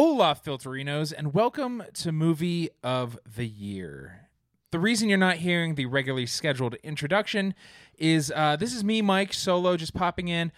Hola, 0.00 0.36
Filterinos, 0.36 1.12
and 1.12 1.34
welcome 1.34 1.82
to 1.94 2.12
Movie 2.12 2.70
of 2.84 3.18
the 3.26 3.48
Year. 3.48 4.28
The 4.70 4.78
reason 4.78 5.08
you're 5.08 5.18
not 5.18 5.38
hearing 5.38 5.74
the 5.74 5.86
regularly 5.86 6.24
scheduled 6.24 6.76
introduction 6.84 7.52
is 7.98 8.32
uh, 8.36 8.54
this 8.54 8.72
is 8.72 8.84
me, 8.84 9.02
Mike, 9.02 9.32
solo, 9.32 9.76
just 9.76 9.94
popping 9.94 10.28
in 10.28 10.52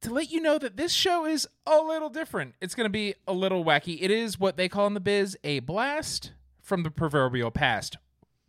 to 0.00 0.14
let 0.14 0.30
you 0.30 0.40
know 0.40 0.56
that 0.56 0.78
this 0.78 0.94
show 0.94 1.26
is 1.26 1.46
a 1.66 1.76
little 1.76 2.08
different. 2.08 2.54
It's 2.62 2.74
going 2.74 2.86
to 2.86 2.90
be 2.90 3.16
a 3.26 3.34
little 3.34 3.66
wacky. 3.66 3.98
It 4.00 4.10
is 4.10 4.40
what 4.40 4.56
they 4.56 4.66
call 4.66 4.86
in 4.86 4.94
the 4.94 5.00
biz 5.00 5.36
a 5.44 5.58
blast 5.60 6.32
from 6.62 6.84
the 6.84 6.90
proverbial 6.90 7.50
past. 7.50 7.98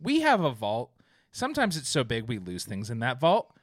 We 0.00 0.20
have 0.20 0.40
a 0.40 0.50
vault. 0.50 0.92
Sometimes 1.30 1.76
it's 1.76 1.90
so 1.90 2.04
big 2.04 2.26
we 2.26 2.38
lose 2.38 2.64
things 2.64 2.88
in 2.88 3.00
that 3.00 3.20
vault. 3.20 3.54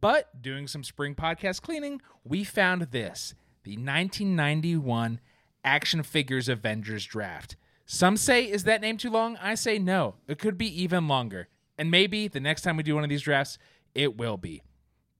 But 0.00 0.40
doing 0.40 0.66
some 0.66 0.82
spring 0.82 1.14
podcast 1.14 1.60
cleaning, 1.60 2.00
we 2.24 2.42
found 2.42 2.80
this 2.84 3.34
the 3.64 3.72
1991 3.72 5.20
Action 5.64 6.02
Figures 6.02 6.48
Avengers 6.48 7.04
Draft. 7.04 7.56
Some 7.86 8.16
say, 8.16 8.44
is 8.44 8.64
that 8.64 8.80
name 8.80 8.98
too 8.98 9.10
long? 9.10 9.38
I 9.40 9.54
say 9.54 9.78
no. 9.78 10.16
It 10.26 10.38
could 10.38 10.58
be 10.58 10.82
even 10.82 11.08
longer. 11.08 11.48
And 11.78 11.90
maybe 11.90 12.28
the 12.28 12.40
next 12.40 12.62
time 12.62 12.76
we 12.76 12.82
do 12.82 12.94
one 12.94 13.04
of 13.04 13.10
these 13.10 13.22
drafts, 13.22 13.58
it 13.94 14.16
will 14.16 14.36
be. 14.36 14.62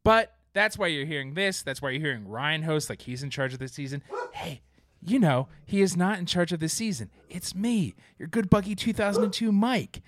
But 0.05 0.35
that's 0.53 0.77
why 0.77 0.89
you're 0.89 1.07
hearing 1.07 1.35
this. 1.35 1.63
That's 1.63 1.81
why 1.81 1.91
you're 1.91 2.01
hearing 2.01 2.29
Ryan 2.29 2.63
host 2.63 2.91
like 2.91 3.03
he's 3.03 3.23
in 3.23 3.31
charge 3.31 3.53
of 3.53 3.59
this 3.59 3.73
season. 3.73 4.03
Hey, 4.33 4.61
you 5.01 5.19
know, 5.19 5.49
he 5.65 5.81
is 5.81 5.97
not 5.97 6.19
in 6.19 6.27
charge 6.27 6.53
of 6.53 6.61
this 6.61 6.73
season. 6.73 7.11
It's 7.29 7.55
me, 7.55 7.95
your 8.19 8.29
good 8.29 8.51
Buggy 8.51 8.75
2002 8.75 9.53
Mike. 9.53 10.03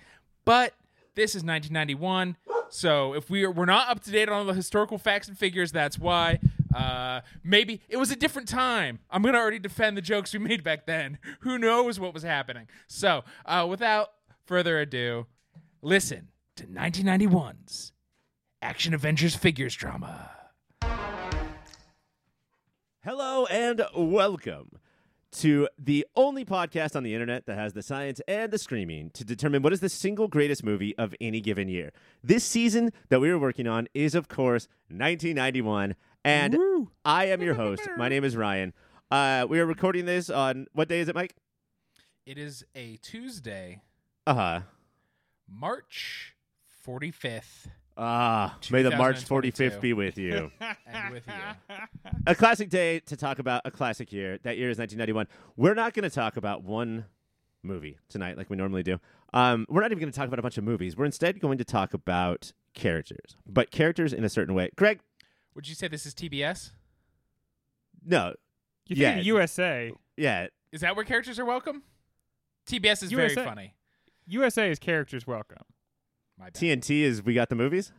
But 0.45 0.73
this 1.15 1.31
is 1.31 1.43
1991. 1.43 2.37
So 2.69 3.13
if 3.13 3.29
we 3.29 3.43
are, 3.43 3.51
we're 3.51 3.65
not 3.65 3.89
up 3.89 4.01
to 4.03 4.11
date 4.11 4.29
on 4.29 4.35
all 4.35 4.45
the 4.45 4.53
historical 4.53 4.97
facts 4.97 5.27
and 5.27 5.37
figures, 5.37 5.71
that's 5.71 5.97
why. 5.99 6.39
Uh, 6.73 7.21
maybe 7.43 7.81
it 7.89 7.97
was 7.97 8.11
a 8.11 8.15
different 8.15 8.47
time. 8.47 8.99
I'm 9.09 9.21
gonna 9.21 9.37
already 9.37 9.59
defend 9.59 9.97
the 9.97 10.01
jokes 10.01 10.33
we 10.33 10.39
made 10.39 10.63
back 10.63 10.85
then. 10.85 11.17
Who 11.41 11.57
knows 11.57 11.99
what 11.99 12.13
was 12.13 12.23
happening? 12.23 12.67
So 12.87 13.23
uh, 13.45 13.67
without 13.69 14.09
further 14.45 14.79
ado, 14.79 15.27
listen 15.81 16.29
to 16.55 16.65
1991's 16.65 17.91
Action 18.61 18.93
Avengers 18.93 19.35
figures 19.35 19.75
drama. 19.75 20.31
Hello 23.03 23.47
and 23.47 23.81
welcome 23.95 24.77
to 25.31 25.67
the 25.79 26.05
only 26.15 26.43
podcast 26.43 26.95
on 26.95 27.03
the 27.03 27.13
internet 27.13 27.45
that 27.45 27.57
has 27.57 27.73
the 27.73 27.81
science 27.81 28.21
and 28.27 28.51
the 28.51 28.57
screaming 28.57 29.09
to 29.11 29.23
determine 29.23 29.61
what 29.61 29.73
is 29.73 29.79
the 29.79 29.89
single 29.89 30.27
greatest 30.27 30.63
movie 30.63 30.95
of 30.97 31.15
any 31.21 31.39
given 31.39 31.67
year. 31.69 31.91
This 32.23 32.43
season 32.43 32.91
that 33.09 33.21
we 33.21 33.29
are 33.29 33.39
working 33.39 33.65
on 33.65 33.87
is, 33.93 34.13
of 34.13 34.27
course, 34.27 34.67
1991, 34.89 35.95
and 36.23 36.57
I 37.05 37.25
am 37.25 37.41
your 37.41 37.55
host. 37.55 37.81
My 37.97 38.09
name 38.09 38.23
is 38.23 38.35
Ryan. 38.35 38.73
Uh, 39.09 39.45
we 39.49 39.59
are 39.59 39.65
recording 39.65 40.05
this 40.05 40.29
on 40.29 40.67
what 40.73 40.87
day 40.87 40.99
is 40.99 41.09
it, 41.09 41.15
Mike? 41.15 41.35
It 42.25 42.37
is 42.37 42.63
a 42.75 42.97
Tuesday, 43.01 43.81
Uh 44.27 44.33
huh. 44.33 44.59
March 45.49 46.35
45th, 46.87 47.67
Ah, 47.97 48.57
may 48.71 48.81
the 48.83 48.95
March 48.95 49.25
45th 49.25 49.81
be 49.81 49.91
with 49.93 50.17
you. 50.17 50.49
and 50.87 51.13
with 51.13 51.23
you. 51.27 51.75
a 52.25 52.33
classic 52.33 52.69
day 52.69 52.99
to 53.01 53.17
talk 53.17 53.37
about 53.39 53.61
a 53.65 53.71
classic 53.71 54.13
year. 54.13 54.39
That 54.43 54.57
year 54.57 54.69
is 54.69 54.77
1991. 54.77 55.27
We're 55.57 55.73
not 55.73 55.93
going 55.93 56.03
to 56.09 56.09
talk 56.15 56.37
about 56.37 56.63
one 56.63 57.05
movie 57.63 57.97
tonight 58.07 58.37
like 58.37 58.49
we 58.49 58.55
normally 58.55 58.81
do. 58.83 58.99
Um, 59.33 59.65
we're 59.69 59.81
not 59.81 59.91
even 59.91 59.99
going 59.99 60.11
to 60.11 60.17
talk 60.17 60.27
about 60.27 60.39
a 60.39 60.41
bunch 60.41 60.57
of 60.57 60.63
movies. 60.63 60.95
We're 60.95 61.05
instead 61.05 61.39
going 61.41 61.57
to 61.57 61.65
talk 61.65 61.93
about 61.93 62.53
characters, 62.73 63.35
but 63.45 63.71
characters 63.71 64.13
in 64.13 64.23
a 64.23 64.29
certain 64.29 64.55
way. 64.55 64.69
Greg, 64.77 65.01
Would 65.55 65.67
you 65.67 65.75
say 65.75 65.87
this 65.87 66.05
is 66.05 66.13
TBS? 66.13 66.71
no, 68.03 68.33
You 68.87 68.95
Yeah. 68.95 69.13
think 69.15 69.25
USA? 69.27 69.93
yeah, 70.17 70.47
Is 70.71 70.81
that 70.81 70.95
where 70.95 71.05
characters 71.05 71.37
are 71.39 71.45
welcome? 71.45 71.83
TBS 72.65 73.03
is 73.03 73.11
very 73.11 73.35
funny. 73.35 73.75
USA 74.25 74.69
is 74.71 74.79
characters 74.79 75.27
welcome. 75.27 75.63
My 76.37 76.45
bad. 76.45 76.53
TNT 76.55 77.01
is 77.03 77.21
we 77.23 77.33
got 77.33 77.49
the 77.49 77.55
movies. 77.55 77.91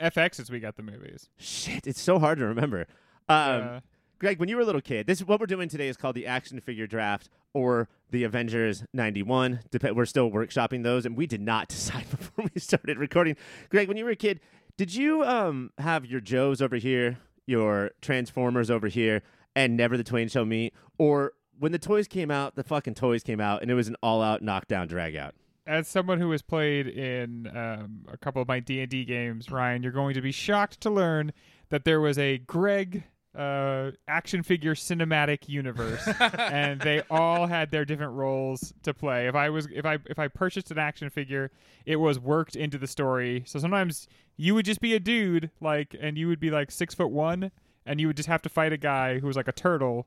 FX 0.00 0.40
is 0.40 0.50
we 0.50 0.58
got 0.60 0.76
the 0.76 0.82
movies. 0.82 1.28
Shit, 1.38 1.86
it's 1.86 2.00
so 2.00 2.18
hard 2.18 2.38
to 2.38 2.46
remember. 2.46 2.86
Um, 3.28 3.62
Uh, 3.62 3.80
Greg, 4.18 4.38
when 4.38 4.48
you 4.48 4.56
were 4.56 4.62
a 4.62 4.64
little 4.64 4.80
kid, 4.80 5.06
this 5.06 5.20
is 5.20 5.26
what 5.26 5.40
we're 5.40 5.46
doing 5.46 5.68
today 5.68 5.88
is 5.88 5.96
called 5.96 6.14
the 6.16 6.26
action 6.26 6.60
figure 6.60 6.86
draft 6.86 7.28
or 7.54 7.88
the 8.10 8.24
Avengers 8.24 8.84
91. 8.92 9.60
Dep- 9.70 9.92
we're 9.94 10.06
still 10.06 10.30
workshopping 10.30 10.82
those, 10.84 11.04
and 11.06 11.16
we 11.16 11.26
did 11.26 11.40
not 11.40 11.68
decide 11.68 12.08
before 12.10 12.46
we 12.54 12.60
started 12.60 12.98
recording. 12.98 13.36
Greg, 13.68 13.88
when 13.88 13.96
you 13.96 14.04
were 14.04 14.12
a 14.12 14.16
kid, 14.16 14.40
did 14.76 14.94
you 14.94 15.22
um, 15.24 15.70
have 15.78 16.06
your 16.06 16.20
Joes 16.20 16.60
over 16.62 16.76
here, 16.76 17.18
your 17.46 17.90
Transformers 18.00 18.70
over 18.70 18.88
here, 18.88 19.22
and 19.54 19.76
never 19.76 19.96
the 19.96 20.04
Twain 20.04 20.28
Shall 20.28 20.44
Meet? 20.44 20.74
Or 20.98 21.32
when 21.58 21.72
the 21.72 21.78
toys 21.78 22.08
came 22.08 22.30
out, 22.30 22.56
the 22.56 22.64
fucking 22.64 22.94
toys 22.94 23.22
came 23.22 23.40
out, 23.40 23.62
and 23.62 23.70
it 23.70 23.74
was 23.74 23.88
an 23.88 23.96
all-out 24.02 24.42
knockdown 24.42 24.88
drag-out? 24.88 25.34
as 25.66 25.86
someone 25.86 26.20
who 26.20 26.30
has 26.32 26.42
played 26.42 26.88
in 26.88 27.46
um, 27.56 28.04
a 28.12 28.16
couple 28.16 28.42
of 28.42 28.48
my 28.48 28.60
D 28.60 28.80
and 28.80 28.90
D 28.90 29.04
games, 29.04 29.50
Ryan, 29.50 29.82
you're 29.82 29.92
going 29.92 30.14
to 30.14 30.20
be 30.20 30.32
shocked 30.32 30.80
to 30.80 30.90
learn 30.90 31.32
that 31.68 31.84
there 31.84 32.00
was 32.00 32.18
a 32.18 32.38
Greg 32.38 33.04
uh, 33.34 33.92
action 34.08 34.42
figure 34.42 34.74
cinematic 34.74 35.48
universe, 35.48 36.06
and 36.38 36.80
they 36.80 37.02
all 37.10 37.46
had 37.46 37.70
their 37.70 37.84
different 37.84 38.12
roles 38.12 38.72
to 38.82 38.92
play. 38.94 39.26
If 39.26 39.34
I 39.34 39.48
was 39.50 39.66
if 39.72 39.86
I 39.86 39.98
if 40.06 40.18
I 40.18 40.28
purchased 40.28 40.70
an 40.70 40.78
action 40.78 41.08
figure, 41.10 41.50
it 41.86 41.96
was 41.96 42.18
worked 42.18 42.56
into 42.56 42.78
the 42.78 42.86
story. 42.86 43.42
So 43.46 43.58
sometimes 43.58 44.06
you 44.36 44.54
would 44.54 44.64
just 44.66 44.80
be 44.80 44.94
a 44.94 45.00
dude, 45.00 45.50
like, 45.60 45.94
and 46.00 46.16
you 46.18 46.28
would 46.28 46.40
be 46.40 46.50
like 46.50 46.70
six 46.70 46.94
foot 46.94 47.10
one, 47.10 47.50
and 47.86 48.00
you 48.00 48.06
would 48.06 48.16
just 48.16 48.28
have 48.28 48.42
to 48.42 48.48
fight 48.48 48.72
a 48.72 48.76
guy 48.78 49.18
who 49.18 49.26
was 49.26 49.36
like 49.36 49.48
a 49.48 49.52
turtle, 49.52 50.06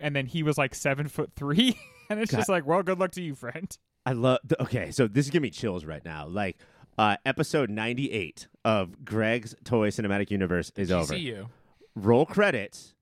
and 0.00 0.14
then 0.14 0.26
he 0.26 0.42
was 0.42 0.58
like 0.58 0.74
seven 0.74 1.08
foot 1.08 1.30
three. 1.36 1.78
And 2.10 2.18
it's 2.20 2.30
God. 2.30 2.38
just 2.38 2.48
like, 2.48 2.66
well, 2.66 2.82
good 2.82 2.98
luck 2.98 3.10
to 3.12 3.22
you, 3.22 3.34
friend. 3.34 3.70
I 4.06 4.12
love. 4.12 4.38
th- 4.48 4.58
Okay, 4.62 4.90
so 4.92 5.06
this 5.06 5.26
is 5.26 5.30
giving 5.30 5.42
me 5.42 5.50
chills 5.50 5.84
right 5.84 6.02
now. 6.02 6.26
Like, 6.26 6.56
uh, 6.96 7.18
episode 7.26 7.68
98 7.68 8.48
of 8.64 9.04
Greg's 9.04 9.54
Toy 9.62 9.90
Cinematic 9.90 10.30
Universe 10.30 10.72
is 10.74 10.90
over. 10.90 11.14
GCU. 11.98 12.04
roll 12.06 12.26
credits, 12.26 12.94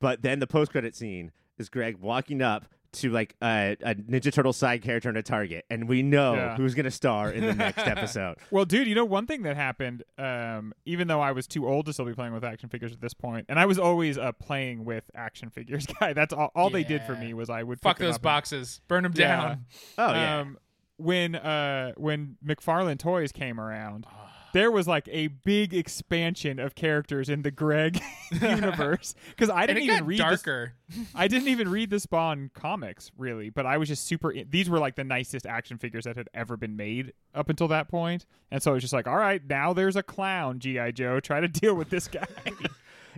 but 0.00 0.22
then 0.22 0.38
the 0.40 0.46
post 0.46 0.70
credit 0.72 0.94
scene 0.96 1.32
is 1.58 1.68
Greg 1.68 1.96
walking 1.98 2.42
up 2.42 2.66
to 2.92 3.08
like 3.08 3.36
a, 3.40 3.76
a 3.82 3.94
Ninja 3.94 4.32
Turtle 4.32 4.52
side 4.52 4.82
character 4.82 5.08
in 5.08 5.16
a 5.16 5.22
Target, 5.22 5.64
and 5.70 5.88
we 5.88 6.02
know 6.02 6.34
Yeah. 6.34 6.56
who's 6.56 6.74
gonna 6.74 6.90
star 6.90 7.30
in 7.30 7.46
the 7.46 7.54
next 7.54 7.78
episode. 7.86 8.38
Well, 8.50 8.64
dude, 8.64 8.88
you 8.88 8.96
know 8.96 9.04
one 9.04 9.26
thing 9.28 9.42
that 9.44 9.54
happened. 9.54 10.02
Um, 10.18 10.72
even 10.86 11.06
though 11.06 11.20
I 11.20 11.30
was 11.30 11.46
too 11.46 11.68
old 11.68 11.86
to 11.86 11.92
still 11.92 12.04
be 12.06 12.14
playing 12.14 12.32
with 12.32 12.42
action 12.42 12.68
figures 12.68 12.92
at 12.92 13.00
this 13.00 13.14
point, 13.14 13.46
and 13.48 13.60
I 13.60 13.66
was 13.66 13.78
always 13.78 14.16
a 14.16 14.32
playing 14.32 14.84
with 14.84 15.04
action 15.14 15.50
figures 15.50 15.86
guy. 16.00 16.14
That's 16.14 16.32
all. 16.32 16.50
All 16.56 16.68
they 16.68 16.82
did 16.82 17.02
for 17.04 17.14
me 17.14 17.32
was 17.32 17.48
I 17.48 17.62
would 17.62 17.80
Fuck 17.80 17.96
pick 17.96 17.98
them 17.98 18.06
those 18.08 18.14
up 18.16 18.18
and- 18.20 18.22
boxes. 18.24 18.80
Burn 18.88 19.04
them 19.04 19.12
Yeah. 19.14 19.36
down. 19.36 19.66
Oh 19.96 20.12
yeah, 20.12 20.38
Um, 20.40 20.58
when 20.96 21.36
uh 21.36 21.92
when 21.96 22.38
McFarlane 22.44 22.98
Toys 22.98 23.30
came 23.30 23.60
around. 23.60 24.04
There 24.52 24.70
was 24.70 24.86
like 24.88 25.08
a 25.10 25.28
big 25.28 25.74
expansion 25.74 26.58
of 26.58 26.74
characters 26.74 27.28
in 27.28 27.42
the 27.42 27.50
Greg 27.50 28.00
universe 28.32 29.14
because 29.30 29.50
I 29.54 29.66
didn't 29.66 29.82
even 29.84 30.06
read. 30.06 30.18
Darker. 30.18 30.74
I 31.14 31.28
didn't 31.28 31.48
even 31.48 31.68
read 31.70 31.90
the 31.90 32.00
Spawn 32.00 32.50
comics 32.54 33.10
really, 33.16 33.50
but 33.50 33.66
I 33.66 33.78
was 33.78 33.88
just 33.88 34.06
super. 34.06 34.30
In, 34.30 34.48
these 34.50 34.68
were 34.68 34.78
like 34.78 34.96
the 34.96 35.04
nicest 35.04 35.46
action 35.46 35.78
figures 35.78 36.04
that 36.04 36.16
had 36.16 36.28
ever 36.34 36.56
been 36.56 36.76
made 36.76 37.12
up 37.34 37.48
until 37.48 37.68
that 37.68 37.88
point, 37.88 38.26
and 38.50 38.62
so 38.62 38.72
it 38.72 38.74
was 38.74 38.82
just 38.82 38.92
like, 38.92 39.06
all 39.06 39.16
right, 39.16 39.42
now 39.48 39.72
there's 39.72 39.96
a 39.96 40.02
clown, 40.02 40.58
GI 40.58 40.92
Joe. 40.92 41.20
Try 41.20 41.40
to 41.40 41.48
deal 41.48 41.74
with 41.74 41.90
this 41.90 42.08
guy. 42.08 42.26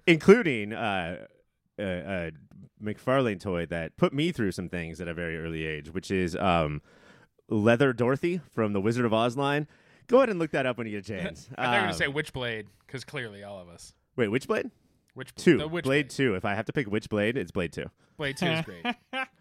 including 0.07 0.73
uh, 0.73 1.27
uh, 1.79 1.83
uh, 1.83 2.31
McFarlane 2.83 3.41
toy 3.41 3.67
that 3.67 3.97
put 3.97 4.13
me 4.13 4.33
through 4.33 4.53
some 4.53 4.69
things 4.69 5.01
at 5.01 5.09
a 5.09 5.15
very 5.15 5.39
early 5.39 5.65
age, 5.65 5.91
which 5.91 6.11
is 6.11 6.37
um, 6.37 6.83
Leather 7.49 7.93
Dorothy 7.93 8.41
from 8.51 8.73
the 8.73 8.81
Wizard 8.81 9.05
of 9.05 9.13
Oz 9.13 9.37
line. 9.37 9.69
Go 10.09 10.19
ahead 10.19 10.29
and 10.31 10.39
look 10.39 10.51
that 10.53 10.67
up 10.67 10.79
when 10.79 10.87
you 10.87 11.01
get 11.01 11.09
a 11.09 11.19
chance. 11.23 11.49
I 11.57 11.65
thought 11.65 11.65
you 11.65 11.71
were 11.71 11.77
Um, 11.79 11.83
going 11.85 11.93
to 11.93 11.99
say 11.99 12.07
Witchblade, 12.31 12.67
because 12.87 13.05
clearly 13.05 13.43
all 13.45 13.61
of 13.61 13.69
us. 13.69 13.95
wait, 14.17 14.29
which 14.29 14.47
blade? 14.47 14.71
Witch 15.15 15.35
Two. 15.35 15.59
The 15.59 15.69
Witchblade. 15.69 15.83
Blade 15.85 16.11
two. 16.11 16.35
If 16.35 16.45
I 16.45 16.55
have 16.55 16.65
to 16.67 16.73
pick 16.73 16.87
which 16.87 17.09
blade, 17.09 17.37
it's 17.37 17.51
Blade 17.51 17.73
two. 17.73 17.87
Blade 18.17 18.37
2 18.37 18.47
is 18.47 18.65
great. 18.65 18.85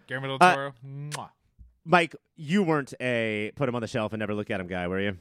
Guillermo 0.07 0.37
del 0.37 0.47
Uh, 0.47 0.55
Toro. 0.55 0.73
mwah. 0.85 1.29
Mike, 1.85 2.15
you 2.35 2.63
weren't 2.63 2.93
a 3.01 3.51
put 3.55 3.67
him 3.69 3.75
on 3.75 3.81
the 3.81 3.87
shelf 3.87 4.13
and 4.13 4.19
never 4.19 4.33
look 4.33 4.49
at 4.49 4.59
him 4.59 4.67
guy, 4.67 4.87
were 4.87 4.99
you? 4.99 5.17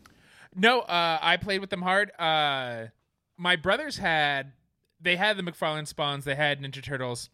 No, 0.55 0.81
uh, 0.81 1.19
I 1.21 1.37
played 1.37 1.61
with 1.61 1.71
them 1.71 1.83
hard. 1.83 2.11
Uh, 2.19 2.87
my 3.37 3.57
brothers 3.57 3.97
had 3.99 4.53
they 5.01 5.17
had 5.17 5.37
the 5.37 5.43
McFarlane 5.43 5.87
Spawns, 5.87 6.25
they 6.25 6.35
had 6.35 6.61
Ninja 6.61 6.83
Turtles. 6.83 7.29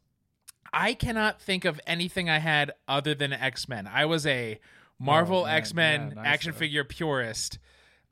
I 0.72 0.94
cannot 0.94 1.40
think 1.40 1.64
of 1.64 1.80
anything 1.86 2.28
I 2.28 2.38
had 2.38 2.72
other 2.88 3.14
than 3.14 3.32
X 3.32 3.68
Men. 3.68 3.86
I 3.86 4.04
was 4.04 4.26
a 4.26 4.58
Marvel 4.98 5.42
Oh, 5.42 5.44
X 5.46 5.72
Men 5.74 6.08
yeah, 6.08 6.14
nice, 6.22 6.26
action 6.26 6.52
though. 6.52 6.58
figure 6.58 6.84
purist. 6.84 7.58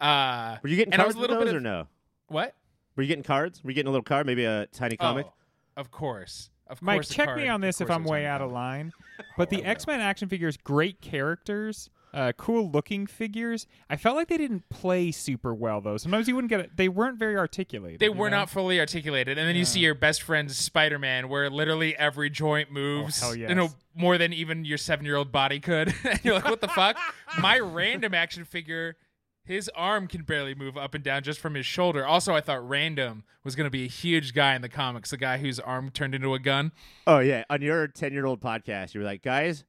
Uh, 0.01 0.57
Were 0.63 0.69
you 0.69 0.77
getting 0.77 0.93
And 0.93 1.03
I 1.03 1.07
was 1.07 1.15
cards 1.15 1.29
a 1.29 1.33
with 1.33 1.39
those 1.39 1.53
bit 1.53 1.57
or 1.57 1.61
no? 1.61 1.87
what? 2.29 2.55
Were 2.97 3.03
you 3.03 3.09
getting 3.09 3.25
cards? 3.25 3.63
Were 3.63 3.71
you 3.71 3.75
getting 3.75 3.89
a 3.89 3.91
little 3.91 4.05
card, 4.05 4.27
maybe 4.27 4.45
a 4.45 4.67
tiny 4.67 4.97
comic? 4.97 5.27
Oh, 5.29 5.33
of 5.77 5.91
course, 5.91 6.51
of 6.69 6.81
Mike, 6.81 6.97
course. 6.97 7.11
a 7.11 7.15
check 7.15 7.27
card, 7.27 7.39
me 7.39 7.49
on 7.49 7.61
this 7.61 7.81
if 7.81 7.91
I'm 7.91 8.05
way 8.05 8.21
tiny 8.21 8.27
out 8.27 8.41
of 8.43 8.53
line. 8.53 8.93
But 9.37 9.51
the. 9.51 9.65
X 9.65 9.87
Men 9.87 10.01
action 10.01 10.29
figures, 10.29 10.57
great 10.57 11.01
characters, 11.01 11.89
uh, 12.15 12.33
cool 12.37 12.71
looking 12.71 13.07
figures. 13.07 13.67
I 13.91 13.97
felt 13.97 14.17
like 14.17 14.29
they 14.29 14.39
didn't 14.39 14.69
play 14.71 15.11
super 15.11 15.53
well 15.53 15.81
though. 15.81 15.97
Sometimes 15.97 16.29
you 16.29 16.35
wouldn't 16.35 16.49
get 16.49 16.61
it. 16.61 16.77
They 16.77 16.89
weren't 16.89 17.19
very 17.19 17.37
articulated. 17.37 18.01
They 18.01 18.09
were 18.09 18.31
know? 18.31 18.39
not 18.39 18.51
fully 18.51 18.79
articulated, 18.79 19.37
and 19.37 19.49
then 19.49 19.57
you 19.57 19.65
see 19.65 19.81
your 19.81 19.95
best 19.95 20.23
friend's 20.23 20.57
Spider-Man, 20.57 21.29
where 21.29 21.51
literally 21.51 21.97
every 21.97 22.31
joint 22.31 22.71
moves, 22.71 23.21
hell 23.21 23.35
you 23.35 23.53
know, 23.55 23.65
yes. 23.65 23.77
more 23.95 24.17
than 24.17 24.33
even 24.33 24.65
your 24.65 24.79
seven-year-old 24.79 25.33
body 25.33 25.59
could. 25.59 25.93
and 26.05 26.21
you're 26.23 26.35
like, 26.35 26.45
what 26.45 26.61
the 26.61 26.69
fuck? 26.69 26.97
My 27.39 27.59
random 27.59 28.15
action 28.15 28.45
figure, 28.45 28.97
his 29.45 29.71
arm 29.75 30.07
can 30.07 30.23
barely 30.23 30.55
move 30.55 30.77
up 30.77 30.95
and 30.95 31.05
down 31.05 31.23
just 31.23 31.39
from 31.39 31.55
his 31.55 31.67
shoulder. 31.67 32.07
Also, 32.07 32.35
I 32.35 32.41
thought 32.41 32.67
Random 32.67 33.25
was 33.45 33.55
going 33.55 33.67
to 33.67 33.71
be 33.71 33.85
a 33.85 33.89
huge 33.89 34.33
guy 34.33 34.55
in 34.55 34.63
the 34.63 34.69
comics, 34.69 35.11
the 35.11 35.17
guy 35.17 35.39
whose 35.39 35.61
arm 35.61 35.91
turned 35.91 36.15
into 36.15 36.35
a 36.35 36.39
gun. 36.39 36.73
Oh 37.07 37.19
yeah, 37.19 37.45
on 37.51 37.61
your 37.61 37.87
ten-year-old 37.87 38.41
podcast, 38.41 38.95
you 38.95 39.01
were 39.01 39.07
like, 39.07 39.23
guys, 39.23 39.65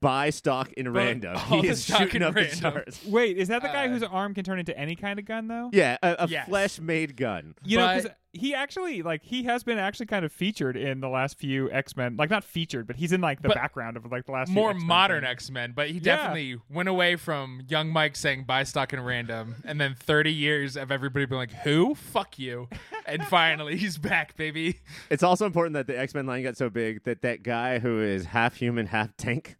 buy 0.00 0.30
stock 0.30 0.72
in 0.74 0.92
random. 0.92 1.36
all 1.36 1.42
He 1.60 1.62
the 1.62 1.68
is 1.68 1.84
stock 1.84 2.00
shooting 2.02 2.16
in 2.16 2.22
up 2.22 2.34
the 2.34 2.42
Random. 2.42 2.60
charts. 2.60 3.04
Wait, 3.06 3.38
is 3.38 3.48
that 3.48 3.62
the 3.62 3.68
guy 3.68 3.86
Uh, 3.86 3.88
whose 3.90 4.02
arm 4.02 4.34
can 4.34 4.44
turn 4.44 4.58
into 4.58 4.76
any 4.78 4.94
kind 4.96 5.18
of 5.18 5.24
gun 5.24 5.48
though? 5.48 5.70
Yeah, 5.72 5.96
a, 6.02 6.16
a 6.20 6.28
Yes. 6.28 6.48
flesh-made 6.48 7.16
gun. 7.16 7.54
You 7.64 7.78
know, 7.78 7.86
But- 7.86 8.02
because 8.02 8.16
he 8.32 8.54
actually 8.54 9.00
like 9.00 9.22
he 9.22 9.44
has 9.44 9.62
been 9.64 9.78
actually 9.78 10.04
kind 10.04 10.22
of 10.22 10.30
featured 10.30 10.76
in 10.76 11.00
the 11.00 11.08
last 11.08 11.38
few 11.38 11.70
X 11.72 11.96
Men. 11.96 12.16
Like 12.18 12.28
not 12.28 12.44
featured, 12.44 12.86
but 12.86 12.96
he's 12.96 13.10
in 13.12 13.22
like 13.22 13.40
the 13.40 13.48
But 13.48 13.54
background 13.56 13.96
of 13.96 14.04
like 14.12 14.26
the 14.26 14.32
last 14.32 14.48
few 14.48 14.54
More 14.54 14.70
X-Men 14.72 14.86
modern 14.86 15.22
things. 15.22 15.30
X-Men, 15.32 15.72
but 15.74 15.88
he 15.88 15.94
Yeah. 15.94 16.00
definitely 16.16 16.56
went 16.68 16.90
away 16.90 17.16
from 17.16 17.62
young 17.66 17.88
Mike 17.88 18.14
saying 18.14 18.44
buy 18.44 18.64
stock 18.64 18.92
in 18.92 19.00
Random, 19.00 19.54
and 19.64 19.80
then 19.80 19.94
30 19.94 20.30
years 20.34 20.76
of 20.76 20.92
everybody 20.92 21.24
being 21.24 21.38
like, 21.38 21.52
who? 21.52 21.94
Fuck 21.94 22.38
you. 22.38 22.68
And 23.08 23.24
finally, 23.24 23.76
he's 23.76 23.98
back, 23.98 24.36
baby. 24.36 24.80
It's 25.10 25.22
also 25.22 25.46
important 25.46 25.74
that 25.74 25.86
the 25.86 25.96
X-Men 25.96 26.26
line 26.26 26.42
got 26.42 26.56
so 26.56 26.68
big 26.68 27.04
that 27.04 27.22
that 27.22 27.44
guy 27.44 27.78
who 27.78 28.00
is 28.02 28.24
half 28.26 28.56
human, 28.56 28.86
half 28.86 29.16
tank, 29.16 29.54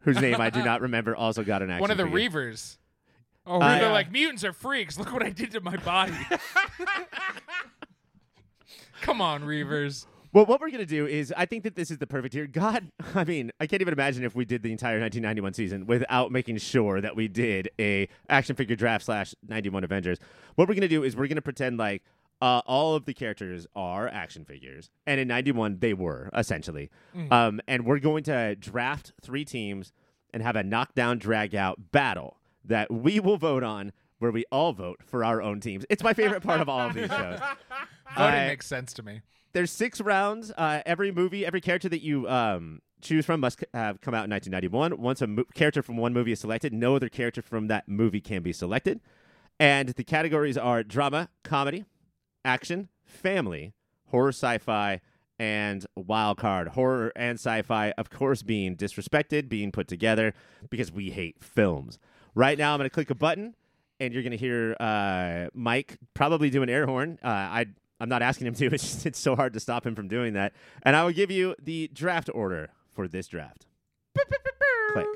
whose 0.00 0.20
name 0.20 0.40
I 0.40 0.50
do 0.50 0.64
not 0.64 0.80
remember, 0.80 1.14
also 1.16 1.42
got 1.44 1.62
an 1.62 1.70
action 1.70 1.80
One 1.80 1.90
of 1.90 1.96
the 1.96 2.04
figure. 2.04 2.30
Reavers. 2.30 2.76
Oh, 3.46 3.60
uh, 3.60 3.66
yeah. 3.66 3.78
They're 3.80 3.92
like, 3.92 4.12
mutants 4.12 4.44
are 4.44 4.52
freaks. 4.52 4.98
Look 4.98 5.12
what 5.12 5.22
I 5.22 5.30
did 5.30 5.52
to 5.52 5.60
my 5.60 5.76
body. 5.78 6.12
Come 9.00 9.20
on, 9.20 9.42
Reavers. 9.42 10.06
Well, 10.32 10.44
what 10.44 10.60
we're 10.60 10.70
gonna 10.70 10.84
do 10.84 11.06
is, 11.06 11.32
I 11.34 11.46
think 11.46 11.64
that 11.64 11.74
this 11.74 11.90
is 11.90 11.96
the 11.96 12.06
perfect 12.06 12.34
year. 12.34 12.46
God, 12.46 12.92
I 13.14 13.24
mean, 13.24 13.50
I 13.58 13.66
can't 13.66 13.80
even 13.80 13.94
imagine 13.94 14.24
if 14.24 14.34
we 14.34 14.44
did 14.44 14.62
the 14.62 14.70
entire 14.70 15.00
1991 15.00 15.54
season 15.54 15.86
without 15.86 16.30
making 16.30 16.58
sure 16.58 17.00
that 17.00 17.16
we 17.16 17.28
did 17.28 17.70
a 17.80 18.08
action 18.28 18.54
figure 18.54 18.76
draft 18.76 19.06
slash 19.06 19.34
91 19.48 19.84
Avengers. 19.84 20.18
What 20.56 20.68
we're 20.68 20.74
gonna 20.74 20.88
do 20.88 21.02
is 21.02 21.16
we're 21.16 21.28
gonna 21.28 21.40
pretend 21.40 21.78
like 21.78 22.02
uh, 22.40 22.62
all 22.66 22.94
of 22.94 23.04
the 23.04 23.14
characters 23.14 23.66
are 23.74 24.08
action 24.08 24.44
figures, 24.44 24.90
and 25.06 25.20
in 25.20 25.28
91 25.28 25.78
they 25.80 25.94
were 25.94 26.30
essentially. 26.34 26.90
Um, 27.30 27.60
and 27.66 27.84
we're 27.84 27.98
going 27.98 28.22
to 28.24 28.54
draft 28.54 29.12
three 29.20 29.44
teams 29.44 29.92
and 30.32 30.42
have 30.42 30.56
a 30.56 30.62
knockdown, 30.62 31.18
drag 31.18 31.54
out 31.54 31.90
battle 31.92 32.36
that 32.64 32.90
we 32.92 33.18
will 33.20 33.36
vote 33.38 33.62
on. 33.62 33.92
Where 34.20 34.32
we 34.32 34.44
all 34.50 34.72
vote 34.72 34.98
for 35.06 35.24
our 35.24 35.40
own 35.40 35.60
teams. 35.60 35.84
It's 35.88 36.02
my 36.02 36.12
favorite 36.12 36.42
part 36.42 36.60
of 36.60 36.68
all 36.68 36.80
of 36.88 36.92
these 36.94 37.06
shows. 37.08 37.38
Voting 38.18 38.40
Uh, 38.40 38.46
makes 38.48 38.66
sense 38.66 38.92
to 38.94 39.02
me. 39.04 39.20
there's 39.52 39.70
six 39.70 40.00
rounds. 40.00 40.50
Uh, 40.58 40.80
every 40.84 41.12
movie, 41.12 41.46
every 41.46 41.60
character 41.60 41.88
that 41.88 42.02
you 42.02 42.28
um, 42.28 42.82
choose 43.00 43.24
from 43.24 43.38
must 43.38 43.60
c- 43.60 43.66
have 43.72 44.00
come 44.00 44.14
out 44.14 44.24
in 44.24 44.30
1991. 44.32 45.00
Once 45.00 45.22
a 45.22 45.28
mo- 45.28 45.44
character 45.54 45.82
from 45.84 45.96
one 45.98 46.12
movie 46.12 46.32
is 46.32 46.40
selected, 46.40 46.72
no 46.72 46.96
other 46.96 47.08
character 47.08 47.42
from 47.42 47.68
that 47.68 47.86
movie 47.86 48.20
can 48.20 48.42
be 48.42 48.52
selected. 48.52 48.98
And 49.60 49.90
the 49.90 50.02
categories 50.02 50.58
are 50.58 50.82
drama, 50.82 51.28
comedy, 51.44 51.84
action, 52.48 52.88
family, 53.04 53.74
horror, 54.06 54.30
sci-fi, 54.30 55.00
and 55.38 55.86
wild 55.94 56.38
card. 56.38 56.68
Horror 56.68 57.12
and 57.14 57.38
sci-fi, 57.38 57.92
of 57.98 58.10
course, 58.10 58.42
being 58.42 58.74
disrespected, 58.74 59.48
being 59.48 59.70
put 59.70 59.86
together 59.86 60.32
because 60.70 60.90
we 60.90 61.10
hate 61.10 61.36
films. 61.40 61.98
Right 62.34 62.56
now, 62.56 62.72
I'm 62.72 62.78
going 62.78 62.88
to 62.88 62.94
click 62.94 63.10
a 63.10 63.14
button, 63.14 63.54
and 64.00 64.14
you're 64.14 64.22
going 64.22 64.32
to 64.32 64.38
hear 64.38 64.74
uh, 64.80 65.48
Mike 65.52 65.98
probably 66.14 66.48
do 66.50 66.62
an 66.62 66.70
air 66.70 66.86
horn. 66.86 67.18
Uh, 67.22 67.28
I 67.28 67.66
I'm 68.00 68.08
not 68.08 68.22
asking 68.22 68.46
him 68.46 68.54
to. 68.54 68.66
It's 68.72 68.82
just, 68.82 69.06
it's 69.06 69.18
so 69.18 69.36
hard 69.36 69.52
to 69.54 69.60
stop 69.60 69.84
him 69.84 69.94
from 69.94 70.08
doing 70.08 70.34
that. 70.34 70.52
And 70.82 70.96
I 70.96 71.04
will 71.04 71.12
give 71.12 71.30
you 71.30 71.54
the 71.62 71.90
draft 71.92 72.30
order 72.32 72.70
for 72.90 73.08
this 73.08 73.28
draft. 73.28 73.66
Click. 74.92 75.06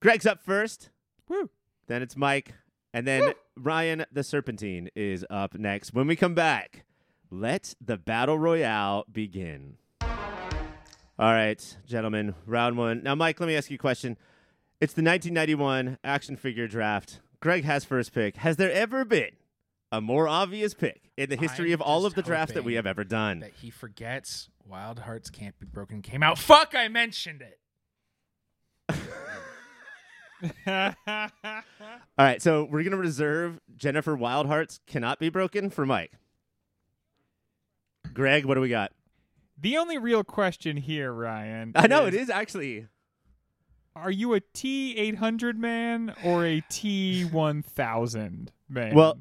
Greg's 0.00 0.26
up 0.26 0.42
first. 0.42 0.90
Woo. 1.28 1.50
Then 1.86 2.02
it's 2.02 2.16
Mike. 2.16 2.54
And 2.92 3.06
then 3.06 3.32
Ryan 3.56 4.04
the 4.10 4.22
Serpentine 4.22 4.88
is 4.96 5.24
up 5.28 5.54
next. 5.54 5.92
When 5.92 6.06
we 6.06 6.16
come 6.16 6.34
back, 6.34 6.84
let 7.30 7.74
the 7.80 7.96
battle 7.96 8.38
royale 8.38 9.04
begin. 9.10 9.76
All 10.00 11.32
right, 11.32 11.76
gentlemen, 11.86 12.34
round 12.46 12.78
one. 12.78 13.02
Now, 13.02 13.14
Mike, 13.14 13.40
let 13.40 13.48
me 13.48 13.56
ask 13.56 13.70
you 13.70 13.74
a 13.74 13.78
question. 13.78 14.16
It's 14.80 14.92
the 14.92 15.02
1991 15.02 15.98
action 16.04 16.36
figure 16.36 16.68
draft. 16.68 17.20
Greg 17.40 17.64
has 17.64 17.84
first 17.84 18.12
pick. 18.14 18.36
Has 18.36 18.56
there 18.56 18.70
ever 18.70 19.04
been 19.04 19.30
a 19.90 20.00
more 20.00 20.28
obvious 20.28 20.74
pick 20.74 21.10
in 21.16 21.28
the 21.28 21.36
history 21.36 21.72
I'm 21.72 21.74
of 21.74 21.80
all 21.80 22.06
of 22.06 22.14
the 22.14 22.22
drafts 22.22 22.54
that 22.54 22.64
we 22.64 22.74
have 22.74 22.86
ever 22.86 23.02
done? 23.02 23.40
That 23.40 23.54
he 23.60 23.70
forgets 23.70 24.48
Wild 24.64 25.00
Hearts 25.00 25.28
Can't 25.28 25.58
Be 25.58 25.66
Broken 25.66 26.02
came 26.02 26.22
out. 26.22 26.38
Fuck, 26.38 26.74
I 26.76 26.86
mentioned 26.86 27.42
it. 27.42 27.58
All 30.66 30.94
right, 32.18 32.40
so 32.40 32.64
we're 32.64 32.82
going 32.82 32.90
to 32.92 32.96
reserve 32.96 33.60
Jennifer 33.76 34.16
Wildhearts 34.16 34.80
Cannot 34.86 35.18
Be 35.18 35.28
Broken 35.28 35.70
for 35.70 35.84
Mike. 35.86 36.12
Greg, 38.12 38.44
what 38.44 38.54
do 38.54 38.60
we 38.60 38.68
got? 38.68 38.92
the 39.60 39.76
only 39.76 39.98
real 39.98 40.24
question 40.24 40.76
here, 40.76 41.12
Ryan. 41.12 41.72
I 41.74 41.86
know 41.86 42.06
it 42.06 42.14
is 42.14 42.30
actually. 42.30 42.86
Are 43.96 44.10
you 44.10 44.34
a 44.34 44.40
T 44.40 44.96
eight 44.96 45.16
hundred 45.16 45.58
man 45.58 46.14
or 46.24 46.44
a 46.46 46.62
T 46.68 47.24
one 47.24 47.62
thousand 47.62 48.52
man? 48.68 48.94
Well, 48.94 49.20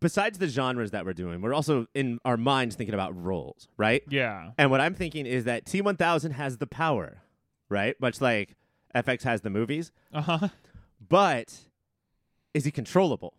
besides 0.00 0.38
the 0.38 0.48
genres 0.48 0.90
that 0.90 1.04
we're 1.04 1.12
doing, 1.12 1.40
we're 1.40 1.54
also 1.54 1.86
in 1.94 2.18
our 2.24 2.36
minds 2.36 2.74
thinking 2.74 2.94
about 2.94 3.16
roles, 3.16 3.68
right? 3.76 4.02
yeah. 4.08 4.50
And 4.58 4.70
what 4.72 4.80
I'm 4.80 4.94
thinking 4.94 5.24
is 5.26 5.44
that 5.44 5.66
T1000 5.66 6.32
has 6.32 6.58
the 6.58 6.66
power, 6.66 7.22
right? 7.68 7.94
Much 8.00 8.20
like 8.20 8.56
FX 8.94 9.22
has 9.24 9.40
the 9.42 9.50
movies, 9.50 9.92
Uh 10.12 10.22
huh. 10.22 10.48
but 11.08 11.54
is 12.54 12.64
he 12.64 12.70
controllable? 12.70 13.34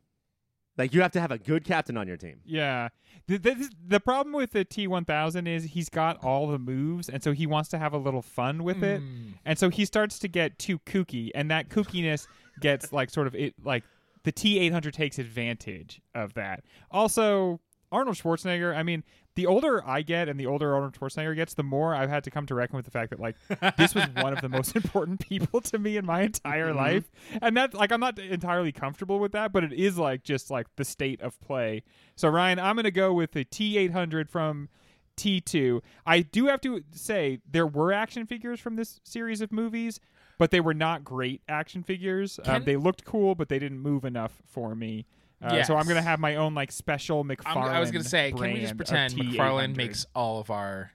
Like 0.77 0.93
you 0.93 1.01
have 1.01 1.11
to 1.13 1.21
have 1.21 1.31
a 1.31 1.39
good 1.39 1.63
captain 1.65 1.97
on 1.97 2.07
your 2.07 2.17
team. 2.17 2.41
Yeah. 2.45 2.89
The, 3.25 3.37
the, 3.37 3.69
the 3.87 3.99
problem 3.99 4.33
with 4.33 4.51
the 4.51 4.63
T1000 4.63 5.47
is 5.47 5.63
he's 5.63 5.89
got 5.89 6.23
all 6.23 6.47
the 6.47 6.59
moves, 6.59 7.09
and 7.09 7.23
so 7.23 7.31
he 7.31 7.47
wants 7.47 7.69
to 7.69 7.79
have 7.79 7.93
a 7.93 7.97
little 7.97 8.21
fun 8.21 8.63
with 8.63 8.83
it. 8.83 9.01
Mm. 9.01 9.33
And 9.43 9.57
so 9.57 9.69
he 9.69 9.85
starts 9.85 10.19
to 10.19 10.27
get 10.27 10.59
too 10.59 10.77
kooky, 10.79 11.31
and 11.33 11.49
that 11.49 11.69
kookiness 11.69 12.27
gets 12.61 12.93
like 12.93 13.09
sort 13.09 13.25
of 13.25 13.33
it 13.33 13.55
like 13.63 13.83
the 14.23 14.31
T800 14.31 14.91
takes 14.93 15.17
advantage 15.17 15.99
of 16.13 16.35
that. 16.35 16.63
Also, 16.91 17.59
Arnold 17.91 18.17
Schwarzenegger, 18.17 18.75
I 18.75 18.83
mean, 18.83 19.03
the 19.37 19.45
older 19.45 19.87
I 19.87 20.01
get 20.01 20.27
and 20.27 20.39
the 20.39 20.47
older 20.47 20.73
Arnold 20.73 20.97
Schwarzenegger 20.99 21.35
gets, 21.35 21.53
the 21.53 21.61
more 21.61 21.93
I've 21.93 22.09
had 22.09 22.23
to 22.23 22.31
come 22.31 22.47
to 22.47 22.55
reckon 22.55 22.75
with 22.75 22.85
the 22.85 22.91
fact 22.91 23.11
that 23.11 23.19
like 23.19 23.35
this 23.77 23.93
was 23.93 24.05
one 24.15 24.33
of 24.33 24.41
the 24.41 24.49
most 24.49 24.75
important 24.75 25.19
people 25.19 25.61
to 25.61 25.77
me 25.77 25.95
in 25.95 26.07
my 26.07 26.23
entire 26.23 26.73
life. 26.73 27.11
And 27.39 27.55
that 27.55 27.75
like 27.75 27.91
I'm 27.91 27.99
not 27.99 28.17
entirely 28.17 28.71
comfortable 28.71 29.19
with 29.19 29.33
that, 29.33 29.53
but 29.53 29.63
it 29.63 29.71
is 29.71 29.95
like 29.95 30.23
just 30.23 30.49
like 30.49 30.65
the 30.75 30.83
state 30.83 31.21
of 31.21 31.39
play. 31.39 31.83
So 32.15 32.29
Ryan, 32.29 32.57
I'm 32.57 32.75
going 32.75 32.85
to 32.85 32.91
go 32.91 33.13
with 33.13 33.33
the 33.33 33.45
T800 33.45 34.27
from 34.27 34.69
T2. 35.17 35.81
I 36.03 36.21
do 36.21 36.47
have 36.47 36.61
to 36.61 36.83
say 36.91 37.39
there 37.47 37.67
were 37.67 37.93
action 37.93 38.25
figures 38.25 38.59
from 38.59 38.75
this 38.75 38.99
series 39.03 39.41
of 39.41 39.51
movies, 39.51 39.99
but 40.39 40.49
they 40.49 40.61
were 40.61 40.73
not 40.73 41.03
great 41.03 41.43
action 41.47 41.83
figures. 41.83 42.39
Um, 42.43 42.63
they 42.63 42.75
looked 42.75 43.05
cool, 43.05 43.35
but 43.35 43.49
they 43.49 43.59
didn't 43.59 43.81
move 43.81 44.03
enough 44.03 44.41
for 44.47 44.73
me. 44.73 45.05
Uh, 45.41 45.63
So 45.63 45.75
I'm 45.75 45.83
going 45.85 45.97
to 45.97 46.01
have 46.01 46.19
my 46.19 46.35
own 46.35 46.55
like 46.55 46.71
special 46.71 47.23
McFarlane. 47.23 47.45
I'm, 47.45 47.57
I 47.57 47.79
was 47.79 47.91
going 47.91 48.03
to 48.03 48.09
say, 48.09 48.31
can 48.31 48.53
we 48.53 48.61
just 48.61 48.75
pretend 48.77 49.13
of 49.13 49.19
McFarlane 49.19 49.73
T800? 49.73 49.75
makes 49.75 50.05
all 50.15 50.39
of 50.39 50.49
our 50.49 50.91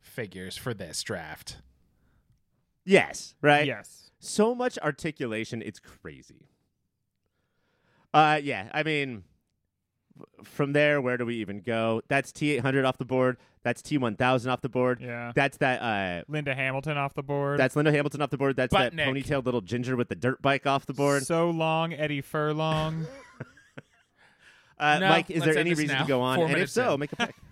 figures 0.00 0.56
for 0.56 0.72
this 0.74 1.02
draft? 1.02 1.58
Yes, 2.84 3.34
right? 3.42 3.66
Yes. 3.66 4.10
So 4.18 4.54
much 4.54 4.78
articulation, 4.78 5.62
it's 5.62 5.78
crazy. 5.78 6.48
Uh 8.14 8.38
yeah, 8.42 8.68
I 8.74 8.82
mean 8.82 9.24
from 10.44 10.72
there 10.74 11.00
where 11.00 11.16
do 11.16 11.24
we 11.24 11.36
even 11.36 11.60
go? 11.60 12.02
That's 12.08 12.30
T800 12.32 12.86
off 12.86 12.98
the 12.98 13.04
board. 13.06 13.38
That's 13.62 13.80
T1000 13.80 14.50
off 14.50 14.60
the 14.60 14.68
board. 14.68 15.00
Yeah. 15.00 15.32
That's 15.34 15.56
that 15.58 15.80
uh 15.80 16.24
Linda 16.28 16.54
Hamilton 16.54 16.98
off 16.98 17.14
the 17.14 17.22
board. 17.22 17.58
that's 17.58 17.74
Linda 17.74 17.90
Hamilton 17.90 18.20
off 18.20 18.30
the 18.30 18.36
board. 18.36 18.56
That's 18.56 18.72
that 18.72 18.92
Sputnik. 18.92 19.06
ponytailed 19.24 19.44
little 19.46 19.60
ginger 19.62 19.96
with 19.96 20.08
the 20.08 20.14
dirt 20.16 20.42
bike 20.42 20.66
off 20.66 20.84
the 20.86 20.92
board. 20.94 21.22
So 21.24 21.48
long, 21.50 21.92
Eddie 21.94 22.20
Furlong. 22.20 23.06
Uh, 24.82 24.98
No, 24.98 25.08
Mike, 25.08 25.30
is 25.30 25.42
there 25.44 25.56
any 25.56 25.70
reason 25.74 25.96
now. 25.96 26.02
to 26.02 26.08
go 26.08 26.20
on? 26.22 26.36
Four 26.38 26.48
and 26.48 26.56
if 26.58 26.70
so, 26.70 26.94
in. 26.94 27.00
make 27.00 27.12
a 27.12 27.16
pick. 27.16 27.34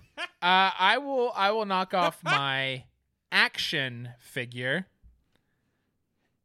Uh, 0.43 0.71
I 0.79 0.99
will. 0.99 1.33
I 1.35 1.51
will 1.53 1.65
knock 1.65 1.95
off 1.95 2.19
my 2.25 2.85
action 3.33 4.11
figure 4.19 4.87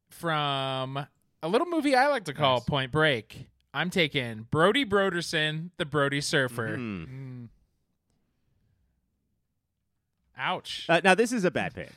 from 0.10 1.06
a 1.44 1.48
little 1.50 1.68
movie 1.68 1.94
I 1.94 2.08
like 2.08 2.24
to 2.26 2.34
call 2.34 2.58
Nice. 2.60 2.66
Point 2.66 2.92
Break. 2.94 3.48
I'm 3.74 3.90
taking 3.90 4.48
Brody 4.50 4.86
Broderson, 4.86 5.72
the 5.78 5.86
Brody 5.86 6.22
Surfer. 6.22 6.76
Hmm. 6.78 7.04
Mm. 7.04 7.48
Ouch. 10.38 10.86
Uh, 10.88 11.02
now 11.04 11.16
this 11.16 11.32
is 11.34 11.44
a 11.44 11.52
bad 11.52 11.74
pick. 11.74 11.92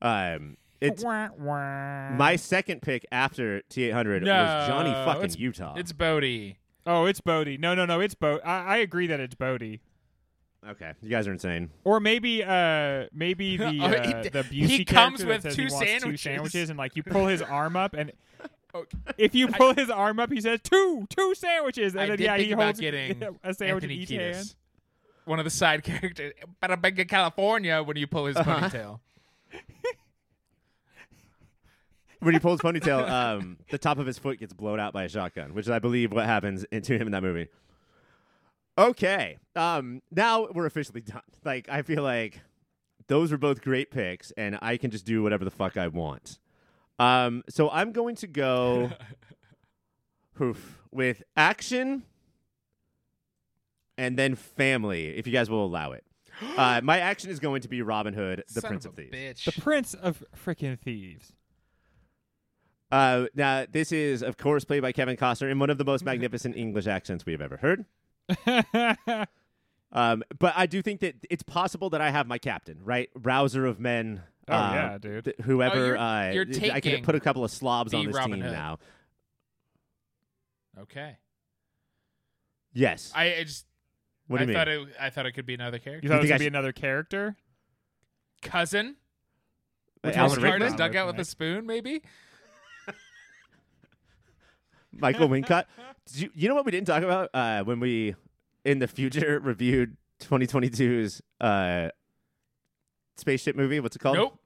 Um, 0.00 0.56
It's 0.80 1.04
my 1.04 2.36
second 2.36 2.80
pick 2.80 3.04
after 3.12 3.60
T800 3.70 4.22
No, 4.22 4.32
was 4.32 4.68
Johnny 4.68 4.92
fucking 4.92 5.38
Utah. 5.38 5.74
It's 5.76 5.92
Bodhi. 5.92 6.56
Oh, 6.92 7.04
it's 7.06 7.20
Bodhi. 7.20 7.56
No, 7.56 7.74
no, 7.74 7.86
no, 7.86 8.00
it's 8.00 8.14
Bodhi. 8.14 8.42
I, 8.42 8.74
I 8.74 8.76
agree 8.78 9.06
that 9.06 9.20
it's 9.20 9.34
Bodhi. 9.34 9.80
okay, 10.68 10.92
you 11.02 11.08
guys 11.08 11.28
are 11.28 11.32
insane. 11.32 11.70
Or 11.84 12.00
maybe, 12.00 12.42
uh, 12.42 13.06
maybe 13.12 13.56
the 13.58 13.66
Oh, 13.66 13.70
he 13.70 13.80
uh, 13.84 14.22
d- 14.22 14.28
the 14.30 14.42
Busey 14.44 14.66
he 14.66 14.84
comes 14.84 15.22
character 15.22 15.24
that 15.24 15.28
with 15.28 15.42
says 15.42 15.56
two 15.56 15.62
he 15.62 15.68
wants 15.72 15.78
two 15.80 15.86
sandwiches. 15.86 16.20
sandwiches, 16.22 16.70
and 16.70 16.78
like 16.78 16.96
you 16.96 17.02
pull 17.02 17.26
his 17.26 17.42
arm 17.42 17.76
up, 17.76 17.94
and 17.94 18.12
Oh, 18.74 18.84
if 19.18 19.34
you 19.34 19.48
pull 19.48 19.74
his 19.74 19.90
arm 19.90 20.20
up, 20.20 20.30
he 20.32 20.40
says 20.40 20.60
two, 20.62 21.04
two 21.10 21.34
sandwiches, 21.34 21.94
and 21.94 22.02
I 22.02 22.06
then 22.06 22.16
did 22.18 22.24
yeah, 22.24 22.36
think 22.36 22.46
he 22.46 22.52
about 22.52 22.64
holds 22.66 22.80
getting 22.80 23.22
a 23.42 23.52
sandwich 23.54 23.84
in 23.84 23.90
Anthony 23.90 23.94
each 23.94 24.08
Kiedis. 24.10 24.34
hand. 24.34 24.54
One 25.24 25.38
of 25.40 25.44
the 25.44 25.50
side 25.50 25.82
characters. 25.82 26.32
Bada 26.62 26.80
bing, 26.80 26.94
California 27.06 27.82
when 27.82 27.96
you 27.96 28.06
pull 28.06 28.26
his 28.26 28.36
Uh-huh. 28.36 28.68
ponytail. 28.68 29.00
When 32.20 32.34
he 32.34 32.40
pulls 32.40 32.60
ponytail, 32.60 33.08
um, 33.08 33.56
the 33.70 33.78
top 33.78 33.98
of 33.98 34.06
his 34.06 34.18
foot 34.18 34.38
gets 34.38 34.52
blown 34.52 34.78
out 34.78 34.92
by 34.92 35.04
a 35.04 35.08
shotgun, 35.08 35.54
which 35.54 35.66
is, 35.66 35.70
I 35.70 35.78
believe, 35.78 36.12
what 36.12 36.26
happens 36.26 36.64
in- 36.64 36.82
to 36.82 36.94
him 36.96 37.08
in 37.08 37.12
that 37.12 37.22
movie. 37.22 37.48
Okay, 38.78 39.38
um, 39.56 40.00
now 40.10 40.46
we're 40.52 40.66
officially 40.66 41.00
done. 41.00 41.22
Like, 41.44 41.68
I 41.68 41.82
feel 41.82 42.02
like 42.02 42.40
those 43.08 43.32
were 43.32 43.38
both 43.38 43.62
great 43.62 43.90
picks, 43.90 44.30
and 44.32 44.58
I 44.62 44.76
can 44.76 44.90
just 44.90 45.04
do 45.04 45.22
whatever 45.22 45.44
the 45.44 45.50
fuck 45.50 45.76
I 45.76 45.88
want. 45.88 46.38
Um, 46.98 47.42
so 47.48 47.68
I'm 47.70 47.92
going 47.92 48.14
to 48.16 48.26
go, 48.26 48.90
oof, 50.40 50.78
with 50.90 51.22
action, 51.36 52.04
and 53.98 54.18
then 54.18 54.34
family, 54.34 55.08
if 55.16 55.26
you 55.26 55.32
guys 55.32 55.48
will 55.50 55.64
allow 55.64 55.92
it. 55.92 56.04
Uh, 56.56 56.80
my 56.82 57.00
action 57.00 57.28
is 57.30 57.38
going 57.38 57.60
to 57.60 57.68
be 57.68 57.82
Robin 57.82 58.14
Hood, 58.14 58.44
the 58.54 58.60
Son 58.62 58.68
Prince 58.70 58.86
of 58.86 58.92
of 58.92 58.96
Thieves. 58.96 59.12
bitch. 59.14 59.44
The 59.54 59.60
Prince 59.60 59.92
of 59.92 60.24
freaking 60.42 60.78
Thieves. 60.78 61.34
Uh, 62.90 63.26
now, 63.34 63.64
this 63.70 63.92
is, 63.92 64.22
of 64.22 64.36
course, 64.36 64.64
played 64.64 64.82
by 64.82 64.92
Kevin 64.92 65.16
Costner 65.16 65.50
in 65.50 65.58
one 65.58 65.70
of 65.70 65.78
the 65.78 65.84
most 65.84 66.04
magnificent 66.04 66.56
English 66.56 66.86
accents 66.86 67.24
we 67.24 67.32
have 67.32 67.40
ever 67.42 67.56
heard. 67.56 67.84
Um, 69.92 70.22
but 70.38 70.54
I 70.56 70.66
do 70.66 70.82
think 70.82 71.00
that 71.00 71.16
it's 71.28 71.42
possible 71.42 71.90
that 71.90 72.00
I 72.00 72.10
have 72.10 72.28
my 72.28 72.38
captain, 72.38 72.78
right? 72.84 73.10
Rouser 73.16 73.66
of 73.66 73.80
men. 73.80 74.22
Oh, 74.46 74.52
uh, 74.54 74.72
yeah, 74.72 74.98
dude. 74.98 75.24
th- 75.24 75.36
whoever. 75.42 75.96
Oh, 75.98 76.30
you're- 76.30 76.46
uh, 76.46 76.54
you're 76.62 76.72
I 76.72 76.78
can 76.78 77.02
put 77.02 77.16
a 77.16 77.20
couple 77.20 77.42
of 77.42 77.50
slobs 77.50 77.92
on 77.92 78.06
this 78.06 78.14
Robin 78.14 78.34
team 78.34 78.42
Hood. 78.42 78.52
now. 78.52 78.78
okay. 80.82 81.16
Yes. 82.72 83.10
I, 83.16 83.34
I 83.38 83.42
just. 83.42 83.66
what 84.28 84.38
do 84.38 84.44
I 84.44 84.46
you 84.46 84.52
thought 84.52 84.68
mean? 84.68 84.88
it. 84.90 84.94
I 85.00 85.10
thought 85.10 85.26
it 85.26 85.32
could 85.32 85.46
be 85.46 85.54
another 85.54 85.80
character. 85.80 86.04
You 86.06 86.08
thought 86.08 86.18
it 86.18 86.22
was 86.22 86.30
I 86.30 86.34
gonna 86.34 86.38
be 86.38 86.44
should- 86.44 86.52
another 86.52 86.72
character? 86.72 87.36
Cousin. 88.42 88.94
With 90.04 90.16
Alan 90.16 90.30
Rickman? 90.30 90.48
heart 90.50 90.62
is 90.62 90.64
Rickman? 90.70 90.78
dug 90.78 90.96
out 90.96 91.06
with 91.08 91.18
a 91.18 91.24
spoon, 91.24 91.66
maybe. 91.66 92.02
Michael 94.92 95.28
Wincott. 95.28 95.64
Did 96.06 96.16
you, 96.20 96.30
you 96.34 96.48
know 96.48 96.54
what 96.54 96.64
we 96.64 96.72
didn't 96.72 96.86
talk 96.86 97.02
about 97.02 97.30
uh, 97.34 97.62
when 97.64 97.80
we, 97.80 98.14
in 98.64 98.78
the 98.80 98.88
future, 98.88 99.38
reviewed 99.40 99.96
2022's 100.20 101.22
uh, 101.40 101.88
spaceship 103.16 103.56
movie? 103.56 103.80
What's 103.80 103.96
it 103.96 104.00
called? 104.00 104.16
Nope. 104.16 104.38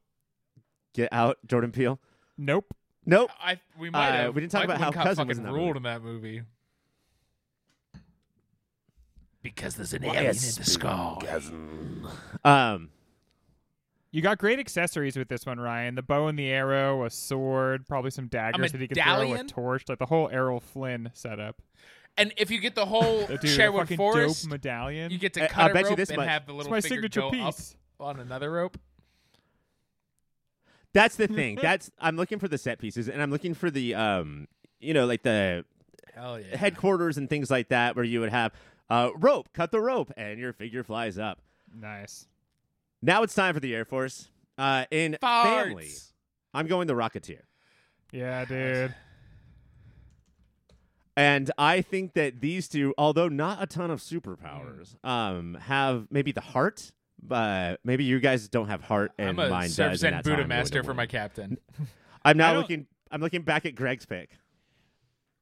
Get 0.95 1.09
Out, 1.13 1.39
Jordan 1.47 1.73
Peele. 1.73 1.99
Nope. 2.39 2.75
Nope. 3.07 3.31
I 3.41 3.61
we 3.79 3.91
might 3.91 4.09
Uh, 4.09 4.13
have. 4.13 4.35
we 4.35 4.41
didn't 4.41 4.53
talk 4.53 4.67
Michael 4.69 4.75
about 4.85 4.95
how 4.95 5.01
Wincott 5.01 5.05
Cousin 5.05 5.29
was 5.29 5.37
fucking 5.39 5.49
in 5.49 5.53
that 5.55 5.59
ruled 5.61 5.77
in 5.77 5.83
that 5.85 6.03
movie. 6.03 6.43
Because 9.43 9.75
there's 9.75 9.93
an 9.93 10.03
Why 10.03 10.15
alien 10.15 10.31
in 10.31 10.33
the 10.33 10.65
skull. 10.65 11.23
Um, 12.45 12.91
You 14.15 14.23
got 14.23 14.39
great 14.39 14.61
accessories 14.61 15.17
with 15.17 15.27
this 15.27 15.45
one, 15.45 15.59
Ryan. 15.59 15.97
The 15.97 16.03
bow 16.03 16.29
and 16.29 16.39
the 16.39 16.47
arrow, 16.47 17.05
a 17.05 17.11
sword, 17.11 17.85
probably 17.85 18.13
some 18.13 18.29
daggers 18.29 18.71
that 18.71 18.81
he 18.81 18.87
can 18.87 19.03
throw, 19.03 19.35
a 19.35 19.43
torch, 19.43 19.83
like 19.89 19.99
the 19.99 20.07
whole 20.07 20.29
Errol 20.31 20.61
Flynn 20.61 21.11
setup. 21.15 21.61
And 22.17 22.33
if 22.37 22.49
you 22.49 22.61
get 22.61 22.77
the 22.77 22.87
whole 22.87 23.27
Dude, 23.27 23.43
a 23.43 23.47
Sherwood 23.49 23.81
fucking 23.81 23.97
Forest, 23.97 24.45
dope 24.45 24.53
medallion. 24.53 25.11
you 25.11 25.19
get 25.19 25.35
to 25.35 25.49
cut 25.49 25.73
a 25.73 25.75
bet 25.75 25.83
you 25.83 25.89
rope 25.89 25.97
this 25.97 26.11
and 26.11 26.19
much. 26.19 26.29
have 26.29 26.47
the 26.47 26.53
it's 26.53 26.59
little 26.59 26.71
my 26.71 26.81
finger 26.81 26.95
signature 26.95 27.21
go 27.23 27.31
piece. 27.33 27.75
up 27.99 28.07
on 28.07 28.21
another 28.21 28.53
rope. 28.53 28.79
that's 30.93 31.17
the 31.17 31.27
thing. 31.27 31.57
That's 31.61 31.91
I'm 31.99 32.17
looking 32.17 32.39
for 32.39 32.47
the 32.47 32.57
set 32.57 32.79
pieces, 32.79 33.09
and 33.09 33.21
I'm 33.21 33.33
looking 33.33 33.53
for 33.53 33.69
the 33.69 33.97
um, 33.97 34.47
you 34.79 34.95
know, 34.95 35.07
like 35.07 35.25
the 35.25 35.65
Hell 36.15 36.39
yeah. 36.39 36.57
headquarters 36.57 37.19
and 37.19 37.29
things 37.29 37.51
like 37.51 37.71
that, 37.71 37.97
where 37.97 38.05
you 38.05 38.21
would 38.21 38.31
have 38.31 38.53
uh, 38.89 39.11
rope, 39.17 39.49
cut 39.53 39.73
the 39.73 39.81
rope, 39.81 40.13
and 40.17 40.39
your 40.39 40.53
figure 40.53 40.85
flies 40.85 41.19
up. 41.19 41.41
Nice. 41.77 42.29
Now 43.05 43.23
it's 43.23 43.35
time 43.35 43.53
for 43.53 43.61
the 43.61 43.75
Air 43.75 43.85
Force. 43.85 44.31
Uh, 44.57 44.87
in 44.91 45.19
family, 45.21 45.91
I'm 46.55 46.67
going 46.67 46.87
the 46.87 46.95
Rocketeer. 46.95 47.41
Yeah, 48.13 48.47
dude. 48.47 48.95
And 51.15 51.51
I 51.59 51.83
think 51.83 52.15
that 52.15 52.41
these 52.41 52.67
two, 52.67 52.95
although 52.97 53.29
not 53.29 53.63
a 53.63 53.67
ton 53.67 53.91
of 53.91 54.01
superpowers, 54.01 54.97
um, 55.05 55.55
have 55.55 56.07
maybe 56.11 56.33
the 56.33 56.41
heart. 56.41 56.93
But 57.23 57.81
maybe 57.85 58.05
you 58.05 58.21
guys 58.21 58.49
don't 58.49 58.69
have 58.69 58.83
heart, 58.83 59.13
and 59.19 59.31
I'm 59.31 59.39
a 59.39 59.49
mine 59.49 59.69
Surf 59.69 59.93
does. 59.93 60.01
Zen 60.01 60.09
and 60.09 60.19
that's 60.19 60.29
how 60.29 60.33
Buddha 60.33 60.43
I'm 60.43 60.49
going 60.49 60.59
to 60.59 60.63
master 60.63 60.83
for 60.83 60.95
my 60.95 61.07
captain. 61.07 61.59
I'm 62.25 62.37
now 62.37 62.57
looking. 62.57 62.87
I'm 63.11 63.21
looking 63.21 63.43
back 63.43 63.65
at 63.65 63.75
Greg's 63.75 64.05
pick. 64.05 64.31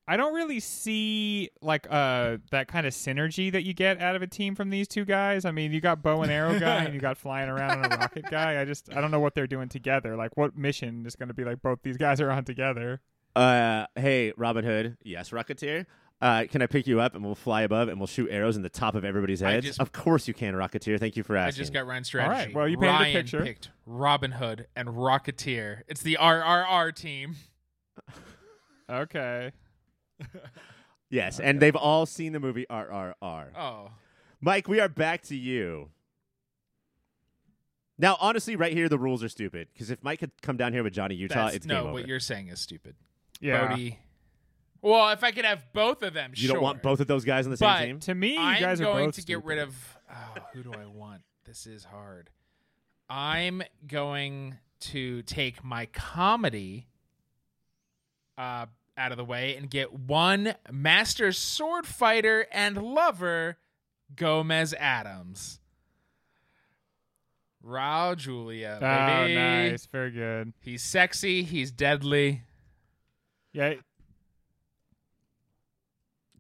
I 0.09 0.16
don't 0.16 0.35
really 0.35 0.59
see 0.61 1.50
like 1.61 1.87
uh 1.88 2.38
that 2.50 2.66
kind 2.68 2.87
of 2.87 2.92
synergy 2.92 3.52
that 3.52 3.62
you 3.64 3.73
get 3.73 4.00
out 4.00 4.16
of 4.16 4.23
a 4.23 4.26
team 4.26 4.54
from 4.56 4.71
these 4.71 4.88
two 4.88 5.04
guys. 5.04 5.44
I 5.44 5.52
mean, 5.52 5.73
you 5.73 5.80
got 5.80 6.02
bow 6.02 6.23
and 6.23 6.30
arrow 6.32 6.59
guy 6.59 6.85
and 6.85 6.92
you 6.94 7.00
got 7.00 7.16
flying 7.18 7.49
around 7.49 7.85
on 7.85 7.92
a 7.92 7.97
rocket 7.97 8.25
guy. 8.30 8.61
I 8.61 8.64
just 8.64 8.92
I 8.94 9.00
don't 9.00 9.11
know 9.12 9.21
what 9.21 9.35
they're 9.35 9.47
doing 9.47 9.68
together. 9.68 10.16
Like 10.16 10.37
what 10.37 10.56
mission 10.56 11.06
is 11.06 11.14
going 11.14 11.28
to 11.28 11.35
be 11.35 11.44
like 11.44 11.62
both 11.62 11.78
these 11.82 11.97
guys 11.97 12.21
are 12.21 12.30
on 12.30 12.44
together? 12.44 13.00
Uh, 13.37 13.87
hey, 13.97 14.32
Robin 14.37 14.64
Hood. 14.64 14.97
Yes, 15.04 15.30
Rocketeer. 15.30 15.87
Uh, 16.21 16.44
can 16.50 16.62
I 16.62 16.66
pick 16.66 16.87
you 16.87 17.00
up 17.00 17.14
and 17.14 17.25
we'll 17.25 17.35
fly 17.35 17.62
above 17.62 17.88
and 17.88 17.99
we'll 17.99 18.06
shoot 18.06 18.28
arrows 18.30 18.56
in 18.56 18.62
the 18.62 18.68
top 18.68 18.94
of 18.94 19.04
everybody's 19.04 19.42
I 19.42 19.52
heads? 19.52 19.66
just- 19.66 19.80
of 19.80 19.90
course 19.92 20.28
you 20.28 20.35
can, 20.35 20.54
Rocketeer. 20.54 20.99
Thank 21.00 21.16
you 21.16 21.23
for 21.23 21.37
asking. 21.37 21.59
I 21.61 21.62
just 21.62 21.73
got 21.73 21.87
Ryan's 21.87 22.06
strategy. 22.09 22.47
right, 22.49 22.54
well, 22.54 22.68
you 22.68 22.76
painted 22.76 23.09
a 23.09 23.12
picture. 23.21 23.42
picked 23.42 23.71
Robin 23.87 24.32
Hood 24.32 24.66
and 24.76 24.88
Rocketeer. 24.90 25.82
It's 25.88 26.02
the 26.02 26.18
RRR 26.21 26.94
team. 26.94 27.37
Okay. 28.90 29.52
Yes, 31.10 31.38
and 31.40 31.60
they've 31.60 31.76
all 31.76 32.06
seen 32.06 32.32
the 32.32 32.40
movie 32.40 32.64
RRR. 32.70 33.48
Oh. 33.56 33.90
Mike, 34.40 34.66
we 34.66 34.80
are 34.80 34.88
back 34.88 35.22
to 35.24 35.36
you. 35.36 35.90
Now, 37.98 38.16
honestly, 38.20 38.56
right 38.56 38.72
here 38.72 38.88
the 38.88 38.98
rules 38.98 39.22
are 39.22 39.28
stupid 39.28 39.68
because 39.72 39.90
if 39.90 40.02
Mike 40.02 40.20
could 40.20 40.32
come 40.42 40.56
down 40.56 40.72
here 40.72 40.82
with 40.82 40.92
Johnny 40.94 41.14
Utah, 41.14 41.44
That's, 41.44 41.56
it's 41.56 41.66
no, 41.66 41.74
game 41.74 41.82
over. 41.84 41.92
what 41.92 42.08
you're 42.08 42.18
saying 42.18 42.48
is 42.48 42.60
stupid. 42.60 42.96
Yeah. 43.40 43.68
Bodhi. 43.68 43.98
Well, 44.80 44.92
Well, 44.92 45.10
if 45.10 45.22
I 45.22 45.30
could 45.32 45.44
have 45.44 45.64
both 45.72 46.02
of 46.02 46.14
them, 46.14 46.32
you 46.34 46.46
sure. 46.46 46.54
don't 46.54 46.62
want 46.62 46.82
both 46.82 46.98
of 47.00 47.06
those 47.06 47.24
guys 47.24 47.46
on 47.46 47.50
the 47.52 47.58
But- 47.58 47.78
same 47.78 47.88
team. 47.88 48.00
To 48.00 48.14
me, 48.14 48.32
you 48.34 48.40
I'm 48.40 48.60
guys 48.60 48.80
are 48.80 48.84
going 48.84 49.06
both 49.08 49.14
to 49.16 49.22
get 49.22 49.44
rid 49.44 49.58
of. 49.58 49.74
Oh, 50.10 50.34
who 50.54 50.62
do 50.62 50.72
I 50.72 50.86
want? 50.86 51.22
This 51.44 51.66
is 51.66 51.84
hard. 51.84 52.30
I'm 53.08 53.62
going 53.86 54.56
to 54.80 55.22
take 55.22 55.62
my 55.62 55.86
comedy 55.86 56.88
uh, 58.38 58.66
out 58.96 59.11
of 59.12 59.18
the 59.18 59.25
way 59.25 59.56
and 59.56 59.70
get 59.70 59.92
one 59.92 60.54
master 60.70 61.32
sword 61.32 61.87
fighter 61.87 62.46
and 62.52 62.76
lover, 62.82 63.58
Gomez 64.14 64.75
Addams. 64.75 65.61
Raul 67.64 68.16
Julia, 68.16 68.78
Oh, 68.82 69.06
baby. 69.26 69.34
nice. 69.34 69.87
Very 69.87 70.11
good. 70.11 70.52
He's 70.61 70.82
sexy. 70.82 71.42
He's 71.44 71.70
deadly. 71.70 72.42
Yeah. 73.52 73.75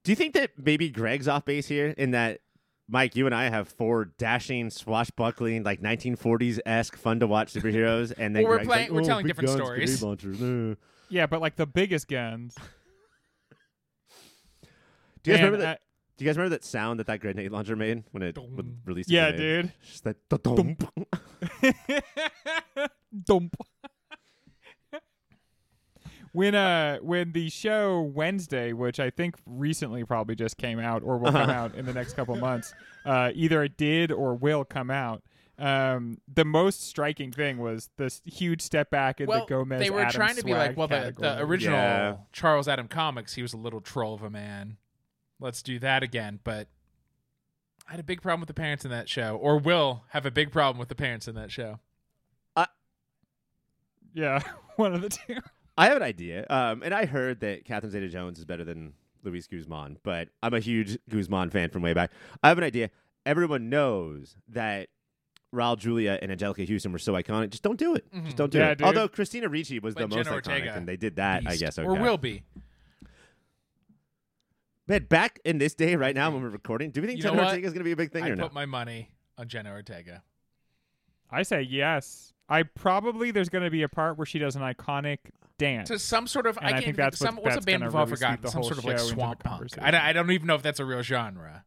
Do 0.02 0.10
you 0.10 0.16
think 0.16 0.34
that 0.34 0.50
maybe 0.58 0.90
Greg's 0.90 1.28
off 1.28 1.44
base 1.44 1.68
here 1.68 1.94
in 1.96 2.10
that 2.10 2.40
Mike, 2.88 3.14
you 3.14 3.26
and 3.26 3.34
I 3.34 3.48
have 3.48 3.68
four 3.68 4.06
dashing, 4.06 4.68
swashbuckling, 4.68 5.62
like 5.62 5.80
1940s 5.80 6.58
esque, 6.66 6.96
fun 6.96 7.20
to 7.20 7.26
watch 7.28 7.52
superheroes, 7.54 8.12
and 8.18 8.34
then 8.34 8.42
Well, 8.42 8.50
we're 8.50 8.56
Greg's 8.56 8.68
playing- 8.68 8.82
like, 8.88 8.90
we're 8.92 9.00
"Oh, 9.02 9.04
telling 9.04 9.24
big 9.26 9.36
different 9.36 9.46
guns, 9.58 9.60
stories." 10.00 10.02
Grenade 11.12 11.14
launchers, 11.14 11.14
uh." 11.14 11.16
Yeah, 11.16 11.26
but 11.26 11.40
like 11.40 11.56
the 11.56 11.66
biggest 11.66 12.08
guns. 12.08 12.54
Do 15.22 15.30
you 15.30 15.36
guys 15.36 15.44
remember 15.44 15.58
that? 15.64 15.76
I- 15.76 15.78
Do 16.18 16.24
you 16.24 16.28
guys 16.28 16.36
remember 16.36 16.56
that 16.56 16.64
sound 16.64 16.98
that 17.00 17.06
that 17.06 17.20
grenade 17.20 17.52
launcher 17.52 17.76
made 17.76 18.04
when 18.12 18.22
it 18.22 18.36
would 18.38 18.78
release? 18.86 19.08
yeah, 19.08 19.30
grenade? 19.30 19.62
dude. 19.62 19.72
Just 19.88 20.04
that 20.04 20.16
da-dum. 20.28 20.76
Dump. 23.24 23.56
when 26.32 26.54
uh 26.54 26.96
when 26.98 27.32
the 27.32 27.50
show 27.50 28.00
Wednesday, 28.14 28.72
which 28.72 28.98
I 28.98 29.10
think 29.10 29.36
recently 29.46 30.04
probably 30.04 30.34
just 30.34 30.56
came 30.56 30.78
out 30.78 31.02
or 31.02 31.18
will 31.18 31.32
come 31.32 31.50
out 31.50 31.74
in 31.74 31.84
the 31.86 31.92
next 31.92 32.14
couple 32.14 32.34
months, 32.36 32.74
uh, 33.04 33.30
either 33.34 33.62
it 33.62 33.76
did 33.76 34.10
or 34.10 34.34
will 34.34 34.64
come 34.64 34.90
out. 34.90 35.22
Um, 35.62 36.18
the 36.26 36.44
most 36.44 36.88
striking 36.88 37.30
thing 37.30 37.58
was 37.58 37.88
this 37.96 38.20
huge 38.24 38.60
step 38.60 38.90
back 38.90 39.20
in 39.20 39.28
well, 39.28 39.40
the 39.40 39.46
Gomez. 39.46 39.78
they 39.78 39.90
were 39.90 40.00
Addams 40.00 40.14
trying 40.16 40.34
to 40.34 40.44
be 40.44 40.54
like, 40.54 40.76
well, 40.76 40.88
the, 40.88 41.14
the 41.16 41.38
original 41.40 41.78
Yeah. 41.78 42.16
Charles 42.32 42.66
Adam 42.66 42.88
comics, 42.88 43.34
he 43.34 43.42
was 43.42 43.52
a 43.52 43.56
little 43.56 43.80
troll 43.80 44.12
of 44.12 44.24
a 44.24 44.30
man. 44.30 44.76
Let's 45.38 45.62
do 45.62 45.78
that 45.78 46.02
again. 46.02 46.40
But 46.42 46.66
I 47.86 47.92
had 47.92 48.00
a 48.00 48.02
big 48.02 48.22
problem 48.22 48.40
with 48.40 48.48
the 48.48 48.54
parents 48.54 48.84
in 48.84 48.90
that 48.90 49.08
show, 49.08 49.36
or 49.36 49.56
will 49.56 50.02
have 50.08 50.26
a 50.26 50.32
big 50.32 50.50
problem 50.50 50.80
with 50.80 50.88
the 50.88 50.96
parents 50.96 51.28
in 51.28 51.36
that 51.36 51.52
show. 51.52 51.78
I 52.56 52.66
Yeah, 54.12 54.40
one 54.76 54.94
of 54.94 55.00
the 55.00 55.10
two. 55.10 55.36
I 55.78 55.86
have 55.86 55.96
an 55.96 56.02
idea, 56.02 56.44
um, 56.50 56.82
and 56.82 56.92
I 56.92 57.06
heard 57.06 57.38
that 57.40 57.64
Catherine 57.64 57.92
Zeta-Jones 57.92 58.40
is 58.40 58.44
better 58.44 58.64
than 58.64 58.94
Luis 59.22 59.46
Guzman, 59.46 59.98
but 60.02 60.28
I'm 60.42 60.54
a 60.54 60.60
huge 60.60 60.98
Guzman 61.08 61.50
fan 61.50 61.70
from 61.70 61.82
way 61.82 61.94
back. 61.94 62.10
I 62.42 62.48
have 62.48 62.58
an 62.58 62.64
idea. 62.64 62.90
Everyone 63.24 63.70
knows 63.70 64.36
that 64.48 64.88
Raul 65.54 65.76
Julia 65.78 66.18
and 66.22 66.32
Anjelica 66.32 66.66
Huston 66.68 66.92
were 66.92 66.98
so 66.98 67.12
iconic. 67.12 67.50
Just 67.50 67.62
don't 67.62 67.78
do 67.78 67.94
it. 67.94 68.10
Just 68.12 68.24
mm-hmm. 68.24 68.36
don't 68.36 68.50
do 68.52 68.58
Yeah, 68.58 68.70
it. 68.70 68.78
dude. 68.78 68.86
Although 68.86 69.08
Christina 69.08 69.48
Ricci 69.48 69.78
was 69.78 69.94
Let 69.96 70.08
the 70.08 70.16
most 70.16 70.24
Jenna 70.26 70.30
iconic, 70.40 70.48
Ortega 70.48 70.74
and 70.74 70.88
they 70.88 70.96
did 70.96 71.16
that, 71.16 71.42
I 71.46 71.56
guess. 71.56 71.78
Okay. 71.78 71.86
Or 71.86 71.94
will 71.94 72.16
be. 72.18 72.42
Man, 74.88 75.04
back 75.04 75.38
in 75.44 75.58
this 75.58 75.74
day, 75.74 75.94
right 75.96 76.14
now 76.14 76.30
when 76.30 76.42
we're 76.42 76.48
recording, 76.48 76.90
do 76.90 77.00
we 77.00 77.06
think 77.06 77.18
You 77.18 77.24
Jenna? 77.24 77.42
Ortega 77.44 77.66
is 77.66 77.72
going 77.72 77.80
to 77.80 77.84
be 77.84 77.92
a 77.92 77.96
big 77.96 78.12
thing 78.12 78.24
I 78.24 78.28
or 78.30 78.36
put 78.36 78.42
not? 78.42 78.54
my 78.54 78.66
money 78.66 79.10
on 79.38 79.46
Jenna 79.48 79.70
Ortega. 79.72 80.22
I 81.30 81.42
say 81.42 81.62
yes. 81.62 82.32
I 82.48 82.64
probably 82.64 83.30
there's 83.30 83.48
going 83.48 83.64
to 83.64 83.70
be 83.70 83.82
a 83.82 83.88
part 83.88 84.18
where 84.18 84.26
she 84.26 84.38
does 84.38 84.56
an 84.56 84.62
iconic 84.62 85.18
dance. 85.56 85.88
To 85.88 85.98
some 85.98 86.26
sort 86.26 86.46
of, 86.46 86.56
And 86.56 86.66
I 86.66 86.68
I 86.68 86.72
can't 86.72 86.84
think 86.84 86.94
even- 86.94 87.04
that's 87.04 87.20
what- 87.20 87.26
some, 87.26 87.36
what's 87.36 87.56
a 87.56 87.60
band 87.60 87.80
gonna 87.80 87.90
we've 87.90 87.94
all 87.96 88.06
forgotten? 88.06 88.40
the 88.42 88.48
Some 88.50 88.60
whole 88.62 88.68
sort 88.70 88.78
of 88.78 88.84
like 88.84 88.98
show 88.98 89.04
swamp 89.06 89.42
punk. 89.44 89.68
I 89.80 90.10
I 90.10 90.12
don't 90.12 90.30
even 90.30 90.46
know 90.46 90.56
if 90.56 90.62
that's 90.62 90.80
a 90.80 90.84
real 90.84 91.02
genre. 91.02 91.64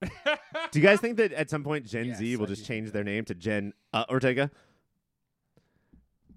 Do 0.70 0.78
you 0.78 0.82
guys 0.82 1.00
think 1.00 1.16
that 1.16 1.32
at 1.32 1.50
some 1.50 1.64
point 1.64 1.86
Gen 1.86 2.06
Yes, 2.06 2.18
Z 2.18 2.36
will 2.36 2.46
I 2.46 2.48
just 2.48 2.66
change 2.66 2.92
their 2.92 3.04
name 3.04 3.24
to 3.26 3.34
Gen 3.34 3.72
uh, 3.92 4.04
Ortega? 4.08 4.50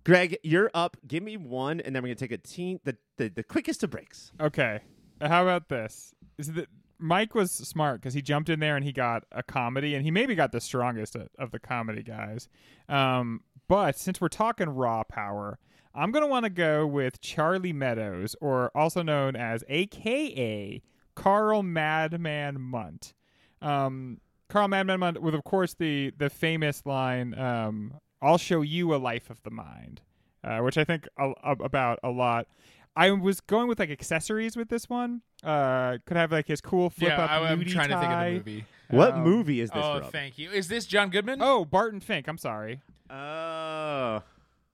Greg, 0.03 0.37
you're 0.41 0.71
up. 0.73 0.97
Give 1.07 1.21
me 1.21 1.37
one, 1.37 1.79
and 1.79 1.95
then 1.95 2.01
we're 2.01 2.07
gonna 2.07 2.15
take 2.15 2.31
a 2.31 2.37
teen 2.37 2.79
the 2.83 2.97
the, 3.17 3.29
the 3.29 3.43
quickest 3.43 3.83
of 3.83 3.91
breaks. 3.91 4.31
Okay. 4.39 4.79
How 5.21 5.43
about 5.43 5.69
this? 5.69 6.13
Is 6.39 6.53
that 6.53 6.67
Mike 6.97 7.35
was 7.35 7.51
smart 7.51 8.01
because 8.01 8.15
he 8.15 8.21
jumped 8.21 8.49
in 8.49 8.59
there 8.59 8.75
and 8.75 8.83
he 8.83 8.91
got 8.91 9.25
a 9.31 9.43
comedy, 9.43 9.93
and 9.93 10.03
he 10.03 10.09
maybe 10.09 10.33
got 10.33 10.51
the 10.51 10.61
strongest 10.61 11.15
of, 11.15 11.29
of 11.37 11.51
the 11.51 11.59
comedy 11.59 12.01
guys. 12.01 12.49
Um, 12.89 13.41
but 13.67 13.97
since 13.97 14.19
we're 14.19 14.27
talking 14.29 14.69
raw 14.69 15.03
power, 15.03 15.59
I'm 15.93 16.11
gonna 16.11 16.27
want 16.27 16.45
to 16.45 16.49
go 16.49 16.87
with 16.87 17.21
Charlie 17.21 17.73
Meadows, 17.73 18.35
or 18.41 18.71
also 18.75 19.03
known 19.03 19.35
as 19.35 19.63
AKA 19.69 20.81
Carl 21.15 21.61
Madman 21.61 22.59
Mundt. 22.59 23.13
Um, 23.61 24.19
Carl 24.49 24.67
Madman 24.67 25.17
with 25.21 25.33
of 25.35 25.43
course 25.43 25.73
the 25.75 26.11
the 26.17 26.29
famous 26.29 26.85
line, 26.85 27.37
um, 27.37 27.93
"I'll 28.21 28.37
show 28.37 28.61
you 28.61 28.93
a 28.93 28.97
life 28.97 29.29
of 29.29 29.41
the 29.43 29.51
mind," 29.51 30.01
uh, 30.43 30.59
which 30.59 30.77
I 30.77 30.83
think 30.83 31.07
a, 31.17 31.31
a- 31.43 31.63
about 31.63 31.99
a 32.03 32.09
lot. 32.09 32.47
I 32.95 33.09
was 33.11 33.39
going 33.39 33.69
with 33.69 33.79
like 33.79 33.89
accessories 33.89 34.57
with 34.57 34.67
this 34.67 34.89
one. 34.89 35.21
Uh, 35.43 35.97
could 36.05 36.17
have 36.17 36.31
like 36.33 36.47
his 36.47 36.59
cool 36.59 36.89
flip 36.89 37.09
yeah, 37.11 37.23
up 37.23 37.29
I, 37.31 37.37
I'm 37.49 37.61
nudie 37.61 37.71
trying 37.71 37.87
to 37.89 37.95
think 37.99 38.11
of 38.11 38.17
tie. 38.17 38.29
the 38.29 38.35
movie. 38.35 38.65
What 38.89 39.13
Um, 39.13 39.23
movie 39.23 39.61
is 39.61 39.69
this 39.69 39.81
Oh, 39.81 40.01
from? 40.01 40.11
thank 40.11 40.37
you. 40.37 40.51
Is 40.51 40.67
this 40.67 40.85
John 40.85 41.09
Goodman? 41.09 41.39
Oh, 41.41 41.63
Barton 41.63 42.01
Fink. 42.01 42.27
I'm 42.27 42.37
sorry. 42.37 42.81
Oh, 43.09 44.21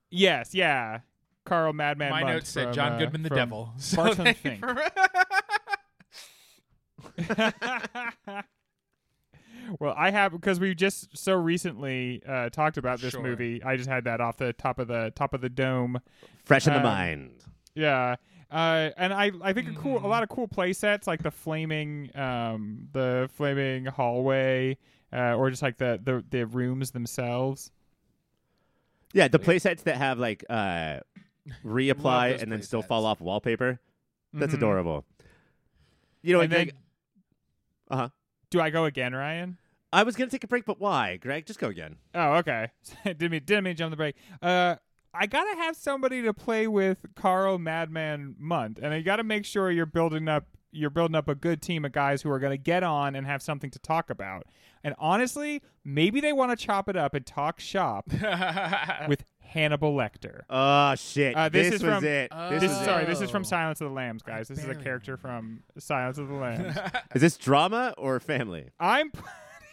Yes, 0.09 0.55
yeah. 0.55 1.01
Carl 1.45 1.73
Madman. 1.73 2.09
My 2.09 2.21
Mundt 2.21 2.33
notes 2.33 2.49
said 2.49 2.63
from, 2.65 2.73
John 2.73 2.93
uh, 2.93 2.97
Goodman 2.97 3.21
the 3.21 3.29
devil. 3.29 3.71
So 3.77 3.97
Barton 3.97 4.33
Fink. 4.33 4.65
for- 9.67 9.77
well, 9.79 9.93
I 9.97 10.11
have 10.11 10.31
because 10.31 10.59
we 10.59 10.73
just 10.75 11.15
so 11.17 11.33
recently 11.35 12.21
uh, 12.27 12.49
talked 12.49 12.77
about 12.77 12.99
this 12.99 13.11
Sure. 13.13 13.21
movie. 13.23 13.61
I 13.63 13.75
just 13.77 13.89
had 13.89 14.03
that 14.05 14.21
off 14.21 14.37
the 14.37 14.53
top 14.53 14.79
of 14.79 14.87
the 14.87 15.11
top 15.15 15.33
of 15.33 15.41
the 15.41 15.49
dome. 15.49 15.99
fresh 16.45 16.65
in 16.67 16.73
the 16.73 16.79
Um, 16.79 16.83
mind. 16.85 17.43
Yeah. 17.75 18.15
Uh, 18.49 18.91
and 18.95 19.13
I, 19.13 19.31
I 19.41 19.51
think 19.51 19.69
a 19.69 19.73
cool, 19.73 19.97
a 19.97 20.01
Mhm. 20.01 20.05
lot 20.09 20.23
of 20.23 20.29
cool 20.29 20.47
play 20.47 20.71
sets 20.71 21.05
like 21.07 21.21
the 21.21 21.31
flaming, 21.31 22.09
um, 22.15 22.87
the 22.93 23.29
flaming 23.33 23.85
hallway, 23.85 24.77
uh, 25.11 25.35
or 25.35 25.49
just 25.49 25.61
like 25.61 25.77
the, 25.77 25.99
the, 26.01 26.23
the 26.29 26.45
rooms 26.45 26.91
themselves. 26.91 27.71
Yeah, 29.13 29.27
the 29.27 29.39
play 29.39 29.59
sets 29.59 29.83
that 29.83 29.97
have 29.97 30.17
like 30.19 30.45
uh, 30.49 30.99
reapply 31.65 32.41
and 32.41 32.49
then 32.51 32.61
still 32.61 32.81
sets. 32.81 32.87
fall 32.87 33.05
off 33.05 33.19
wallpaper. 33.19 33.79
That's 34.33 34.53
Mhm. 34.53 34.57
adorable. 34.57 35.05
You 36.21 36.33
know 36.33 36.39
what, 36.39 36.43
And 36.45 36.53
then- 36.53 36.65
Greg? 36.67 36.75
Uh 37.89 37.95
huh. 37.97 38.09
Do 38.49 38.61
I 38.61 38.69
go 38.69 38.85
again, 38.85 39.13
Ryan? 39.13 39.57
I 39.91 40.03
was 40.03 40.15
gonna 40.15 40.29
take 40.29 40.43
a 40.43 40.47
break, 40.47 40.65
but 40.65 40.79
why, 40.79 41.17
Greg? 41.17 41.45
Just 41.45 41.59
go 41.59 41.67
again. 41.67 41.97
Oh, 42.13 42.35
okay. 42.35 42.71
didn't 43.03 43.31
mean 43.31 43.41
didn't 43.45 43.63
mean 43.63 43.75
to 43.75 43.77
jump 43.77 43.91
the 43.91 43.97
break. 43.97 44.15
Uh, 44.41 44.75
I 45.13 45.25
gotta 45.25 45.55
have 45.57 45.75
somebody 45.75 46.21
to 46.23 46.33
play 46.33 46.67
with 46.67 47.05
Carl 47.15 47.57
Madman 47.57 48.35
Mundt, 48.37 48.79
and 48.79 48.93
I 48.93 49.01
gotta 49.01 49.23
make 49.23 49.45
sure 49.45 49.71
you're 49.71 49.85
building 49.85 50.27
up 50.27 50.45
you're 50.71 50.89
building 50.89 51.15
up 51.15 51.27
a 51.27 51.35
good 51.35 51.61
team 51.61 51.85
of 51.85 51.91
guys 51.91 52.21
who 52.21 52.29
are 52.29 52.39
gonna 52.39 52.57
get 52.57 52.83
on 52.83 53.15
and 53.15 53.25
have 53.25 53.41
something 53.41 53.71
to 53.71 53.79
talk 53.79 54.09
about. 54.09 54.45
And 54.83 54.93
honestly, 54.99 55.61
maybe 55.83 56.21
they 56.21 56.33
want 56.33 56.57
to 56.57 56.65
chop 56.65 56.87
it 56.87 56.95
up 56.95 57.13
and 57.13 57.25
talk 57.25 57.59
shop 57.59 58.05
with 59.07 59.23
Hannibal 59.47 59.93
Lecter. 59.95 60.41
Oh 60.49 60.95
shit! 60.95 61.35
Uh, 61.35 61.49
this 61.49 61.67
is 61.67 61.83
was 61.83 61.93
from- 61.93 62.05
it. 62.05 62.31
This 62.49 62.61
This 62.61 62.71
is 62.71 62.81
it. 62.81 62.85
sorry. 62.85 63.05
This 63.05 63.21
is 63.21 63.29
Oh. 63.29 63.31
from 63.31 63.43
Silence 63.43 63.81
of 63.81 63.89
the 63.89 63.93
Lambs, 63.95 64.21
guys. 64.23 64.47
This 64.47 64.59
is 64.59 64.67
a 64.67 64.75
character 64.75 65.17
from 65.17 65.63
Silence 65.77 66.17
of 66.17 66.27
the 66.27 66.33
Lambs. 66.35 66.77
Is 67.15 67.21
this 67.21 67.37
drama 67.37 67.93
or 67.97 68.19
family? 68.19 68.69
I'm 68.79 69.11
putting 69.11 69.27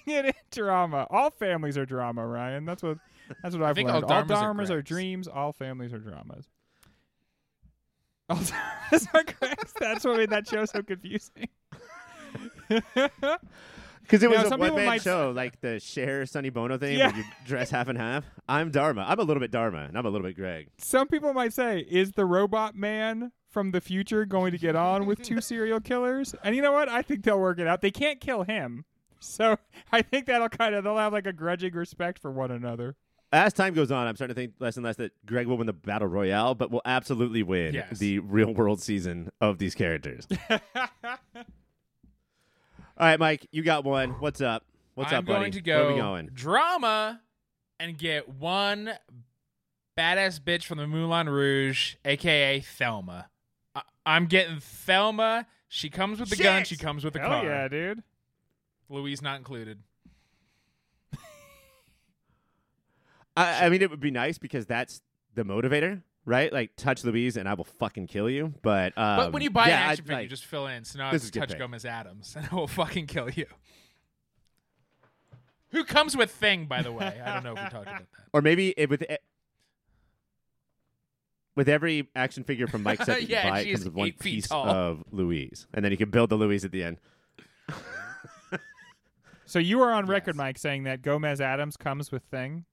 it 0.06 0.24
in 0.26 0.32
drama. 0.50 1.06
All 1.10 1.30
families 1.30 1.76
are 1.76 1.84
drama, 1.86 2.26
Ryan. 2.26 2.64
That's 2.64 2.82
what 2.82 2.98
that's 3.42 3.54
what 3.56 3.64
I've 3.64 3.74
think 3.74 3.88
all 3.90 4.00
learned. 4.00 4.10
All 4.12 4.22
dharmas 4.24 4.30
are 4.42 4.54
dharmas 4.54 4.64
are 4.70 4.74
Greg's. 4.76 4.88
dreams. 4.88 5.28
All 5.28 5.52
families 5.52 5.92
are 5.92 5.98
dramas. 5.98 6.48
All 8.30 8.36
dharmas 8.92 9.06
are 9.14 9.22
Greg's. 9.24 9.72
That's 9.80 10.04
what 10.04 10.16
made 10.18 10.30
that 10.30 10.46
show 10.48 10.64
so 10.66 10.82
confusing. 10.82 11.48
Because 14.04 14.22
it 14.22 14.30
was 14.30 14.48
Now, 14.50 14.56
a 14.56 14.58
one 14.58 14.74
man 14.76 15.00
show, 15.00 15.32
like 15.34 15.60
the 15.60 15.80
Cher 15.80 16.24
Sonny 16.26 16.50
Bono 16.50 16.78
thing, 16.78 16.98
Yeah. 16.98 17.08
where 17.08 17.16
you 17.18 17.24
dress 17.46 17.70
half 17.70 17.88
and 17.88 17.98
half. 17.98 18.24
I'm 18.48 18.70
Dharma. 18.70 19.04
I'm 19.08 19.18
a 19.18 19.22
little 19.22 19.40
bit 19.40 19.50
Dharma, 19.50 19.78
and 19.88 19.98
I'm 19.98 20.06
a 20.06 20.10
little 20.10 20.26
bit 20.26 20.36
Greg. 20.36 20.68
Some 20.78 21.08
people 21.08 21.32
might 21.32 21.52
say, 21.52 21.80
"Is 21.90 22.12
the 22.12 22.24
robot 22.26 22.76
man 22.76 23.32
from 23.50 23.70
the 23.70 23.80
future 23.80 24.24
going 24.24 24.52
to 24.52 24.58
get 24.58 24.76
on 24.76 25.06
with 25.06 25.22
two 25.22 25.40
serial 25.40 25.80
killers?" 25.80 26.34
And 26.44 26.54
you 26.54 26.62
know 26.62 26.72
what? 26.72 26.88
I 26.88 27.02
think 27.02 27.24
they'll 27.24 27.40
work 27.40 27.58
it 27.58 27.66
out. 27.66 27.80
They 27.80 27.90
can't 27.90 28.20
kill 28.20 28.42
him, 28.44 28.84
so 29.20 29.56
I 29.92 30.02
think 30.02 30.26
that'll 30.26 30.48
kind 30.50 30.74
of 30.74 30.84
they'll 30.84 30.98
have 30.98 31.12
like 31.12 31.26
a 31.26 31.32
grudging 31.32 31.72
respect 31.74 32.18
for 32.20 32.30
one 32.30 32.50
another. 32.50 32.96
As 33.32 33.52
time 33.52 33.74
goes 33.74 33.90
on, 33.90 34.06
I'm 34.06 34.14
starting 34.14 34.34
to 34.36 34.40
think 34.40 34.52
less 34.60 34.76
and 34.76 34.84
less 34.84 34.94
that 34.96 35.10
Greg 35.26 35.48
will 35.48 35.56
win 35.56 35.66
the 35.66 35.72
battle 35.72 36.06
royale, 36.06 36.54
but 36.54 36.70
will 36.70 36.82
absolutely 36.84 37.42
win 37.42 37.74
Yes. 37.74 37.98
the 37.98 38.20
real 38.20 38.54
world 38.54 38.80
season 38.80 39.30
of 39.40 39.58
these 39.58 39.74
characters. 39.74 40.28
All 42.96 43.06
right, 43.06 43.18
Mike, 43.18 43.46
you 43.50 43.62
got 43.62 43.84
one. 43.84 44.10
What's 44.20 44.40
up? 44.40 44.64
What's 44.94 45.12
I'm 45.12 45.18
up, 45.20 45.24
buddy? 45.26 45.50
going 45.50 45.52
to 45.64 45.70
Where 45.72 45.84
are 45.84 45.92
we 45.92 45.98
going? 45.98 46.30
drama 46.32 47.20
and 47.80 47.98
get 47.98 48.28
one 48.28 48.90
badass 49.98 50.40
bitch 50.40 50.64
from 50.64 50.78
the 50.78 50.86
Moulin 50.86 51.28
Rouge, 51.28 51.96
aka 52.04 52.60
Thelma. 52.60 53.28
I- 53.74 53.82
I'm 54.06 54.26
getting 54.26 54.60
Thelma. 54.60 55.46
She 55.68 55.90
comes 55.90 56.20
with 56.20 56.30
the 56.30 56.36
gun. 56.36 56.64
She 56.64 56.76
comes 56.76 57.02
with 57.04 57.14
the 57.14 57.18
Hell 57.20 57.28
car. 57.30 57.44
yeah, 57.44 57.66
dude. 57.68 58.02
Louise 58.88 59.20
not 59.22 59.38
included. 59.38 59.78
I, 63.36 63.66
I 63.66 63.68
mean, 63.68 63.82
it 63.82 63.90
would 63.90 63.98
be 63.98 64.12
nice 64.12 64.38
because 64.38 64.66
that's 64.66 65.02
the 65.34 65.42
motivator, 65.42 66.02
right? 66.24 66.52
Like, 66.52 66.76
touch 66.76 67.04
Louise 67.04 67.36
and 67.36 67.48
I 67.48 67.54
will 67.54 67.64
fucking 67.64 68.06
kill 68.06 68.28
you. 68.30 68.54
But 68.62 68.96
um, 68.98 69.16
But 69.16 69.32
when 69.32 69.42
you 69.42 69.50
buy 69.50 69.68
yeah, 69.68 69.82
an 69.82 69.88
I- 69.88 69.92
action 69.92 70.04
figure, 70.04 70.16
you 70.16 70.22
like- 70.24 70.30
just 70.30 70.44
fill 70.44 70.66
in. 70.66 70.84
So 70.84 70.98
now 70.98 71.10
This 71.10 71.22
have 71.22 71.24
is 71.26 71.30
to 71.30 71.38
good 71.38 71.40
touch 71.40 71.48
pick. 71.50 71.58
Gomez 71.58 71.84
Addams, 71.84 72.34
and 72.38 72.48
I 72.50 72.54
will 72.54 72.66
fucking 72.66 73.06
kill 73.06 73.30
you. 73.30 73.46
Who 75.70 75.84
comes 75.84 76.16
with 76.16 76.30
Thing, 76.30 76.66
by 76.66 76.82
the 76.82 76.92
way? 76.92 77.20
I 77.24 77.34
don't 77.34 77.42
know 77.44 77.52
if 77.52 77.64
we 77.64 77.70
talked 77.70 77.88
about 77.88 77.98
that. 78.00 78.06
or 78.32 78.40
maybe 78.42 78.72
it, 78.76 78.88
with 78.88 79.02
e- 79.02 79.16
with 81.56 81.68
every 81.68 82.08
action 82.14 82.44
figure 82.44 82.66
from 82.68 82.82
Mike 82.84 82.98
set 82.98 83.06
that 83.06 83.22
you 83.28 83.28
Yeah, 83.28 83.50
buy, 83.50 83.60
it 83.60 83.72
comes 83.72 83.84
with 83.84 83.94
one 83.94 84.08
eight 84.08 84.18
feet 84.22 84.34
piece 84.34 84.48
tall. 84.48 84.68
of 84.68 85.04
Louise, 85.10 85.66
and 85.74 85.84
then 85.84 85.90
you 85.92 85.98
can 85.98 86.10
build 86.10 86.30
the 86.30 86.36
Louise 86.36 86.64
at 86.64 86.70
the 86.72 86.82
end. 86.84 86.98
So 89.46 89.58
you 89.58 89.80
are 89.82 89.92
on 89.92 90.06
record, 90.08 90.34
Yes. 90.34 90.38
Mike, 90.38 90.58
saying 90.58 90.84
that 90.84 91.02
Gomez 91.02 91.40
Addams 91.40 91.76
comes 91.76 92.10
with 92.10 92.22
Thing. 92.24 92.64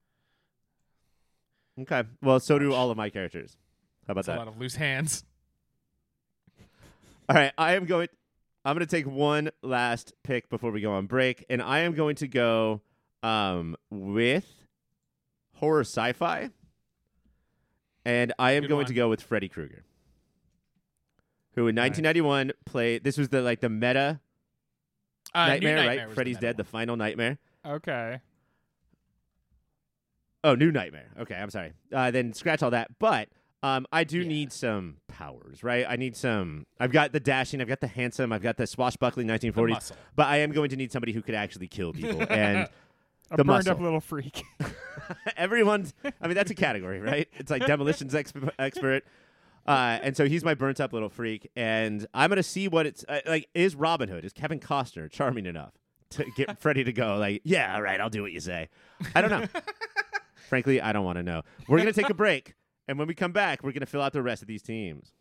Okay. 1.80 2.04
Well, 2.22 2.40
so 2.40 2.60
do 2.60 2.74
all 2.74 2.92
of 2.92 2.98
my 2.98 3.10
characters. 3.10 3.58
How 4.08 4.12
about 4.12 4.26
That's 4.26 4.28
a 4.28 4.32
that? 4.32 4.38
lot 4.40 4.48
of 4.48 4.60
loose 4.60 4.76
hands. 4.76 5.24
All 7.30 7.36
right, 7.36 7.54
I 7.58 7.76
am 7.76 7.86
going. 7.86 8.10
I'm 8.66 8.76
going 8.76 8.86
to 8.86 8.92
take 8.96 9.08
one 9.08 9.50
last 9.64 10.14
pick 10.24 10.50
before 10.50 10.72
we 10.72 10.82
go 10.82 10.92
on 10.94 11.06
break, 11.08 11.46
and 11.50 11.62
I 11.62 11.80
am 11.80 11.94
going 11.94 12.16
to 12.18 12.28
go 12.28 12.82
um, 13.24 13.76
with 13.90 14.46
horror 15.56 15.82
sci-fi, 15.82 16.50
and 18.06 18.34
I 18.38 18.52
am 18.54 18.64
Good 18.64 18.68
going 18.70 18.78
one. 18.80 18.86
to 18.88 18.94
go 18.94 19.10
with 19.10 19.22
Freddy 19.22 19.48
Krueger, 19.50 19.84
who 21.56 21.62
in 21.68 21.76
1991 21.76 22.52
played. 22.66 23.04
This 23.04 23.18
was 23.18 23.30
the 23.30 23.42
like 23.42 23.62
the 23.62 23.70
meta 23.70 24.20
Uh, 25.34 25.48
nightmare, 25.48 25.88
right? 25.88 26.12
Freddy's 26.12 26.38
dead, 26.38 26.58
the 26.58 26.64
final 26.66 26.98
nightmare. 26.98 27.38
Okay. 27.66 28.20
Oh, 30.44 30.56
new 30.56 30.72
nightmare. 30.72 31.10
Okay, 31.20 31.36
I'm 31.36 31.50
sorry. 31.50 31.74
Uh, 31.94 32.12
then 32.12 32.34
scratch 32.34 32.64
all 32.64 32.72
that. 32.72 32.90
But 33.00 33.30
um, 33.64 33.86
I 33.92 34.04
do 34.04 34.22
Yeah. 34.22 34.28
need 34.28 34.52
some 34.52 34.98
powers, 35.08 35.64
right? 35.64 35.86
I 35.88 35.96
need 35.96 36.16
some. 36.16 36.66
I've 36.80 36.92
got 36.92 37.12
the 37.12 37.20
dashing. 37.20 37.62
I've 37.62 37.68
got 37.68 37.80
the 37.80 37.88
handsome. 37.88 38.34
I've 38.34 38.42
got 38.42 38.58
the 38.58 38.66
swashbuckling 38.66 39.28
one. 39.28 39.38
The 39.40 39.52
1940s. 39.52 39.92
But 40.16 40.28
I 40.28 40.38
am 40.38 40.52
going 40.52 40.70
to 40.72 40.76
need 40.76 40.92
somebody 40.92 41.12
who 41.14 41.22
could 41.22 41.36
actually 41.36 41.68
kill 41.68 41.94
people. 41.94 42.22
and 42.30 42.68
A 43.30 43.38
The 43.38 43.44
burned 43.44 43.68
up 43.68 43.80
little 43.80 44.02
freak. 44.02 44.44
Everyone's. 45.38 45.94
I 46.22 46.28
mean, 46.28 46.36
that's 46.36 46.52
a 46.52 46.56
category, 46.56 47.00
right? 47.00 47.28
It's 47.38 47.52
like 47.52 47.66
demolitions 47.66 48.14
exp- 48.14 48.50
expert. 48.58 49.04
Uh, 49.68 50.00
and 50.02 50.18
so 50.18 50.26
he's 50.28 50.44
my 50.44 50.56
burnt 50.56 50.80
up 50.80 50.92
little 50.92 51.08
freak, 51.10 51.52
and 51.56 52.08
I'm 52.16 52.30
gonna 52.30 52.42
see 52.42 52.68
what 52.68 52.88
it's 52.88 53.06
uh, 53.08 53.20
like. 53.28 53.48
Is 53.54 53.76
Robin 53.76 54.10
Hood, 54.10 54.26
is 54.26 54.34
Kevin 54.34 54.60
Costner 54.60 55.08
charming 55.08 55.46
enough 55.46 55.74
to 56.12 56.26
get 56.36 56.60
Freddie 56.60 56.84
to 56.86 56.92
go? 56.92 57.18
Like, 57.18 57.42
yeah, 57.44 57.76
all 57.76 57.82
right, 57.84 58.02
I'll 58.02 58.10
do 58.10 58.24
what 58.24 58.32
you 58.32 58.40
say. 58.40 58.70
I 59.14 59.22
don't 59.22 59.30
know. 59.30 59.46
Frankly, 60.52 60.82
I 60.82 60.92
don't 60.92 61.06
want 61.06 61.16
to 61.16 61.24
know. 61.24 61.44
We're 61.70 61.78
gonna 61.78 61.94
take 61.94 62.10
a 62.10 62.14
break, 62.14 62.56
and 62.90 63.00
when 63.00 63.08
we 63.08 63.16
come 63.16 63.32
back, 63.32 63.64
we're 63.64 63.72
gonna 63.72 63.86
fill 63.86 64.02
out 64.02 64.12
the 64.12 64.22
rest 64.22 64.42
of 64.42 64.50
these 64.50 64.62
teams. 64.62 65.14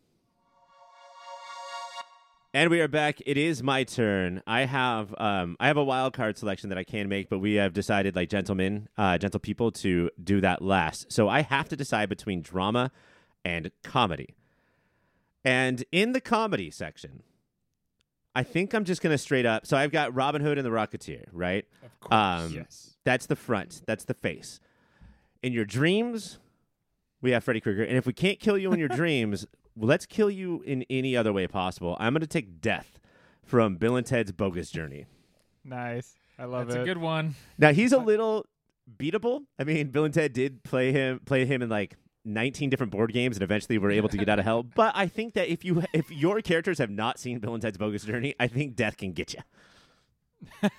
And 2.53 2.69
we 2.69 2.81
are 2.81 2.89
back. 2.89 3.21
It 3.25 3.37
is 3.37 3.63
my 3.63 3.85
turn. 3.85 4.43
I 4.45 4.65
have 4.65 5.15
um, 5.17 5.55
I 5.57 5.67
have 5.67 5.77
a 5.77 5.85
wild 5.85 6.11
card 6.11 6.37
selection 6.37 6.67
that 6.67 6.77
I 6.77 6.83
can 6.83 7.07
make, 7.07 7.29
but 7.29 7.39
we 7.39 7.53
have 7.53 7.71
decided, 7.71 8.13
like 8.13 8.27
gentlemen, 8.27 8.89
uh, 8.97 9.17
gentle 9.17 9.39
people, 9.39 9.71
to 9.71 10.09
do 10.21 10.41
that 10.41 10.61
last. 10.61 11.13
So 11.13 11.29
I 11.29 11.43
have 11.43 11.69
to 11.69 11.77
decide 11.77 12.09
between 12.09 12.41
drama 12.41 12.91
and 13.45 13.71
comedy. 13.85 14.35
And 15.45 15.85
in 15.93 16.11
the 16.11 16.19
comedy 16.19 16.71
section, 16.71 17.23
I 18.35 18.43
think 18.43 18.73
I'm 18.73 18.83
just 18.83 19.01
gonna 19.01 19.17
straight 19.17 19.45
up. 19.45 19.65
So 19.65 19.77
I've 19.77 19.93
got 19.93 20.13
Robin 20.13 20.41
Hood 20.41 20.57
and 20.57 20.65
the 20.65 20.71
Rocketeer, 20.71 21.27
right? 21.31 21.63
Of 21.85 21.99
course. 22.01 22.13
Um, 22.13 22.53
yes. 22.53 22.97
That's 23.05 23.27
the 23.27 23.37
front. 23.37 23.81
That's 23.87 24.03
the 24.03 24.13
face. 24.13 24.59
In 25.43 25.53
your 25.53 25.65
dreams, 25.65 26.39
we 27.21 27.31
have 27.31 27.43
Freddy 27.43 27.61
Krueger. 27.61 27.83
And 27.83 27.97
if 27.97 28.05
we 28.05 28.13
can't 28.13 28.39
kill 28.39 28.57
you 28.57 28.71
in 28.73 28.79
your 28.79 28.87
dreams, 29.01 29.45
let's 29.75 30.05
kill 30.05 30.29
you 30.29 30.61
in 30.65 30.85
any 30.89 31.15
other 31.15 31.33
way 31.33 31.47
possible. 31.47 31.97
I'm 31.99 32.13
going 32.13 32.21
to 32.21 32.27
take 32.27 32.61
death 32.61 32.99
from 33.43 33.75
Bill 33.75 33.95
and 33.95 34.05
Ted's 34.05 34.31
Bogus 34.31 34.69
Journey. 34.71 35.05
Nice. 35.63 36.15
I 36.37 36.45
love 36.45 36.67
That's 36.67 36.77
it. 36.77 36.81
a 36.81 36.85
good 36.85 36.97
one. 36.97 37.35
Now 37.57 37.71
he's 37.73 37.91
a 37.91 37.97
little 37.97 38.45
beatable. 38.97 39.41
I 39.59 39.63
mean, 39.63 39.87
Bill 39.89 40.05
and 40.05 40.13
Ted 40.13 40.33
did 40.33 40.63
play 40.63 40.91
him 40.91 41.19
play 41.25 41.45
him 41.45 41.61
in 41.61 41.69
like 41.69 41.95
19 42.25 42.69
different 42.69 42.91
board 42.91 43.13
games 43.13 43.35
and 43.35 43.43
eventually 43.43 43.77
were 43.77 43.91
able 43.91 44.09
to 44.09 44.17
get 44.17 44.29
out 44.29 44.39
of 44.39 44.45
hell. 44.45 44.63
But 44.75 44.93
I 44.95 45.07
think 45.07 45.33
that 45.33 45.49
if 45.49 45.63
you 45.63 45.83
if 45.93 46.09
your 46.11 46.41
characters 46.41 46.79
have 46.79 46.89
not 46.89 47.19
seen 47.19 47.39
Bill 47.39 47.53
and 47.53 47.61
Ted's 47.61 47.77
Bogus 47.77 48.03
Journey, 48.03 48.33
I 48.39 48.47
think 48.47 48.75
death 48.75 48.97
can 48.97 49.11
get 49.11 49.33
you. 49.33 49.41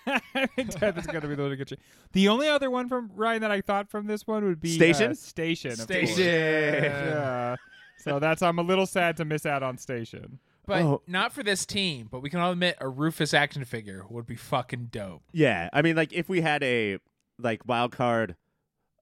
I 0.07 0.46
think 0.57 0.79
Death 0.79 0.98
is 0.98 1.07
going 1.07 1.20
to 1.22 1.29
be 1.29 1.35
the 1.35 1.42
one 1.42 1.51
to 1.51 1.57
get 1.57 1.70
you. 1.70 1.77
The 2.12 2.29
only 2.29 2.48
other 2.48 2.70
one 2.70 2.88
from 2.88 3.11
Ryan 3.14 3.42
that 3.42 3.51
I 3.51 3.61
thought 3.61 3.90
from 3.90 4.07
this 4.07 4.27
one 4.27 4.44
would 4.44 4.61
be 4.61 4.75
Station? 4.75 5.12
Uh, 5.12 5.14
Station. 5.14 5.72
of 5.72 5.79
Station. 5.81 6.25
Yeah. 6.25 7.57
So 7.98 8.18
that's 8.18 8.42
I'm 8.42 8.59
a 8.59 8.62
little 8.62 8.87
sad 8.87 9.16
to 9.18 9.25
miss 9.25 9.46
out 9.46 9.62
on 9.62 9.79
Station. 9.79 10.38
But 10.66 10.83
Oh. 10.83 11.03
not 11.07 11.33
for 11.33 11.42
this 11.42 11.64
team. 11.66 12.09
But 12.11 12.20
we 12.20 12.31
can 12.31 12.40
all 12.40 12.53
admit 12.53 12.77
a 12.81 12.88
Rufus 12.88 13.35
action 13.35 13.64
figure 13.64 14.05
would 14.09 14.27
be 14.27 14.37
fucking 14.37 14.87
dope. 14.90 15.22
Yeah, 15.33 15.68
I 15.72 15.83
mean, 15.83 15.96
like 15.96 16.12
if 16.12 16.29
we 16.29 16.40
had 16.40 16.62
a 16.62 16.98
like 17.38 17.66
wild 17.66 17.92
card, 17.92 18.37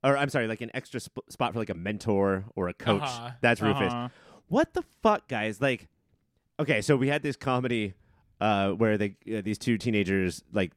or 0.05 0.17
I'm 0.17 0.29
sorry, 0.31 0.47
like 0.47 0.61
an 0.63 0.71
extra 0.75 1.01
sp- 1.01 1.25
spot 1.29 1.53
for 1.53 1.59
like 1.59 1.71
a 1.71 1.75
mentor 1.75 2.45
or 2.57 2.69
a 2.69 2.75
coach. 2.75 3.03
Uh-huh. 3.03 3.31
That's 3.41 3.61
Rufus. 3.61 3.93
Uh-huh. 3.93 4.09
What 4.49 4.73
the 4.75 4.83
fuck, 5.03 5.29
guys? 5.29 5.61
Like, 5.61 5.89
okay, 6.59 6.81
so 6.81 6.97
we 6.97 7.09
had 7.09 7.23
this 7.23 7.37
comedy 7.37 7.93
uh, 8.41 8.71
where 8.71 8.97
they 8.99 9.17
uh, 9.35 9.41
these 9.43 9.59
two 9.59 9.79
teenagers 9.79 10.43
like 10.53 10.73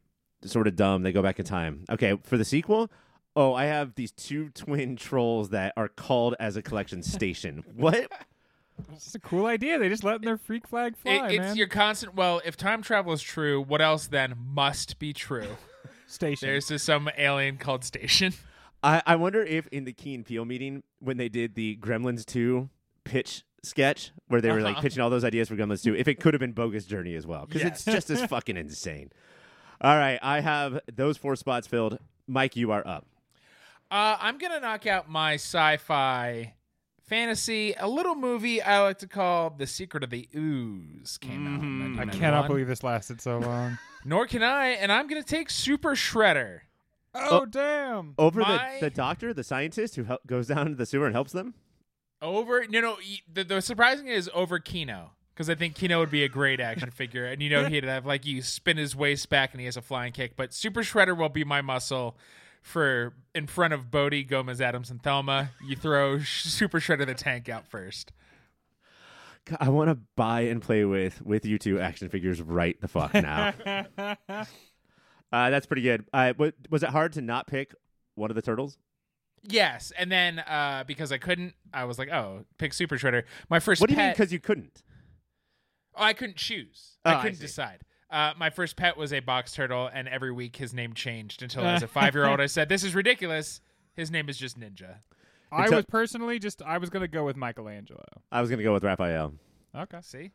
sort 0.45 0.67
of 0.67 0.76
dumb. 0.76 1.04
They 1.04 1.12
go 1.12 1.21
back 1.21 1.39
in 1.39 1.45
time. 1.45 1.86
Okay, 1.89 2.17
for 2.23 2.38
the 2.38 2.45
sequel. 2.45 2.91
Oh, 3.36 3.54
I 3.54 3.65
have 3.65 3.95
these 3.95 4.12
two 4.12 4.49
twin 4.54 4.95
trolls 4.95 5.49
that 5.49 5.73
are 5.76 5.88
called 5.88 6.36
as 6.39 6.56
a 6.56 6.62
collection 6.62 7.02
station. 7.04 7.63
What? 7.76 8.12
It's 8.91 9.04
just 9.04 9.15
a 9.15 9.19
cool 9.19 9.45
idea. 9.45 9.78
They 9.78 9.88
just 9.88 10.04
letting 10.04 10.26
their 10.26 10.38
freak 10.38 10.67
flag 10.67 10.97
fly, 10.97 11.28
It- 11.28 11.32
it's 11.36 11.39
man. 11.39 11.56
your 11.56 11.67
constant. 11.67 12.15
Well, 12.15 12.41
if 12.43 12.58
time 12.58 12.82
travel 12.82 13.13
is 13.13 13.21
true, 13.21 13.62
what 13.62 13.82
else 13.82 14.08
then 14.08 14.34
must 14.38 14.97
be 14.99 15.13
true? 15.13 15.45
Station. 16.08 16.47
There's 16.47 16.67
just 16.67 16.86
some 16.86 17.10
alien 17.17 17.58
called 17.58 17.84
Station. 17.84 18.34
I, 18.84 19.02
I 19.06 19.15
wonder 19.15 19.41
if 19.43 19.67
in 19.67 19.86
the 19.86 19.93
Key 19.93 20.15
and 20.15 20.26
Peele 20.26 20.43
meeting 20.45 20.84
when 20.99 21.17
they 21.17 21.30
did 21.30 21.54
the 21.56 21.78
Gremlins 21.78 22.26
2 22.26 22.69
pitch 23.04 23.43
sketch 23.63 24.12
where 24.28 24.41
they 24.41 24.52
were 24.52 24.62
like 24.62 24.73
Uh-huh. 24.73 24.82
pitching 24.82 25.02
all 25.02 25.10
those 25.10 25.23
ideas 25.23 25.47
for 25.49 25.56
Gremlins 25.56 25.84
2, 25.84 25.95
if 25.95 26.08
it 26.08 26.19
could 26.19 26.34
have 26.34 26.39
been 26.41 26.52
Bogus 26.54 26.86
Journey 26.86 27.15
as 27.15 27.26
well. 27.26 27.45
Because 27.45 27.63
it's 27.63 27.86
just 27.86 28.10
as 28.10 28.23
fucking 28.26 28.58
insane. 28.58 29.12
All 29.82 29.97
right, 29.97 30.19
I 30.21 30.39
have 30.41 30.80
those 30.93 31.17
four 31.17 31.36
spots 31.36 31.67
filled. 31.67 31.97
Mike, 32.28 32.56
you 32.56 32.71
are 32.71 32.86
up. 32.88 33.06
Uh, 33.91 34.17
I'm 34.19 34.38
gonna 34.38 34.60
knock 34.60 34.88
out 34.88 35.10
my 35.10 35.34
sci-fi 35.36 36.54
fantasy, 37.02 37.73
a 37.78 37.88
little 37.88 38.15
movie 38.15 38.62
I 38.62 38.82
like 38.82 38.97
to 38.99 39.08
call 39.08 39.49
"The 39.52 39.67
Secret 39.67 40.04
of 40.04 40.10
the 40.10 40.28
Ooze." 40.36 41.17
Came 41.17 41.45
out. 41.47 41.62
in 41.62 41.69
Mhm. 41.69 41.97
I 41.97 42.02
I 42.02 42.06
1991. 42.06 42.19
cannot 42.19 42.47
believe 42.47 42.67
this 42.67 42.84
lasted 42.84 43.21
so 43.21 43.39
long. 43.39 43.78
Nor 44.06 44.26
can 44.28 44.41
I, 44.43 44.67
and 44.69 44.91
I'm 44.91 45.08
gonna 45.08 45.23
take 45.23 45.49
Super 45.49 45.95
Shredder. 45.95 46.62
oh, 47.15 47.41
Oh. 47.41 47.45
damn. 47.45 48.15
Over 48.17 48.39
My- 48.41 48.78
the, 48.80 48.88
the 48.88 48.89
doctor, 48.89 49.34
the 49.34 49.43
scientist 49.43 49.95
who 49.95 50.06
hel- 50.06 50.19
goes 50.26 50.47
down 50.47 50.67
to 50.69 50.76
the 50.76 50.86
sewer 50.86 51.06
and 51.06 51.13
helps 51.15 51.32
them? 51.32 51.54
Over, 52.23 52.65
no, 52.69 52.79
no. 52.81 52.91
y- 52.93 53.19
The, 53.31 53.43
the 53.43 53.62
surprising 53.62 54.07
is 54.07 54.29
over 54.33 54.57
Keno 54.57 55.12
because 55.36 55.49
I 55.49 55.55
think 55.55 55.75
Keno 55.75 55.99
would 55.99 56.09
be 56.12 56.23
a 56.23 56.29
great 56.29 56.59
action 56.59 56.89
figure, 56.95 57.25
and 57.25 57.41
you 57.43 57.49
know 57.49 57.65
he'd 57.65 57.83
have 57.83 58.05
like 58.05 58.25
you 58.25 58.41
spin 58.41 58.77
his 58.77 58.95
waist 58.95 59.29
back 59.29 59.51
and 59.51 59.59
he 59.59 59.65
has 59.65 59.75
a 59.77 59.81
flying 59.81 60.13
kick. 60.13 60.36
But 60.38 60.53
Super 60.53 60.81
Shredder 60.81 61.15
will 61.17 61.29
be 61.29 61.43
my 61.43 61.62
muscle 61.62 62.17
for 62.62 63.13
in 63.36 63.45
front 63.45 63.73
of 63.73 63.91
Bodhi, 63.91 64.23
Gomez, 64.23 64.62
Addams, 64.62 64.89
and 64.89 65.03
Thelma. 65.03 65.51
You 65.67 65.75
throw 65.75 66.19
Super 66.23 66.79
Shredder 66.79 67.05
the 67.05 67.13
tank 67.13 67.49
out 67.49 67.67
first. 67.67 68.13
God, 69.45 69.57
I 69.59 69.67
want 69.69 69.89
to 69.89 69.97
buy 70.15 70.41
and 70.41 70.62
play 70.62 70.86
with 70.86 71.21
with 71.21 71.45
you 71.45 71.59
two 71.59 71.77
action 71.79 72.07
figures 72.07 72.41
right 72.41 72.79
the 72.79 72.88
fuck 72.88 73.13
now. 73.13 73.53
uh, 73.97 74.45
that's 75.31 75.65
pretty 75.65 75.81
good. 75.81 76.05
Uh, 76.13 76.33
was 76.69 76.83
it 76.83 76.89
hard 76.89 77.12
to 77.13 77.21
not 77.21 77.47
pick 77.47 77.73
one 78.15 78.31
of 78.31 78.36
the 78.36 78.41
turtles? 78.41 78.77
Yes, 79.43 79.91
and 79.97 80.12
then 80.12 80.39
uh, 80.39 80.84
because 80.88 81.12
I 81.12 81.17
couldn't, 81.17 81.53
I 81.73 81.84
was 81.86 81.99
like, 81.99 82.10
oh, 82.10 82.45
pick 82.58 82.73
Super 82.73 82.95
Shredder. 82.97 83.23
My 83.49 83.60
first. 83.60 83.82
What 83.82 83.89
do 83.89 83.95
you 83.95 84.01
mean 84.01 84.12
because 84.12 84.32
you 84.32 84.39
couldn't? 84.39 84.84
Oh, 85.95 86.03
I 86.03 86.13
couldn't 86.13 86.38
choose. 86.38 86.97
Oh, 87.06 87.10
I 87.12 87.15
I 87.19 87.21
couldn't 87.21 87.38
see. 87.38 87.41
decide. 87.45 87.82
Uh, 88.10 88.34
my 88.38 88.49
first 88.49 88.75
pet 88.77 88.95
was 88.95 89.12
a 89.12 89.19
box 89.19 89.53
turtle, 89.53 89.89
and 89.93 90.08
every 90.08 90.32
week 90.32 90.56
his 90.56 90.73
name 90.73 90.93
changed 90.93 91.41
until 91.41 91.65
as 91.65 91.84
a 91.84 91.88
five 91.99 92.13
year 92.15 92.25
old 92.27 92.39
I 92.39 92.45
said, 92.45 92.69
This 92.69 92.84
is 92.84 92.95
ridiculous. 92.95 93.60
His 93.95 94.10
name 94.12 94.29
is 94.29 94.38
just 94.38 94.58
Ninja. 94.60 94.97
I 95.51 95.63
Until- 95.63 95.77
was 95.79 95.86
personally 95.86 96.39
just 96.39 96.62
I 96.63 96.77
was 96.77 96.89
gonna 96.89 97.08
go 97.08 97.25
with 97.25 97.36
Michelangelo. 97.36 98.06
I 98.32 98.41
was 98.41 98.49
going 98.49 98.58
to 98.58 98.63
go 98.63 98.73
with 98.73 98.84
Raphael. 98.84 99.34
Okay. 99.75 99.99
See? 100.01 100.32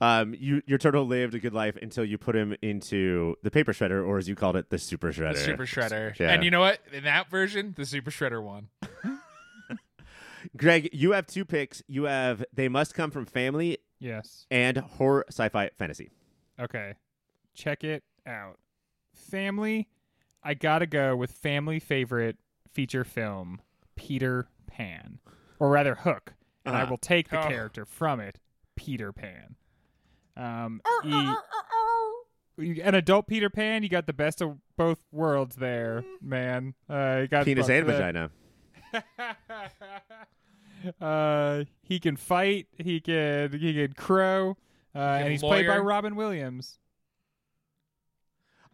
Um, 0.00 0.34
you 0.38 0.62
your 0.66 0.78
turtle 0.78 1.04
lived 1.06 1.34
a 1.34 1.40
good 1.40 1.52
life 1.54 1.76
until 1.82 2.04
you 2.04 2.18
put 2.18 2.36
him 2.36 2.54
into 2.62 3.34
the 3.42 3.50
paper 3.50 3.72
shredder, 3.72 4.06
or 4.06 4.16
as 4.18 4.28
you 4.28 4.36
called 4.36 4.54
it, 4.56 4.70
the 4.70 4.78
super 4.78 5.12
shredder. 5.12 5.34
The 5.34 5.40
Super 5.40 5.66
Shredder. 5.66 6.16
Yeah. 6.20 6.30
And 6.32 6.44
you 6.44 6.50
know 6.52 6.60
what? 6.60 6.78
In 6.92 7.02
that 7.04 7.28
version, 7.30 7.74
the 7.76 7.84
Super 7.84 8.10
Shredder 8.12 8.42
won. 8.42 8.68
Greg, 10.56 10.88
you 10.92 11.12
have 11.12 11.26
two 11.26 11.44
picks. 11.44 11.82
You 11.88 12.04
have 12.04 12.44
they 12.52 12.68
must 12.68 12.94
come 12.94 13.10
from 13.10 13.26
family 13.26 13.78
Yes. 13.98 14.46
and 14.50 14.76
horror, 14.78 15.24
sci-fi, 15.28 15.70
fantasy. 15.76 16.10
Okay. 16.60 16.94
Check 17.54 17.82
it 17.82 18.04
out. 18.24 18.58
Family, 19.12 19.88
I 20.44 20.54
gotta 20.54 20.86
go 20.86 21.16
with 21.16 21.32
family 21.32 21.80
favorite 21.80 22.36
feature 22.72 23.02
film, 23.04 23.60
Peter 23.96 24.48
Pan. 24.68 25.18
Or 25.58 25.70
rather 25.70 25.96
Hook. 25.96 26.34
And 26.64 26.76
I 26.76 26.82
Uh-huh. 26.82 26.90
will 26.90 26.98
take 26.98 27.30
the 27.30 27.44
Oh. 27.44 27.48
character 27.48 27.84
from 27.84 28.20
it, 28.20 28.38
Peter 28.76 29.12
Pan. 29.12 29.56
Um 30.38 30.80
oh, 30.84 31.00
he- 31.04 32.80
an 32.80 32.94
adult 32.94 33.26
Peter 33.26 33.50
Pan, 33.50 33.82
you 33.82 33.88
got 33.88 34.06
the 34.06 34.12
best 34.12 34.40
of 34.40 34.58
both 34.76 34.98
worlds 35.12 35.56
there, 35.56 36.04
man. 36.20 36.74
Uh, 36.88 37.18
you 37.22 37.28
got 37.28 37.44
Penis 37.44 37.68
and 37.68 37.88
the- 37.88 37.92
vagina. 37.92 38.30
uh, 41.00 41.64
he 41.82 42.00
can 42.00 42.16
fight. 42.16 42.66
He 42.78 43.00
can 43.00 43.52
he 43.52 43.74
can 43.74 43.92
crow. 43.92 44.56
Uh, 44.94 44.98
can 44.98 45.22
and 45.22 45.30
he's 45.32 45.40
played 45.42 45.66
by. 45.66 45.78
Robin 45.78 46.16
Williams. 46.16 46.78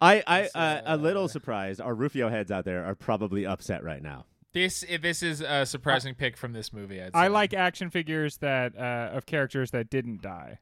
I, 0.01 0.23
I 0.27 0.43
This, 0.43 0.55
uh, 0.55 0.83
a 0.85 0.97
little 0.97 1.25
uh, 1.25 1.29
surprised. 1.29 1.81
Our 1.81 1.95
Rufio 1.95 2.29
heads 2.29 2.51
out 2.51 2.65
there 2.65 2.85
are 2.85 2.95
probably 2.95 3.47
upset 3.47 3.83
right 3.83 4.03
now. 4.03 4.27
This 4.53 4.85
this 5.01 5.23
is 5.23 5.41
a 5.41 5.67
surprising 5.67 6.15
pick 6.15 6.37
from 6.37 6.53
this 6.53 6.73
movie. 6.73 7.03
I'd 7.03 7.11
I 7.15 7.29
like 7.29 7.55
action 7.55 7.91
figures 7.91 8.37
that 8.39 8.77
uh, 8.77 9.11
of 9.17 9.27
characters 9.27 9.73
that 9.73 9.91
didn't 9.91 10.23
die. 10.23 10.59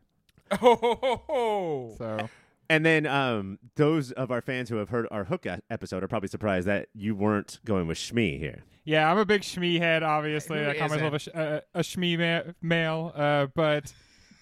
Oh, 0.61 0.77
ho, 0.77 0.99
ho, 1.01 1.23
ho. 1.27 1.95
So 1.99 2.29
And 2.71 2.85
then 2.87 3.07
um, 3.07 3.59
those 3.77 4.13
of 4.13 4.31
our 4.31 4.41
fans 4.41 4.69
who 4.69 4.77
have 4.77 4.89
heard 4.91 5.07
our 5.11 5.25
Hook 5.25 5.47
episode 5.71 6.03
are 6.03 6.09
probably 6.09 6.29
surprised 6.29 6.67
that 6.67 6.89
you 6.95 7.15
weren't 7.15 7.59
going 7.65 7.87
with 7.87 7.99
Shmi 7.99 8.39
here. 8.39 8.63
yeah, 8.85 9.11
I'm 9.11 9.19
a 9.19 9.25
big 9.25 9.43
Shmi 9.43 9.79
head. 9.79 10.03
Obviously, 10.03 10.59
Who 10.63 10.71
I 10.71 10.79
call 10.79 10.89
myself 10.89 11.15
a, 11.15 11.19
sh- 11.19 11.29
isn't? 11.29 11.41
a, 11.41 11.63
a 11.75 11.81
Shmee 11.81 12.19
ma- 12.19 12.53
male. 12.63 13.13
Uh, 13.15 13.47
but 13.55 13.93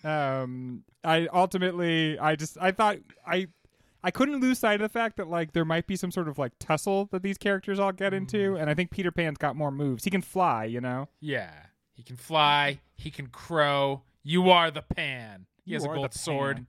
um, 0.04 0.84
I 1.04 1.28
ultimately 1.32 2.18
I 2.18 2.36
just 2.36 2.56
I 2.60 2.72
thought 2.72 2.98
I. 3.26 3.48
I 4.02 4.10
couldn't 4.10 4.40
lose 4.40 4.58
sight 4.58 4.76
of 4.76 4.80
the 4.80 4.88
fact 4.88 5.18
that 5.18 5.28
like 5.28 5.52
there 5.52 5.66
might 5.66 5.86
be 5.86 5.94
some 5.94 6.10
sort 6.10 6.26
of 6.26 6.38
like 6.38 6.52
tussle 6.58 7.10
that 7.12 7.22
these 7.22 7.36
characters 7.36 7.78
all 7.78 7.92
get 7.92 8.14
into, 8.14 8.52
Mm-hmm. 8.52 8.56
and 8.62 8.70
I 8.70 8.72
think 8.74 8.90
Peter 8.90 9.10
Pan's 9.12 9.36
got 9.36 9.56
more 9.56 9.70
moves. 9.70 10.04
He 10.04 10.10
can 10.10 10.22
fly, 10.22 10.64
you 10.64 10.80
know. 10.80 11.08
Yeah. 11.20 11.52
He 11.92 12.02
can 12.02 12.16
fly. 12.16 12.80
He 12.94 13.10
can 13.10 13.26
crow. 13.26 14.00
You 14.22 14.48
are 14.48 14.70
the 14.70 14.80
pan. 14.80 15.44
He 15.70 15.74
You 15.74 15.80
has 15.80 15.84
a 15.84 15.88
gold 15.88 16.14
sword. 16.14 16.56
Pan. 16.56 16.66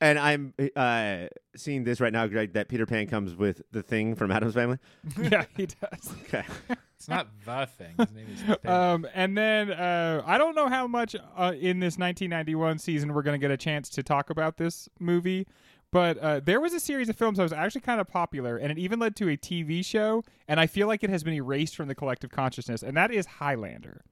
And 0.00 0.18
I'm 0.18 0.54
uh, 0.76 1.28
seeing 1.56 1.84
this 1.84 1.98
right 2.00 2.12
now, 2.12 2.26
Greg, 2.26 2.52
that 2.54 2.68
Peter 2.68 2.84
Pan 2.84 3.06
comes 3.06 3.34
with 3.34 3.62
the 3.70 3.82
thing 3.82 4.16
from 4.16 4.30
Addams 4.30 4.52
Family. 4.52 4.78
yeah, 5.18 5.44
he 5.56 5.66
does. 5.66 6.12
Okay. 6.24 6.44
It's 6.96 7.08
not 7.08 7.28
the 7.44 7.66
thing. 7.66 7.92
His 7.98 8.12
name 8.12 8.26
is 8.32 8.42
the 8.44 8.54
thing. 8.54 8.70
Um, 8.70 9.06
and 9.12 9.36
then 9.36 9.70
uh, 9.70 10.22
I 10.24 10.38
don't 10.38 10.54
know 10.54 10.68
how 10.68 10.86
much 10.86 11.14
uh, 11.14 11.52
in 11.52 11.78
this 11.80 11.98
1991 11.98 12.78
season 12.78 13.12
we're 13.12 13.20
going 13.20 13.38
to 13.38 13.44
get 13.44 13.50
a 13.50 13.58
chance 13.58 13.90
to 13.90 14.02
talk 14.02 14.30
about 14.30 14.56
this 14.56 14.88
movie, 14.98 15.46
but 15.90 16.16
uh, 16.16 16.40
there 16.40 16.60
was 16.60 16.72
a 16.72 16.80
series 16.80 17.10
of 17.10 17.16
films 17.16 17.36
that 17.36 17.42
was 17.42 17.52
actually 17.52 17.82
kind 17.82 18.00
of 18.00 18.08
popular, 18.08 18.56
and 18.56 18.72
it 18.72 18.78
even 18.78 19.00
led 19.00 19.16
to 19.16 19.28
a 19.28 19.36
TV 19.36 19.84
show. 19.84 20.24
And 20.48 20.58
I 20.58 20.66
feel 20.66 20.86
like 20.86 21.04
it 21.04 21.10
has 21.10 21.22
been 21.22 21.34
erased 21.34 21.76
from 21.76 21.88
the 21.88 21.94
collective 21.94 22.30
consciousness, 22.30 22.82
and 22.82 22.96
that 22.96 23.10
is 23.10 23.26
Highlander. 23.26 24.02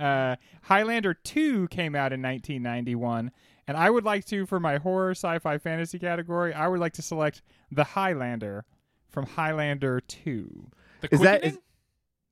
Uh, 0.00 0.34
Highlander 0.62 1.14
2 1.14 1.68
came 1.68 1.94
out 1.94 2.12
in 2.12 2.20
1991, 2.22 3.30
and 3.70 3.78
I 3.78 3.88
would 3.88 4.02
like 4.04 4.24
to, 4.26 4.46
for 4.46 4.58
my 4.58 4.78
horror, 4.78 5.12
sci-fi, 5.12 5.56
fantasy 5.58 6.00
category, 6.00 6.52
I 6.52 6.66
would 6.66 6.80
like 6.80 6.92
to 6.94 7.02
select 7.02 7.40
The 7.70 7.84
Highlander 7.84 8.64
from 9.08 9.26
Highlander 9.26 10.00
2, 10.00 10.70
the 11.02 11.08
is 11.14 11.20
quickening? 11.20 11.50
is- 11.52 11.58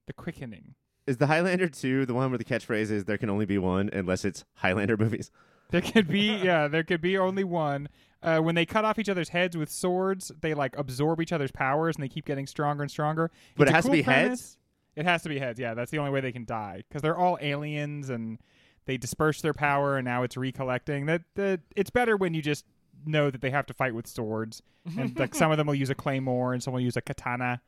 The 0.09 0.13
Quickening. 0.15 0.75
Is 1.07 1.17
the 1.19 1.29
Highlander 1.29 1.69
2 1.69 2.07
the 2.07 2.13
one 2.15 2.31
where 2.33 2.39
the 2.39 2.45
catchphrase 2.45 2.91
is 2.91 3.05
there 3.05 3.17
can 3.19 3.31
only 3.31 3.47
be 3.47 3.57
one 3.57 3.89
unless 3.93 4.25
it's 4.25 4.45
Highlander 4.55 4.97
movies? 5.05 5.31
There 5.71 5.81
could 5.81 6.09
be, 6.09 6.27
yeah, 6.43 6.67
there 6.67 6.83
could 6.83 7.01
be 7.01 7.17
only 7.17 7.45
one. 7.45 7.89
Uh, 8.21 8.41
when 8.41 8.57
they 8.57 8.67
cut 8.67 8.85
off 8.85 8.99
each 8.99 9.09
other's 9.09 9.29
heads 9.29 9.57
with 9.57 9.71
swords, 9.71 10.33
they 10.41 10.55
like 10.55 10.77
absorb 10.77 11.21
each 11.21 11.33
other's 11.33 11.53
powers 11.53 11.95
and 11.95 12.03
they 12.03 12.09
keep 12.09 12.25
getting 12.27 12.49
stronger 12.49 12.83
and 12.83 12.91
stronger. 12.91 13.31
But 13.57 13.69
it 13.69 13.71
a 13.71 13.75
has 13.75 13.85
to 13.85 13.91
cool 13.91 13.97
be 13.97 14.03
heads? 14.03 14.59
It 14.97 15.05
has 15.05 15.23
to 15.23 15.29
be 15.29 15.39
heads. 15.39 15.61
Yeah, 15.61 15.75
that's 15.75 15.93
the 15.93 15.99
only 15.99 16.11
way 16.11 16.21
they 16.21 16.33
can 16.33 16.45
die 16.45 16.83
because 16.89 17.01
they're 17.01 17.17
all 17.17 17.39
aliens 17.41 18.11
and 18.11 18.41
they 18.89 18.97
disperse 18.97 19.41
their 19.41 19.55
power 19.55 19.97
and 19.97 20.05
now 20.05 20.25
it's 20.25 20.37
recollecting. 20.37 21.07
That 21.07 21.23
that 21.37 21.61
it's 21.77 21.91
better 21.91 22.17
when 22.17 22.35
you 22.35 22.43
just 22.43 22.65
know 23.07 23.31
that 23.31 23.41
they 23.41 23.51
have 23.51 23.67
to 23.67 23.75
fight 23.75 23.95
with 23.95 24.09
swords 24.09 24.61
and 24.99 25.17
like 25.17 25.35
some 25.37 25.53
of 25.53 25.57
them 25.59 25.69
will 25.69 25.75
use 25.77 25.91
a 25.91 25.95
claymore 25.95 26.53
and 26.53 26.61
some 26.61 26.73
will 26.75 26.81
use 26.81 26.97
a 26.97 27.01
katana. 27.01 27.61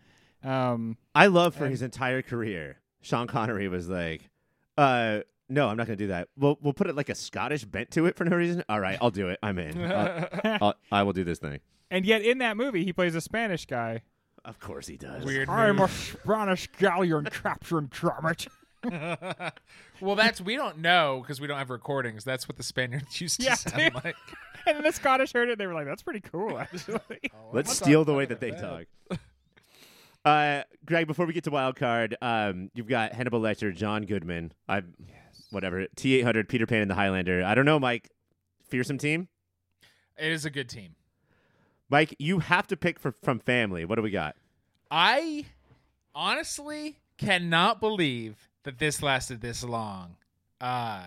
Um, 0.42 0.96
I 1.14 1.26
love 1.26 1.54
for 1.54 1.64
And- 1.64 1.70
his 1.70 1.82
entire 1.82 2.22
career, 2.22 2.78
Sean 3.02 3.26
Connery 3.28 3.68
was 3.68 3.88
like, 3.88 4.28
uh, 4.76 5.20
no, 5.48 5.68
I'm 5.68 5.76
not 5.76 5.86
going 5.86 5.98
to 5.98 6.04
do 6.04 6.08
that. 6.08 6.28
We'll, 6.38 6.58
we'll 6.62 6.72
put 6.72 6.86
it 6.88 6.96
like 6.96 7.08
a 7.10 7.14
Scottish 7.14 7.64
bent 7.64 7.90
to 7.92 8.06
it 8.06 8.16
for 8.16 8.24
no 8.24 8.36
reason. 8.36 8.64
All 8.68 8.80
right, 8.80 8.96
I'll 9.02 9.10
do 9.10 9.28
it. 9.28 9.38
I'm 9.42 9.58
in. 9.58 9.84
I'll, 9.92 10.28
I'll, 10.62 10.74
I 10.90 11.02
will 11.02 11.12
do 11.12 11.24
this 11.24 11.38
thing. 11.38 11.60
and 11.90 12.04
yet 12.06 12.22
in 12.22 12.38
that 12.38 12.56
movie 12.56 12.84
he 12.84 12.92
plays 12.92 13.14
a 13.14 13.20
Spanish 13.20 13.66
guy. 13.66 14.02
Of 14.44 14.58
course 14.58 14.86
he 14.86 14.96
does. 14.96 15.22
Weird. 15.24 15.50
I'm 15.50 15.76
a 15.78 15.82
move. 15.82 16.18
Spanish 16.24 16.66
galleon 16.78 17.26
captain, 17.26 17.88
Drummond. 17.90 18.46
well, 20.00 20.14
that's 20.16 20.40
we 20.40 20.56
don't 20.56 20.78
know 20.78 21.18
because 21.22 21.40
we 21.40 21.46
don't 21.46 21.58
have 21.58 21.70
recordings. 21.70 22.24
That's 22.24 22.48
what 22.48 22.56
the 22.56 22.62
Spaniards 22.62 23.20
used 23.20 23.40
to 23.40 23.46
Yeah, 23.46 23.54
sound 23.54 23.76
dude. 23.94 24.04
like. 24.04 24.16
And 24.66 24.76
then 24.76 24.84
the 24.84 24.92
Scottish 24.92 25.32
heard 25.32 25.48
it. 25.48 25.56
They 25.56 25.66
were 25.66 25.72
like, 25.72 25.86
"That's 25.86 26.02
pretty 26.02 26.20
cool, 26.20 26.58
actually." 26.58 27.00
Let's 27.50 27.74
steal 27.74 28.04
the 28.04 28.12
way 28.12 28.26
that 28.26 28.40
they 28.40 28.50
talk. 28.50 28.84
Uh, 30.22 30.64
Greg, 30.84 31.06
before 31.06 31.24
we 31.24 31.32
get 31.32 31.44
to 31.44 31.50
wild 31.50 31.76
card, 31.76 32.14
um, 32.20 32.70
you've 32.74 32.86
got 32.86 33.14
Hannibal 33.14 33.40
Lecter, 33.40 33.74
John 33.74 34.02
Goodman, 34.02 34.52
I, 34.68 34.82
whatever, 35.48 35.86
T800, 35.96 36.46
Peter 36.50 36.66
Pan, 36.66 36.82
and 36.82 36.90
the 36.90 36.94
Highlander. 36.94 37.42
I 37.42 37.54
don't 37.54 37.64
know, 37.64 37.78
Mike. 37.78 38.10
Fearsome 38.68 38.98
team, 38.98 39.28
It 40.18 40.30
is 40.30 40.44
a 40.44 40.50
good 40.50 40.68
team. 40.68 40.94
Mike. 41.88 42.14
You 42.18 42.40
have 42.40 42.66
to 42.66 42.76
pick 42.76 43.00
for, 43.00 43.12
from 43.22 43.38
family. 43.38 43.86
What 43.86 43.94
do 43.96 44.02
we 44.02 44.10
got? 44.10 44.36
I 44.90 45.46
honestly 46.14 46.98
cannot 47.16 47.80
believe 47.80 48.49
that 48.64 48.78
this 48.78 49.02
lasted 49.02 49.40
this 49.40 49.64
long. 49.64 50.16
Uh 50.60 51.02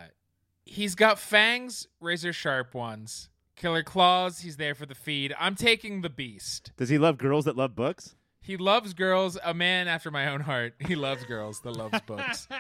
he's 0.65 0.95
got 0.95 1.19
fangs, 1.19 1.87
razor 1.99 2.33
sharp 2.33 2.73
ones. 2.73 3.29
Killer 3.55 3.83
claws, 3.83 4.39
he's 4.39 4.57
there 4.57 4.73
for 4.75 4.85
the 4.85 4.95
feed. 4.95 5.33
I'm 5.39 5.55
taking 5.55 6.01
the 6.01 6.09
beast. 6.09 6.71
Does 6.77 6.89
he 6.89 6.97
love 6.97 7.17
girls 7.17 7.45
that 7.45 7.55
love 7.55 7.75
books? 7.75 8.15
He 8.41 8.57
loves 8.57 8.93
girls, 8.93 9.37
a 9.43 9.53
man 9.53 9.87
after 9.87 10.11
my 10.11 10.27
own 10.27 10.41
heart. 10.41 10.73
He 10.79 10.95
loves 10.95 11.23
girls 11.23 11.61
that 11.61 11.71
loves 11.71 11.99
books. 12.05 12.47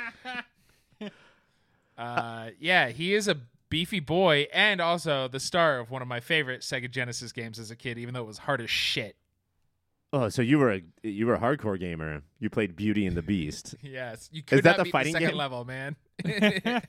Uh 1.97 2.49
yeah, 2.59 2.89
he 2.89 3.13
is 3.13 3.27
a 3.27 3.37
beefy 3.69 3.99
boy 3.99 4.47
and 4.53 4.81
also 4.81 5.27
the 5.27 5.39
star 5.39 5.79
of 5.79 5.91
one 5.91 6.01
of 6.01 6.07
my 6.07 6.19
favorite 6.19 6.61
Sega 6.61 6.89
Genesis 6.89 7.31
games 7.31 7.59
as 7.59 7.71
a 7.71 7.75
kid, 7.75 7.97
even 7.97 8.13
though 8.13 8.21
it 8.23 8.27
was 8.27 8.39
hard 8.39 8.61
as 8.61 8.69
shit. 8.69 9.15
Oh, 10.13 10.29
so 10.29 10.43
you 10.43 10.59
were 10.59 10.71
a 10.71 10.81
you 11.01 11.25
were 11.25 11.33
a 11.33 11.39
hardcore 11.39 11.79
gamer. 11.79 12.21
You 12.39 12.49
played 12.51 12.75
Beauty 12.75 13.07
and 13.07 13.17
the 13.17 13.23
Beast. 13.23 13.75
Yes, 13.83 14.29
you 14.31 14.43
could 14.43 14.63
that 14.63 14.71
not 14.71 14.77
the 14.77 14.83
beat 14.85 14.91
fighting 14.91 15.13
the 15.13 15.19
second 15.19 15.29
game? 15.29 15.37
level, 15.37 15.65
man. 15.65 15.95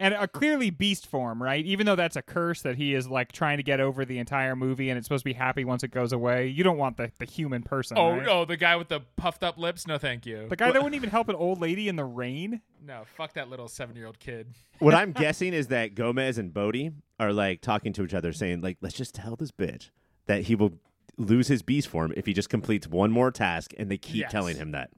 and 0.00 0.14
a 0.14 0.28
clearly 0.28 0.70
beast 0.70 1.06
form, 1.06 1.42
right? 1.42 1.64
Even 1.64 1.86
though 1.86 1.96
that's 1.96 2.16
a 2.16 2.22
curse 2.22 2.62
that 2.62 2.76
he 2.76 2.94
is 2.94 3.08
like 3.08 3.32
trying 3.32 3.56
to 3.56 3.62
get 3.62 3.80
over 3.80 4.04
the 4.04 4.18
entire 4.18 4.54
movie, 4.56 4.90
and 4.90 4.98
it's 4.98 5.06
supposed 5.06 5.22
to 5.22 5.28
be 5.28 5.32
happy 5.32 5.64
once 5.64 5.82
it 5.82 5.88
goes 5.92 6.12
away. 6.12 6.48
You 6.48 6.64
don't 6.64 6.76
want 6.76 6.96
the, 6.96 7.10
the 7.18 7.24
human 7.24 7.62
person. 7.62 7.96
Oh 7.98 8.12
right? 8.12 8.24
no, 8.24 8.44
the 8.44 8.56
guy 8.56 8.76
with 8.76 8.88
the 8.88 9.00
puffed 9.16 9.44
up 9.44 9.58
lips? 9.58 9.86
No, 9.86 9.98
thank 9.98 10.26
you. 10.26 10.48
The 10.48 10.56
guy 10.56 10.72
that 10.72 10.82
wouldn't 10.82 10.96
even 10.96 11.10
help 11.10 11.28
an 11.28 11.36
old 11.36 11.60
lady 11.60 11.88
in 11.88 11.96
the 11.96 12.04
rain. 12.04 12.60
no, 12.84 13.02
fuck 13.16 13.34
that 13.34 13.48
little 13.48 13.68
seven 13.68 13.94
year 13.94 14.06
old 14.06 14.18
kid. 14.18 14.54
what 14.80 14.94
I'm 14.94 15.12
guessing 15.12 15.54
is 15.54 15.68
that 15.68 15.94
Gomez 15.94 16.38
and 16.38 16.52
Bodie 16.52 16.90
are 17.20 17.32
like 17.32 17.60
talking 17.60 17.92
to 17.94 18.04
each 18.04 18.14
other, 18.14 18.32
saying 18.32 18.60
like, 18.60 18.78
"Let's 18.80 18.96
just 18.96 19.14
tell 19.14 19.36
this 19.36 19.52
bitch 19.52 19.90
that 20.26 20.42
he 20.42 20.54
will 20.54 20.74
lose 21.18 21.48
his 21.48 21.60
beast 21.62 21.88
form 21.88 22.12
if 22.16 22.24
he 22.24 22.32
just 22.32 22.48
completes 22.48 22.86
one 22.88 23.10
more 23.10 23.30
task," 23.30 23.72
and 23.76 23.90
they 23.90 23.98
keep 23.98 24.22
Yes. 24.22 24.32
telling 24.32 24.56
him 24.56 24.70
that. 24.72 24.90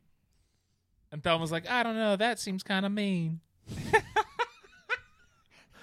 And 1.12 1.22
Thelma's 1.22 1.50
like, 1.50 1.68
I 1.68 1.83
don't 1.83 1.96
know, 1.96 2.14
that 2.16 2.38
seems 2.38 2.62
kind 2.62 2.87
of 2.87 2.92
mean. 2.92 3.40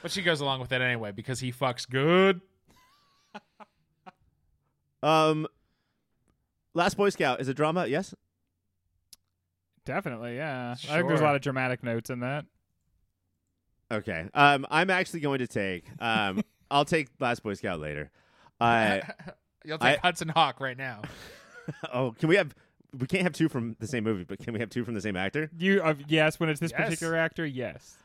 but 0.02 0.10
she 0.12 0.22
goes 0.22 0.40
along 0.40 0.62
with 0.62 0.72
it 0.72 0.82
anyway 0.82 1.12
because 1.12 1.40
he 1.42 1.52
fucks 1.52 1.90
good. 1.90 2.40
Um, 5.04 5.48
Last 6.74 6.98
Boy 6.98 7.10
Scout 7.10 7.42
is 7.42 7.48
a 7.48 7.54
drama. 7.54 7.88
Yes. 7.88 8.14
Definitely, 9.86 10.36
yeah. 10.38 10.72
I 10.72 10.76
think 10.76 11.08
there's 11.08 11.22
a 11.22 11.24
lot 11.24 11.36
of 11.36 11.42
dramatic 11.42 11.84
notes 11.84 12.10
in 12.10 12.22
that. 12.22 12.46
Okay. 13.92 14.28
Um, 14.34 14.66
I'm 14.70 14.90
actually 14.90 15.20
going 15.22 15.40
to 15.40 15.48
take. 15.48 15.86
Um, 16.00 16.42
I'll 16.72 16.84
take 16.86 17.10
Last 17.20 17.44
Boy 17.44 17.54
Scout 17.54 17.80
later. 17.80 18.12
Uh, 18.60 19.02
You'll 19.68 19.78
take 19.80 19.98
I- 20.00 20.08
Hudson 20.08 20.30
Hawk 20.30 20.60
right 20.62 20.78
now. 20.78 21.02
oh, 21.94 22.12
can 22.18 22.30
we 22.30 22.38
have? 22.38 22.56
We 22.98 23.06
can't 23.06 23.24
have 23.24 23.34
two 23.34 23.50
from 23.50 23.76
the 23.80 23.88
same 23.88 24.06
movie, 24.06 24.24
but 24.24 24.40
can 24.40 24.54
we 24.54 24.62
have 24.62 24.70
two 24.70 24.86
from 24.86 24.94
the 24.94 25.02
same 25.02 25.18
actor? 25.18 25.52
You, 25.58 25.82
uh, 25.84 25.96
yes, 26.08 26.40
when 26.40 26.48
it's 26.50 26.62
this 26.62 26.72
Yes. 26.72 26.82
particular 26.86 27.18
actor, 27.18 27.46
yes. 27.46 27.98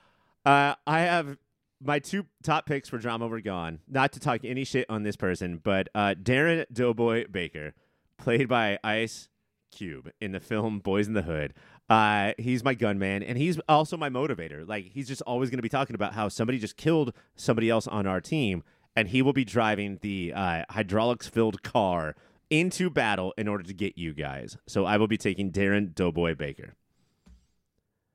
Uh, 0.44 0.74
I 0.88 1.00
have 1.02 1.36
my 1.80 2.00
two 2.00 2.26
top 2.42 2.66
picks 2.66 2.88
for 2.88 2.98
drama 2.98 3.28
were 3.28 3.40
gone. 3.40 3.78
Not 3.88 4.12
to 4.14 4.20
talk 4.20 4.40
any 4.44 4.64
shit 4.64 4.86
on 4.90 5.04
this 5.04 5.14
person, 5.14 5.58
but 5.62 5.88
uh, 5.94 6.16
Darren 6.20 6.66
Doughboy 6.72 7.26
Baker, 7.30 7.74
played 8.18 8.48
by 8.48 8.78
Ice 8.82 9.28
Cube 9.70 10.10
in 10.20 10.32
the 10.32 10.40
film 10.40 10.80
Boys 10.80 11.06
in 11.06 11.14
the 11.14 11.22
Hood. 11.22 11.54
Uh, 11.88 12.32
he's 12.38 12.64
my 12.64 12.74
gunman, 12.74 13.22
and 13.22 13.38
he's 13.38 13.60
also 13.68 13.96
my 13.96 14.08
motivator. 14.10 14.66
Like 14.66 14.86
he's 14.86 15.06
just 15.06 15.22
always 15.22 15.48
going 15.48 15.58
to 15.58 15.62
be 15.62 15.68
talking 15.68 15.94
about 15.94 16.12
how 16.12 16.28
somebody 16.28 16.58
just 16.58 16.76
killed 16.76 17.14
somebody 17.36 17.70
else 17.70 17.86
on 17.86 18.06
our 18.08 18.20
team, 18.20 18.64
and 18.96 19.08
he 19.08 19.22
will 19.22 19.32
be 19.32 19.44
driving 19.44 19.98
the 20.02 20.32
uh, 20.34 20.64
hydraulics-filled 20.70 21.62
car 21.62 22.14
into 22.50 22.90
battle 22.90 23.32
in 23.38 23.48
order 23.48 23.64
to 23.64 23.72
get 23.74 23.96
you 23.96 24.12
guys. 24.12 24.56
So 24.66 24.84
I 24.84 24.96
will 24.98 25.08
be 25.08 25.16
taking 25.16 25.50
Darren 25.50 25.94
Doughboy 25.94 26.34
Baker. 26.34 26.74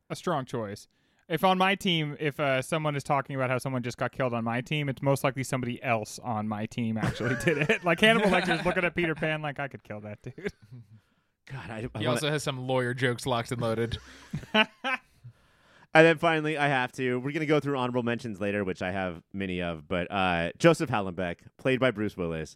A 0.10 0.16
strong 0.16 0.46
choice. 0.46 0.88
If 1.28 1.44
on 1.44 1.58
my 1.58 1.76
team, 1.76 2.16
if 2.22 2.40
uh, 2.40 2.62
someone 2.62 2.96
is 2.96 3.04
talking 3.04 3.36
about 3.36 3.50
how 3.50 3.58
someone 3.58 3.84
just 3.84 3.98
got 3.98 4.14
killed 4.14 4.34
on 4.34 4.46
my 4.46 4.62
team, 4.62 4.88
it's 4.88 5.02
most 5.02 5.24
likely 5.26 5.44
somebody 5.44 5.84
else 5.84 6.20
on 6.24 6.48
my 6.48 6.66
team 6.68 6.98
actually 6.98 7.36
did 7.44 7.58
it. 7.70 7.84
Like 7.84 8.00
Hannibal 8.00 8.30
Lecter's 8.30 8.64
looking 8.66 8.86
at 8.86 8.96
Peter 8.96 9.14
Pan 9.16 9.42
like 9.42 9.60
I 9.60 9.68
could 9.68 9.84
kill 9.84 10.00
that 10.02 10.22
dude. 10.22 10.34
God, 11.52 11.70
I, 11.70 11.78
I 11.78 11.80
He 11.82 11.88
wanna- 11.94 12.10
also 12.12 12.30
has 12.30 12.44
some 12.44 12.66
lawyer 12.68 12.94
jokes 12.94 13.26
locked 13.26 13.52
and 13.52 13.62
loaded. 13.62 13.98
And 15.98 16.06
then 16.06 16.18
finally, 16.18 16.58
I 16.58 16.68
have 16.68 16.92
to. 16.94 17.20
We're 17.20 17.32
gonna 17.32 17.46
go 17.46 17.60
through 17.60 17.78
honorable 17.78 18.04
mentions 18.04 18.40
later, 18.40 18.64
which 18.64 18.82
I 18.82 18.92
have 18.92 19.22
many 19.34 19.62
of. 19.62 19.88
But 19.88 20.12
uh, 20.12 20.52
Joseph 20.58 20.90
Hallenbeck, 20.90 21.38
played 21.58 21.80
by 21.80 21.92
Bruce 21.92 22.16
Willis, 22.16 22.56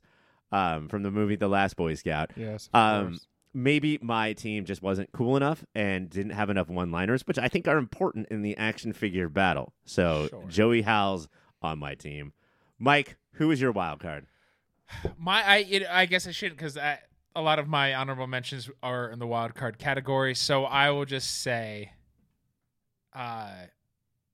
um, 0.52 0.88
from 0.88 1.04
the 1.04 1.12
movie 1.12 1.36
The 1.36 1.48
Last 1.48 1.76
Boy 1.76 1.96
Scout. 1.96 2.32
yes. 2.36 2.70
Um, 2.74 3.20
maybe 3.54 3.98
my 4.02 4.34
team 4.34 4.66
just 4.66 4.82
wasn't 4.82 5.12
cool 5.12 5.36
enough 5.38 5.66
and 5.76 6.10
didn't 6.10 6.34
have 6.34 6.50
enough 6.50 6.70
one-liners, 6.70 7.26
which 7.28 7.38
I 7.38 7.48
think 7.48 7.68
are 7.68 7.78
important 7.78 8.28
in 8.30 8.42
the 8.42 8.56
action 8.58 8.94
figure 8.94 9.28
battle. 9.28 9.74
So 9.86 10.28
Sure. 10.30 10.44
Joey 10.48 10.82
Hal's 10.84 11.28
on 11.62 11.80
my 11.80 11.96
team. 11.96 12.34
Mike, 12.80 13.18
who 13.34 13.52
is 13.52 13.60
your 13.62 13.72
wild 13.72 14.00
card? 14.00 14.28
My, 15.18 15.44
I, 15.44 15.58
it, 15.70 15.84
I 15.90 16.06
guess 16.06 16.28
I 16.28 16.32
shouldn't 16.32 16.58
because 16.58 16.78
a 16.78 17.42
lot 17.42 17.60
of 17.60 17.68
my 17.68 17.94
honorable 17.94 18.28
mentions 18.28 18.70
are 18.84 19.10
in 19.10 19.20
the 19.20 19.28
wild 19.28 19.56
card 19.56 19.78
category. 19.78 20.36
So 20.36 20.66
I 20.66 20.90
will 20.92 21.06
just 21.06 21.42
say, 21.42 21.92
uh, 23.14 23.50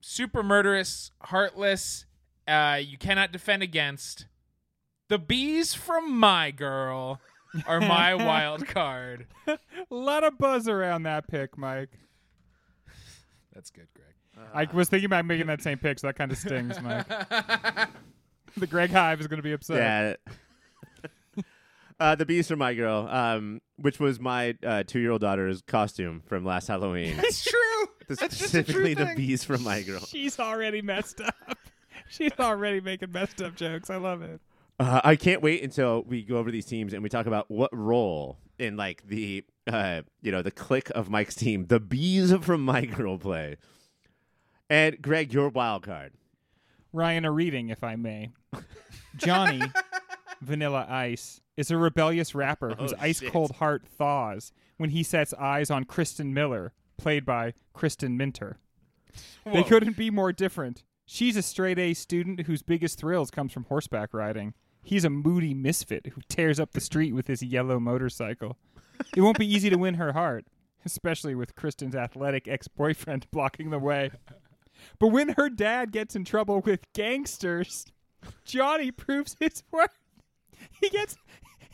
super 0.01 0.43
murderous, 0.43 1.11
heartless. 1.21 2.05
Uh, 2.47 2.79
you 2.81 2.97
cannot 2.97 3.31
defend 3.31 3.63
against. 3.63 4.27
The 5.09 5.17
bees 5.17 5.73
from 5.73 6.17
my 6.17 6.51
girl 6.51 7.19
are 7.65 7.79
my 7.79 8.13
wild 8.15 8.67
card. 8.67 9.27
a 9.47 9.57
lot 9.89 10.23
of 10.23 10.37
buzz 10.37 10.67
around 10.67 11.03
that 11.03 11.27
pick, 11.27 11.57
Mike. 11.57 11.97
That's 13.53 13.69
good, 13.69 13.87
Greg. 13.93 14.05
I 14.53 14.67
was 14.71 14.87
thinking 14.87 15.07
about 15.07 15.25
making 15.25 15.47
that 15.47 15.63
same 15.63 15.79
pick, 15.79 15.97
so 15.97 16.07
that 16.07 16.15
kind 16.15 16.31
of 16.31 16.37
stings, 16.37 16.79
Mike. 16.79 17.07
the 18.57 18.67
Greg 18.67 18.91
Hive 18.91 19.19
is 19.19 19.27
going 19.27 19.37
to 19.37 19.43
be 19.43 19.51
upset. 19.51 20.19
Yeah. 21.35 21.43
uh, 21.99 22.15
the 22.15 22.25
bees 22.25 22.47
from 22.47 22.59
my 22.59 22.75
girl, 22.75 23.07
um, 23.09 23.61
which 23.77 23.99
was 23.99 24.19
my 24.19 24.55
uh, 24.63 24.83
two-year-old 24.85 25.21
daughter's 25.21 25.63
costume 25.63 26.21
from 26.27 26.45
last 26.45 26.67
Halloween. 26.67 27.13
It's 27.13 27.21
That's 27.21 27.43
true 27.45 27.66
specifically 28.15 28.93
the 28.93 29.13
bees 29.15 29.43
from 29.43 29.63
my 29.63 29.81
girl. 29.81 29.99
She's 29.99 30.39
already 30.39 30.81
messed 30.81 31.21
up. 31.21 31.35
She's 32.09 32.31
already 32.39 32.79
making 32.81 33.11
messed 33.11 33.41
up 33.41 33.55
jokes. 33.55 33.89
I 33.89 33.97
love 33.97 34.21
it. 34.21 34.39
Uh, 34.79 35.01
I 35.03 35.15
can't 35.15 35.41
wait 35.41 35.63
until 35.63 36.03
we 36.03 36.23
go 36.23 36.37
over 36.37 36.51
these 36.51 36.65
teams 36.65 36.93
and 36.93 37.01
we 37.03 37.09
talk 37.09 37.25
about 37.25 37.49
what 37.49 37.75
role 37.75 38.37
in 38.59 38.77
like 38.77 39.05
the 39.07 39.43
uh, 39.67 40.01
you 40.21 40.31
know 40.31 40.41
the 40.41 40.51
click 40.51 40.89
of 40.91 41.09
Mike's 41.09 41.35
team 41.35 41.65
the 41.67 41.79
bees 41.79 42.33
from 42.41 42.61
my 42.61 42.85
girl 42.85 43.17
play. 43.17 43.57
And 44.69 45.01
Greg, 45.01 45.33
your 45.33 45.49
wild 45.49 45.83
card. 45.83 46.13
Ryan, 46.93 47.25
a 47.25 47.31
reading, 47.31 47.69
if 47.69 47.83
I 47.83 47.95
may. 47.95 48.31
Johnny, 49.15 49.61
Vanilla 50.41 50.85
Ice, 50.89 51.41
is 51.55 51.71
a 51.71 51.77
rebellious 51.77 52.35
rapper 52.35 52.75
whose 52.75 52.93
Oh, 52.93 52.97
ice 52.99 53.19
cold 53.19 53.51
heart 53.51 53.85
thaws 53.87 54.51
when 54.77 54.89
he 54.91 55.03
sets 55.03 55.33
eyes 55.33 55.69
on 55.71 55.83
Kristen 55.85 56.33
Miller, 56.33 56.73
played 56.97 57.25
by 57.25 57.53
Kristin 57.75 58.15
Minter. 58.17 58.57
They 59.45 59.63
couldn't 59.63 59.97
be 59.97 60.09
more 60.11 60.31
different. 60.31 60.83
She's 61.05 61.37
a 61.37 61.41
straight 61.41 61.79
A 61.79 61.93
student 61.93 62.41
whose 62.41 62.61
biggest 62.61 62.99
thrills 62.99 63.31
comes 63.31 63.53
from 63.53 63.63
horseback 63.65 64.13
riding. 64.13 64.53
He's 64.83 65.05
a 65.05 65.09
moody 65.09 65.53
misfit 65.53 66.07
who 66.07 66.21
tears 66.27 66.59
up 66.59 66.71
the 66.71 66.81
street 66.81 67.13
with 67.13 67.27
his 67.27 67.41
yellow 67.41 67.79
motorcycle. 67.79 68.57
It 69.15 69.21
won't 69.21 69.39
be 69.39 69.51
easy 69.51 69.69
to 69.69 69.77
win 69.77 69.95
her 69.95 70.13
heart, 70.13 70.45
especially 70.85 71.35
with 71.35 71.55
Kristen's 71.55 71.95
athletic 71.95 72.47
ex-boyfriend 72.47 73.27
blocking 73.31 73.69
the 73.69 73.79
way. 73.79 74.11
But 74.99 75.07
when 75.07 75.29
her 75.37 75.49
dad 75.49 75.91
gets 75.91 76.15
in 76.15 76.25
trouble 76.25 76.61
with 76.61 76.81
gangsters, 76.93 77.85
Johnny 78.45 78.91
proves 78.91 79.35
his 79.39 79.63
worth. 79.71 79.97
He 80.81 80.89
gets 80.89 81.17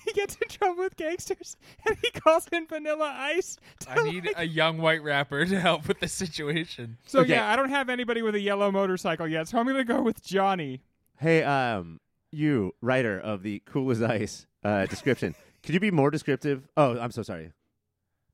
he 0.05 0.13
gets 0.13 0.35
in 0.35 0.47
trouble 0.49 0.83
with 0.83 0.95
gangsters 0.97 1.57
and 1.87 1.97
he 2.01 2.09
calls 2.11 2.47
in 2.51 2.67
Vanilla 2.67 3.13
Ice. 3.17 3.57
to, 3.81 3.91
I 3.91 4.03
need 4.03 4.25
like- 4.25 4.37
a 4.37 4.45
young 4.47 4.77
white 4.77 5.03
rapper 5.03 5.45
to 5.45 5.59
help 5.59 5.87
with 5.87 5.99
the 5.99 6.07
situation. 6.07 6.97
so 7.05 7.19
Okay. 7.19 7.31
yeah, 7.31 7.49
I 7.51 7.55
don't 7.55 7.69
have 7.69 7.89
anybody 7.89 8.21
with 8.21 8.35
a 8.35 8.39
yellow 8.39 8.71
motorcycle 8.71 9.27
yet, 9.27 9.47
so 9.47 9.57
I'm 9.59 9.65
gonna 9.67 9.83
go 9.83 10.01
with 10.01 10.23
Johnny. 10.23 10.81
Hey, 11.19 11.43
um, 11.43 11.99
you 12.31 12.73
writer 12.81 13.19
of 13.19 13.43
the 13.43 13.61
cool 13.65 13.89
as 13.91 14.01
ice 14.01 14.47
uh, 14.63 14.85
description, 14.87 15.35
could 15.63 15.73
you 15.73 15.79
be 15.79 15.91
more 15.91 16.09
descriptive? 16.11 16.67
Oh, 16.75 16.97
I'm 16.99 17.11
so 17.11 17.21
sorry. 17.23 17.51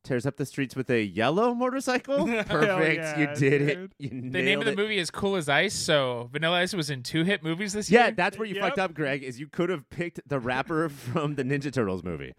Tears 0.03 0.25
up 0.25 0.38
the 0.38 0.45
streets 0.45 0.75
with 0.75 0.89
a 0.89 1.01
yellow 1.03 1.53
motorcycle. 1.53 2.25
Perfect, 2.45 3.03
yeah, 3.03 3.19
you 3.19 3.27
did 3.35 3.35
dude. 3.59 3.62
it. 3.69 3.91
You 3.99 4.09
The 4.09 4.15
nailed 4.15 4.33
name 4.45 4.59
of 4.59 4.65
the 4.65 4.71
it. 4.71 4.77
movie 4.77 4.97
is 4.97 5.12
Cool 5.12 5.35
as 5.35 5.49
Ice, 5.49 5.73
so 5.73 6.29
Vanilla 6.31 6.59
Ice 6.62 6.73
was 6.73 6.89
in 6.89 7.03
two 7.03 7.23
hit 7.25 7.43
movies 7.43 7.73
this 7.73 7.91
year. 7.91 8.01
Yeah, 8.05 8.12
that's 8.12 8.38
where 8.38 8.47
you 8.47 8.55
Yep. 8.55 8.63
fucked 8.63 8.79
up, 8.79 8.93
Greg. 8.93 9.23
Is 9.23 9.39
you 9.39 9.47
could 9.47 9.69
have 9.69 9.89
picked 9.89 10.21
the 10.27 10.39
rapper 10.39 10.88
from 10.89 11.35
the 11.35 11.43
Ninja 11.43 11.71
Turtles 11.71 12.01
movie. 12.03 12.33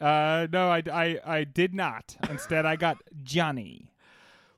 Uh, 0.00 0.48
no, 0.52 0.68
I, 0.68 0.82
I, 0.92 1.18
I 1.24 1.44
did 1.44 1.74
not. 1.74 2.16
Instead, 2.28 2.66
I 2.66 2.74
got 2.76 2.98
Johnny. 3.22 3.92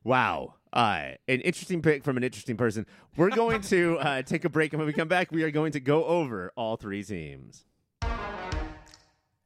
Wow. 0.02 0.54
Uh, 0.72 1.10
an 1.28 1.40
interesting 1.42 1.82
pick 1.82 2.02
from 2.02 2.16
an 2.16 2.24
interesting 2.24 2.56
person. 2.56 2.86
We're 3.16 3.28
going 3.30 3.60
to 3.62 3.98
uh, 3.98 4.22
take 4.22 4.46
a 4.46 4.48
break, 4.48 4.72
and 4.72 4.78
when 4.80 4.86
we 4.86 4.94
come 4.94 5.08
back, 5.08 5.30
we 5.30 5.42
are 5.42 5.50
going 5.50 5.72
to 5.72 5.80
go 5.80 6.04
over 6.06 6.50
all 6.56 6.76
three 6.76 7.02
teams. 7.04 7.66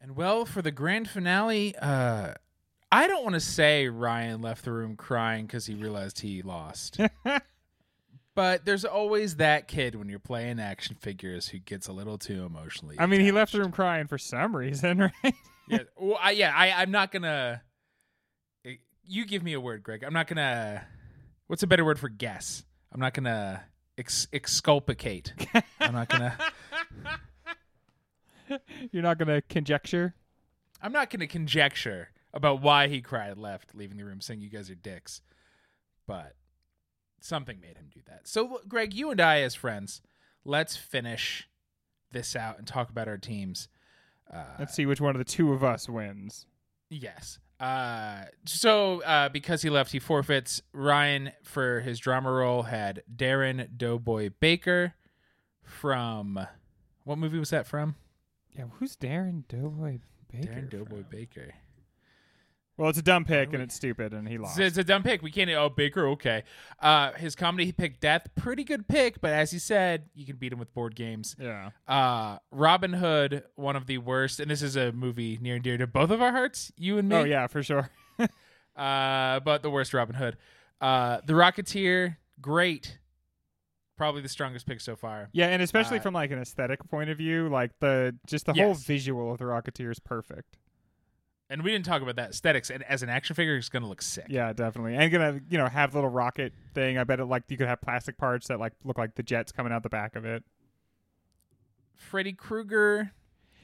And 0.01 0.15
well, 0.15 0.45
for 0.45 0.63
the 0.63 0.71
grand 0.71 1.09
finale, 1.11 1.75
uh, 1.83 2.35
I 2.93 3.07
don't 3.09 3.23
want 3.25 3.35
to 3.35 3.41
say 3.41 3.89
Ryan 3.89 4.41
left 4.43 4.65
the 4.65 4.73
room 4.73 4.97
crying 4.97 5.47
because 5.47 5.67
he 5.67 5.75
realized 5.75 6.21
he 6.21 6.43
lost. 6.43 6.99
but 8.35 8.65
there's 8.65 8.85
always 8.85 9.37
that 9.37 9.67
kid 9.69 9.95
when 9.97 10.09
you're 10.09 10.19
playing 10.19 10.61
action 10.61 10.97
figures 11.01 11.49
who 11.49 11.59
gets 11.59 11.89
a 11.89 11.93
little 11.93 12.17
too 12.19 12.45
emotionally. 12.45 12.97
I 12.99 13.07
mean, 13.07 13.21
he 13.23 13.33
left 13.33 13.53
the 13.53 13.61
room 13.61 13.73
crying 13.73 14.07
for 14.07 14.19
some 14.19 14.55
reason, 14.55 14.99
right? 15.25 15.35
yeah, 15.69 15.79
well, 15.99 16.19
I, 16.23 16.31
yeah. 16.33 16.53
I, 16.55 16.71
I'm 16.83 16.91
not 16.91 17.11
gonna. 17.11 17.61
eh, 18.65 18.75
You 19.05 19.27
give 19.27 19.43
me 19.43 19.53
a 19.55 19.61
word, 19.61 19.83
Greg. 19.83 20.05
I'm 20.05 20.13
not 20.15 20.27
gonna. 20.29 20.87
What's 21.49 21.63
a 21.63 21.67
better 21.67 21.85
word 21.85 21.99
for 21.99 22.09
guess? 22.09 22.65
I'm 22.93 23.01
not 23.01 23.15
gonna 23.15 23.63
ex- 23.99 24.29
exculpate. 24.33 25.33
I'm 25.81 25.93
not 25.93 26.09
gonna. 26.09 26.39
You're 28.93 29.03
not 29.03 29.19
gonna 29.19 29.43
conjecture. 29.43 30.15
I'm 30.81 30.93
not 30.93 31.11
gonna 31.11 31.27
conjecture 31.27 32.11
about 32.35 32.61
why 32.63 32.89
he 32.89 33.01
cried 33.01 33.31
and 33.31 33.41
left, 33.41 33.75
leaving 33.75 33.97
the 33.97 34.05
room, 34.05 34.21
saying 34.21 34.41
you 34.41 34.51
guys 34.51 34.71
are 34.71 34.75
dicks. 34.75 35.21
But 36.07 36.35
something 37.21 37.61
made 37.61 37.77
him 37.77 37.91
do 37.93 38.01
that. 38.07 38.29
So, 38.29 38.61
Greg, 38.69 38.95
you 38.95 39.11
and 39.11 39.21
I, 39.21 39.41
as 39.41 39.55
friends, 39.55 40.03
let's 40.45 40.77
finish 40.77 41.49
this 42.13 42.37
out 42.37 42.59
and 42.59 42.67
talk 42.67 42.91
about 42.91 43.09
our 43.09 43.19
teams. 43.19 43.69
Uh, 44.33 44.45
Let's 44.59 44.75
see 44.75 44.87
which 44.87 45.01
one 45.01 45.15
of 45.15 45.19
the 45.19 45.25
two 45.25 45.53
of 45.53 45.63
us 45.63 45.89
wins. 45.89 46.47
Yes. 46.89 47.39
Uh, 47.59 48.25
so 48.45 49.03
uh, 49.03 49.29
because 49.29 49.63
he 49.63 49.71
left, 49.71 49.93
he 49.93 49.99
forfeits. 49.99 50.61
Ryan 50.73 51.33
for 51.43 51.81
his 51.81 51.99
drama 51.99 52.31
role 52.31 52.65
had 52.65 53.03
Darrin 53.15 53.69
Doughboy 53.77 54.31
Baker 54.41 54.95
from 55.63 56.47
what 57.05 57.19
movie 57.19 57.39
was 57.39 57.51
that 57.51 57.67
from? 57.67 57.95
Yeah, 58.57 58.65
who's 58.79 58.97
Darrin 58.97 59.45
Doughboy 59.49 59.99
Baker? 60.31 60.47
Darrin 60.47 60.69
Doughboy 60.69 61.03
from? 61.03 61.07
Baker. 61.11 61.55
Well, 62.79 62.91
it's 62.91 62.99
a 62.99 63.03
dumb 63.03 63.25
pick 63.25 63.55
and 63.55 63.63
it's 63.63 63.75
stupid, 63.75 64.13
and 64.13 64.29
he 64.29 64.35
It's, 64.35 64.43
lost. 64.43 64.59
it's 64.61 64.77
a 64.77 64.85
dumb 64.85 65.03
pick. 65.03 65.23
We 65.23 65.31
can't. 65.31 65.51
Oh, 65.51 65.71
Baker. 65.71 66.07
Okay. 66.09 66.43
Uh, 66.79 67.13
his 67.13 67.35
comedy, 67.35 67.65
he 67.65 67.73
picked 67.73 68.01
Death. 68.01 68.29
Pretty 68.35 68.65
good 68.65 68.87
pick, 68.87 69.21
but 69.23 69.33
as 69.33 69.51
he 69.51 69.59
said, 69.59 70.11
you 70.15 70.27
can 70.27 70.37
beat 70.37 70.53
him 70.53 70.59
with 70.59 70.75
board 70.75 70.95
games. 70.95 71.35
yeah. 71.41 71.71
Uh, 71.89 72.39
Robin 72.51 72.93
Hood, 72.93 73.45
one 73.55 73.77
of 73.77 73.87
the 73.87 73.97
worst, 73.99 74.41
and 74.41 74.51
this 74.51 74.61
is 74.61 74.77
a 74.77 74.93
movie 74.93 75.39
near 75.41 75.55
and 75.55 75.65
dear 75.65 75.79
to 75.79 75.87
both 75.87 76.11
of 76.11 76.21
our 76.21 76.33
hearts, 76.33 76.71
you 76.77 76.99
and 76.99 77.09
me. 77.09 77.17
Oh 77.17 77.25
yeah, 77.25 77.47
for 77.47 77.63
sure. 77.63 77.89
Uh, 78.77 79.41
but 79.41 79.63
the 79.63 79.71
worst 79.71 79.95
Robin 79.95 80.15
Hood. 80.15 80.37
Uh, 80.83 81.21
the 81.27 81.33
Rocketeer, 81.33 82.17
great. 82.43 82.99
Probably 83.97 84.21
the 84.21 84.29
strongest 84.29 84.67
pick 84.67 84.83
so 84.83 84.97
far. 84.97 85.31
Yeah, 85.33 85.47
and 85.47 85.63
especially 85.63 85.99
Uh, 85.99 86.03
from 86.03 86.13
like 86.13 86.31
an 86.31 86.39
aesthetic 86.39 86.87
point 86.91 87.09
of 87.09 87.17
view, 87.17 87.49
like 87.49 87.71
the 87.81 88.15
just 88.27 88.45
the 88.45 88.53
whole 88.53 88.75
visual 88.75 89.33
of 89.33 89.39
the 89.39 89.45
Rocketeer 89.47 89.91
is 89.91 89.99
perfect. 89.99 90.59
And 91.49 91.63
we 91.63 91.71
didn't 91.71 91.85
talk 91.85 92.03
about 92.03 92.17
that 92.17 92.31
aesthetics. 92.31 92.71
And 92.71 92.83
as 92.85 93.03
an 93.05 93.09
action 93.09 93.37
figure, 93.37 93.57
it's 93.57 93.69
gonna 93.69 93.89
look 93.89 94.03
sick. 94.03 94.27
Yeah, 94.29 94.53
definitely. 94.53 94.97
And 94.97 95.13
gonna 95.13 95.41
you 95.49 95.59
know 95.59 95.67
have 95.69 95.95
little 95.95 96.11
rocket 96.11 96.53
thing. 96.75 96.99
I 96.99 97.05
bet 97.05 97.21
it 97.21 97.27
like 97.27 97.45
you 97.49 97.57
could 97.57 97.69
have 97.69 97.81
plastic 97.81 98.19
parts 98.19 98.49
that 98.49 98.59
like 98.59 98.73
look 98.85 98.99
like 98.99 99.15
the 99.15 99.23
jets 99.23 99.53
coming 99.53 99.73
out 99.73 99.83
the 99.85 99.89
back 99.89 100.17
of 100.17 100.25
it. 100.25 100.43
Freddy 101.95 102.33
Krueger, 102.33 103.13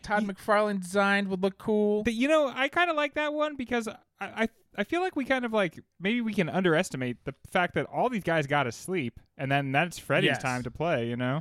Todd 0.03 0.25
McFarlane 0.25 0.81
designed 0.81 1.29
would 1.29 1.43
look 1.43 1.59
cool. 1.59 2.03
But 2.03 2.15
you 2.15 2.29
know, 2.29 2.53
I 2.55 2.69
kind 2.69 2.91
of 2.91 2.97
like 2.97 3.15
that 3.15 3.33
one 3.35 3.57
because 3.57 3.89
I, 3.89 3.97
I 4.21 4.49
I 4.77 4.85
feel 4.85 5.01
like 5.01 5.17
we 5.17 5.25
kind 5.25 5.45
of 5.45 5.53
like 5.53 5.79
maybe 6.01 6.21
we 6.21 6.33
can 6.35 6.49
underestimate 6.49 7.25
the 7.25 7.35
fact 7.51 7.75
that 7.75 7.87
all 7.87 8.09
these 8.09 8.23
guys 8.23 8.47
got 8.47 8.63
to 8.65 8.73
sleep, 8.73 9.21
and 9.37 9.51
then 9.51 9.73
that's 9.73 9.99
Freddy's 9.99 10.29
Yes. 10.29 10.43
time 10.43 10.63
to 10.63 10.71
play. 10.71 11.09
You 11.09 11.17
know. 11.17 11.41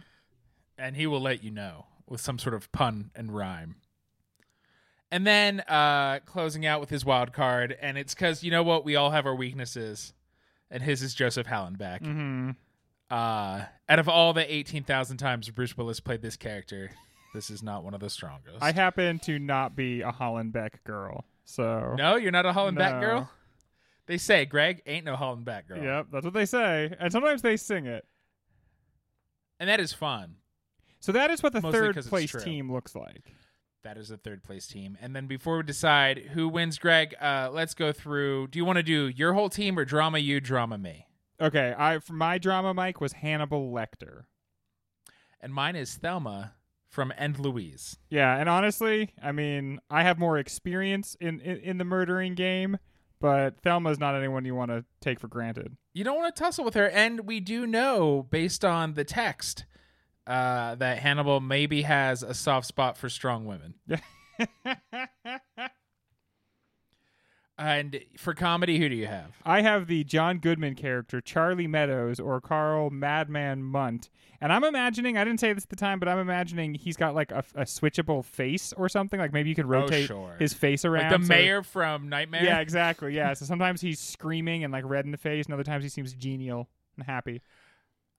and 0.77 0.95
he 0.95 1.05
will 1.07 1.21
let 1.21 1.43
you 1.43 1.51
know 1.51 1.85
with 2.07 2.19
some 2.21 2.37
sort 2.39 2.55
of 2.55 2.71
pun 2.71 3.11
and 3.15 3.33
rhyme. 3.33 3.75
And 5.11 5.27
then 5.27 5.59
uh, 5.61 6.19
closing 6.25 6.65
out 6.65 6.79
with 6.79 6.89
his 6.89 7.03
wild 7.03 7.33
card, 7.33 7.75
and 7.81 7.97
it's 7.97 8.13
because 8.13 8.43
you 8.43 8.51
know 8.51 8.63
what 8.63 8.85
we 8.85 8.95
all 8.95 9.11
have 9.11 9.25
our 9.25 9.35
weaknesses, 9.35 10.13
and 10.69 10.81
his 10.81 11.01
is 11.01 11.13
Joseph 11.13 11.47
Hallenbeck. 11.47 12.01
Mm-hmm. 12.01 12.51
Uh, 13.09 13.65
out 13.89 13.99
of 13.99 14.07
all 14.07 14.31
the 14.31 14.53
eighteen 14.53 14.83
thousand 14.85 15.17
times 15.17 15.49
Bruce 15.49 15.75
Willis 15.75 15.99
played 15.99 16.21
this 16.21 16.37
character, 16.37 16.91
this 17.33 17.49
is 17.49 17.61
not 17.61 17.83
one 17.83 17.93
of 17.93 17.99
the 17.99 18.09
strongest. 18.09 18.57
I 18.61 18.71
happen 18.71 19.19
to 19.19 19.37
not 19.37 19.75
be 19.75 20.01
a 20.01 20.13
Hollenbeck 20.13 20.83
girl, 20.85 21.25
so 21.43 21.93
no, 21.97 22.15
you're 22.15 22.31
not 22.31 22.45
a 22.45 22.53
Hollenbeck 22.53 22.93
No. 22.93 22.99
girl. 23.01 23.29
They 24.05 24.17
say 24.17 24.45
Greg 24.45 24.81
ain't 24.85 25.03
no 25.05 25.15
Hollenbeck 25.17 25.67
girl, 25.67 25.83
Yep, 25.83 26.07
that's 26.13 26.23
what 26.23 26.33
they 26.33 26.45
say, 26.45 26.95
and 27.01 27.11
sometimes 27.11 27.41
they 27.41 27.57
sing 27.57 27.85
it. 27.85 28.05
and 29.59 29.67
that 29.69 29.81
is 29.81 29.91
fun. 29.91 30.35
So 31.01 31.11
that 31.11 31.31
is 31.31 31.43
what 31.43 31.51
the 31.51 31.61
Mostly 31.61 31.79
third 31.79 32.05
place 32.05 32.31
team 32.43 32.71
looks 32.71 32.95
like. 32.95 33.23
That 33.83 33.97
is 33.97 34.11
a 34.11 34.17
third 34.17 34.43
place 34.43 34.67
team. 34.67 34.97
And 35.01 35.15
then 35.15 35.27
before 35.27 35.57
we 35.57 35.63
decide 35.63 36.29
who 36.33 36.47
wins, 36.47 36.77
Greg, 36.77 37.15
uh, 37.19 37.49
let's 37.51 37.73
go 37.73 37.91
through. 37.91 38.47
Do 38.47 38.59
you 38.59 38.65
want 38.65 38.77
to 38.77 38.83
do 38.83 39.07
your 39.07 39.33
whole 39.33 39.49
team 39.49 39.77
or 39.79 39.85
drama 39.85 40.19
you, 40.19 40.39
drama 40.39 40.77
me? 40.77 41.07
Okay, 41.39 41.73
I 41.77 41.99
my 42.09 42.37
drama 42.37 42.73
mic 42.73 43.01
was 43.01 43.13
Hannibal 43.13 43.71
Lecter. 43.71 44.25
And 45.41 45.53
mine 45.53 45.75
is 45.75 45.95
Thelma 45.95 46.53
from 46.87 47.11
and 47.17 47.39
Louise. 47.39 47.97
Yeah, 48.11 48.37
and 48.37 48.47
honestly, 48.47 49.13
I 49.23 49.31
mean, 49.31 49.79
I 49.89 50.03
have 50.03 50.19
more 50.19 50.37
experience 50.37 51.17
in 51.19 51.39
in, 51.39 51.57
in 51.57 51.77
the 51.79 51.83
murdering 51.83 52.35
game, 52.35 52.77
but 53.19 53.59
Thelma 53.63 53.89
is 53.89 53.99
not 53.99 54.13
anyone 54.13 54.45
you 54.45 54.53
want 54.53 54.69
to 54.69 54.85
take 54.99 55.19
for 55.19 55.27
granted. 55.27 55.75
You 55.93 56.03
don't 56.03 56.17
want 56.17 56.35
to 56.35 56.39
tussle 56.39 56.63
with 56.63 56.75
her. 56.75 56.87
And 56.89 57.21
we 57.21 57.39
do 57.39 57.65
know, 57.65 58.27
based 58.29 58.63
on 58.63 58.93
the 58.93 59.03
text, 59.03 59.65
uh, 60.31 60.75
that 60.75 60.99
Hannibal 60.99 61.39
maybe 61.41 61.81
has 61.81 62.23
a 62.23 62.33
soft 62.33 62.65
spot 62.67 62.97
for 62.97 63.09
strong 63.09 63.45
women. 63.45 63.73
And 67.57 67.99
for 68.17 68.33
comedy, 68.33 68.79
who 68.79 68.89
do 68.89 68.95
you 68.95 69.05
have? 69.05 69.35
I 69.45 69.61
have 69.61 69.85
the 69.85 70.03
John 70.03 70.39
Goodman 70.39 70.73
character, 70.73 71.21
Charlie 71.21 71.67
Meadows, 71.67 72.19
or 72.19 72.41
Carl 72.41 72.89
Madman 72.89 73.61
Mundt. 73.61 74.09
And 74.39 74.51
I'm 74.51 74.63
imagining, 74.63 75.15
I 75.15 75.23
didn't 75.23 75.39
say 75.41 75.53
this 75.53 75.65
at 75.65 75.69
the 75.69 75.75
time, 75.75 75.99
but 75.99 76.07
I'm 76.09 76.17
imagining 76.17 76.73
he's 76.73 76.97
got 76.97 77.13
like 77.13 77.31
a, 77.31 77.43
a 77.53 77.61
switchable 77.65 78.25
face 78.25 78.73
or 78.73 78.89
something. 78.89 79.19
Like 79.19 79.31
maybe 79.31 79.49
you 79.49 79.55
could 79.55 79.67
rotate 79.67 80.05
Oh, 80.09 80.15
sure. 80.15 80.35
his 80.39 80.53
face 80.55 80.85
around. 80.85 81.11
Like 81.11 81.21
the 81.21 81.27
so- 81.27 81.33
mayor 81.35 81.61
from 81.61 82.09
Nightmare? 82.09 82.43
Yeah, 82.43 82.61
exactly. 82.61 83.13
Yeah. 83.21 83.33
So 83.33 83.45
sometimes 83.45 83.81
he's 83.81 83.99
screaming 83.99 84.63
and 84.63 84.73
like 84.73 84.85
red 84.87 85.05
in 85.05 85.11
the 85.11 85.17
face, 85.19 85.45
and 85.45 85.53
other 85.53 85.63
times 85.63 85.83
he 85.83 85.89
seems 85.89 86.13
genial 86.13 86.67
and 86.97 87.05
happy. 87.05 87.41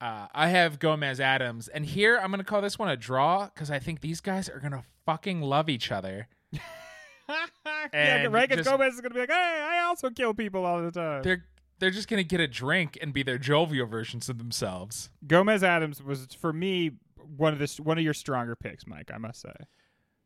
Uh, 0.03 0.27
I 0.35 0.49
have 0.49 0.81
Gomez 0.81 1.21
Addams. 1.21 1.69
And 1.69 1.87
here, 1.87 2.19
I'm 2.19 2.31
going 2.33 2.39
to 2.39 2.45
call 2.45 2.61
this 2.61 2.77
one 2.77 2.89
a 2.89 2.97
draw 2.97 3.47
because 3.47 3.71
I 3.71 3.79
think 3.79 4.01
these 4.01 4.21
guys 4.21 4.49
are 4.49 4.59
going 4.59 4.73
to 4.73 4.83
fucking 5.07 5.43
love 5.43 5.69
each 5.69 5.93
other. 5.93 6.27
yeah, 6.53 7.87
And 7.93 8.33
right? 8.33 8.49
Gomez 8.49 8.95
is 8.95 9.01
gonna 9.01 9.15
be 9.15 9.21
like, 9.21 9.31
"Hey, 9.31 9.65
I 9.65 9.85
also 9.85 10.11
kill 10.11 10.35
people 10.35 10.67
all 10.67 10.83
the 10.83 10.91
time." 10.91 11.23
They're 11.23 11.45
they're 11.79 11.91
just 11.91 12.09
going 12.09 12.19
to 12.19 12.29
get 12.29 12.41
a 12.41 12.49
drink 12.49 12.99
and 13.01 13.13
be 13.13 13.23
their 13.23 13.39
jovial 13.39 13.87
versions 13.87 14.29
of 14.29 14.39
themselves. 14.39 15.09
Gomez 15.27 15.63
Addams 15.63 16.03
was 16.03 16.27
for 16.39 16.53
me 16.53 16.93
one 17.37 17.53
of 17.53 17.59
the 17.61 17.83
one 17.83 17.97
of 17.97 18.05
your 18.05 18.15
stronger 18.15 18.57
picks, 18.57 18.87
Mike. 18.87 19.11
I 19.15 19.19
must 19.19 19.41
say. 19.41 19.55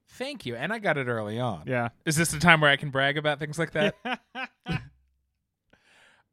Thank 0.08 0.46
you. 0.46 0.56
And 0.56 0.72
I 0.72 0.78
got 0.78 0.96
it 0.96 1.06
early 1.06 1.38
on. 1.38 1.64
Yeah. 1.66 1.90
Is 2.06 2.16
this 2.16 2.30
the 2.30 2.38
time 2.38 2.60
where 2.62 2.70
I 2.70 2.76
can 2.76 2.90
brag 2.90 3.18
about 3.18 3.38
things 3.38 3.58
like 3.58 3.72
that? 3.72 3.94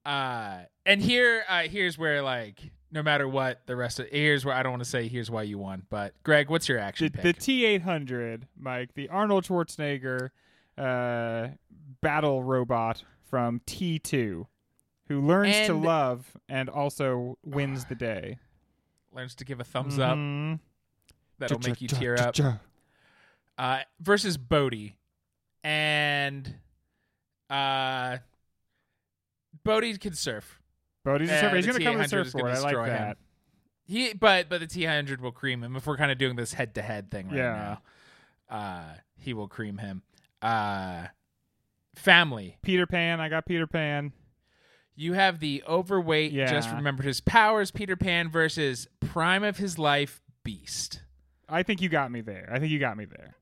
uh 0.05 0.59
and 0.85 1.01
here 1.01 1.43
uh 1.47 1.63
here's 1.63 1.97
where 1.97 2.21
like 2.21 2.59
no 2.93 3.01
matter 3.03 3.27
what 3.27 3.65
the 3.65 3.75
rest 3.75 3.99
of 3.99 4.07
here's 4.09 4.45
where 4.45 4.53
I 4.55 4.61
don't 4.63 4.71
want 4.73 4.83
to 4.83 4.89
say 4.89 5.07
here's 5.07 5.29
why 5.31 5.41
you 5.43 5.57
won, 5.57 5.83
but 5.89 6.13
Greg, 6.23 6.49
what's 6.49 6.69
your 6.69 6.77
action 6.79 7.09
the 7.13 7.21
pick? 7.21 7.39
T 7.39 7.65
eight 7.65 7.81
hundred, 7.81 8.47
Mike, 8.57 8.93
the 8.93 9.09
Arnold 9.09 9.45
Schwarzenegger 9.45 10.29
uh, 10.77 11.47
battle 12.01 12.43
robot 12.43 13.03
from 13.29 13.61
T 13.65 13.97
two, 13.99 14.47
who 15.07 15.21
learns 15.25 15.65
to 15.67 15.73
love 15.73 16.37
and 16.47 16.69
also 16.69 17.37
wins 17.43 17.85
the 17.85 17.95
day. 17.95 18.37
Learns 19.15 19.35
to 19.35 19.45
give 19.45 19.59
a 19.59 19.63
thumbs 19.63 19.99
up. 19.99 20.17
Mhm. 20.17 20.59
That'll 21.37 21.59
make 21.59 21.81
you 21.81 21.87
tear 21.87 22.15
up. 22.19 22.35
Uh 23.59 23.81
versus 23.99 24.37
Bodhi. 24.37 24.95
And 25.63 26.55
uh 27.49 28.17
Bodhi 29.63 29.95
can 29.99 30.15
surf. 30.15 30.59
Bodhi's 31.03 31.29
a 31.29 31.47
Uh. 31.47 31.53
He's 31.55 31.65
gonna 31.65 31.79
come 31.83 31.95
to 31.97 32.03
T800 32.03 32.09
surfboard. 32.09 32.51
I 32.51 32.59
like 32.59 32.75
him. 32.77 32.85
that. 32.87 33.17
He 33.85 34.13
but 34.13 34.47
but 34.49 34.59
the 34.61 34.67
T 34.67 34.85
hundred 34.85 35.19
will 35.21 35.31
cream 35.31 35.63
him 35.63 35.75
if 35.75 35.85
we're 35.85 35.97
kind 35.97 36.11
of 36.11 36.17
doing 36.17 36.35
this 36.35 36.53
head 36.53 36.75
to 36.75 36.81
head 36.81 37.11
thing 37.11 37.27
right 37.27 37.37
Yeah. 37.37 37.77
now. 38.49 38.55
Uh 38.57 38.93
he 39.17 39.33
will 39.33 39.47
cream 39.47 39.77
him. 39.79 40.03
Uh 40.41 41.07
family. 41.95 42.57
Peter 42.61 42.85
Pan. 42.87 43.19
I 43.19 43.29
got 43.29 43.45
Peter 43.45 43.67
Pan. 43.67 44.13
You 44.95 45.13
have 45.13 45.39
the 45.39 45.63
overweight, 45.67 46.33
just 46.33 46.69
Yeah. 46.69 46.75
remembered 46.75 47.05
his 47.05 47.19
powers, 47.19 47.71
Peter 47.71 47.95
Pan 47.95 48.29
versus 48.29 48.87
prime 48.99 49.43
of 49.43 49.57
his 49.57 49.79
life, 49.79 50.21
Beast. 50.43 51.01
I 51.49 51.63
think 51.63 51.81
you 51.81 51.89
got 51.89 52.11
me 52.11 52.21
there. 52.21 52.49
I 52.53 52.59
think 52.59 52.71
you 52.71 52.79
got 52.79 52.95
me 52.95 53.05
there. 53.05 53.33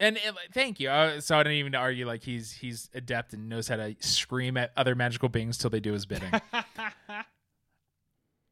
And, 0.00 0.16
like, 0.16 0.52
thank 0.52 0.78
you. 0.78 0.90
Uh, 0.90 1.20
so 1.20 1.36
I 1.36 1.42
didn't 1.42 1.58
even 1.58 1.74
argue 1.74 2.06
like 2.06 2.22
he's 2.22 2.52
he's 2.52 2.88
adept 2.94 3.32
and 3.32 3.48
knows 3.48 3.68
how 3.68 3.76
to 3.76 3.96
scream 4.00 4.56
at 4.56 4.72
other 4.76 4.94
magical 4.94 5.28
beings 5.28 5.58
till 5.58 5.70
they 5.70 5.80
do 5.80 5.92
his 5.92 6.06
bidding. 6.06 6.30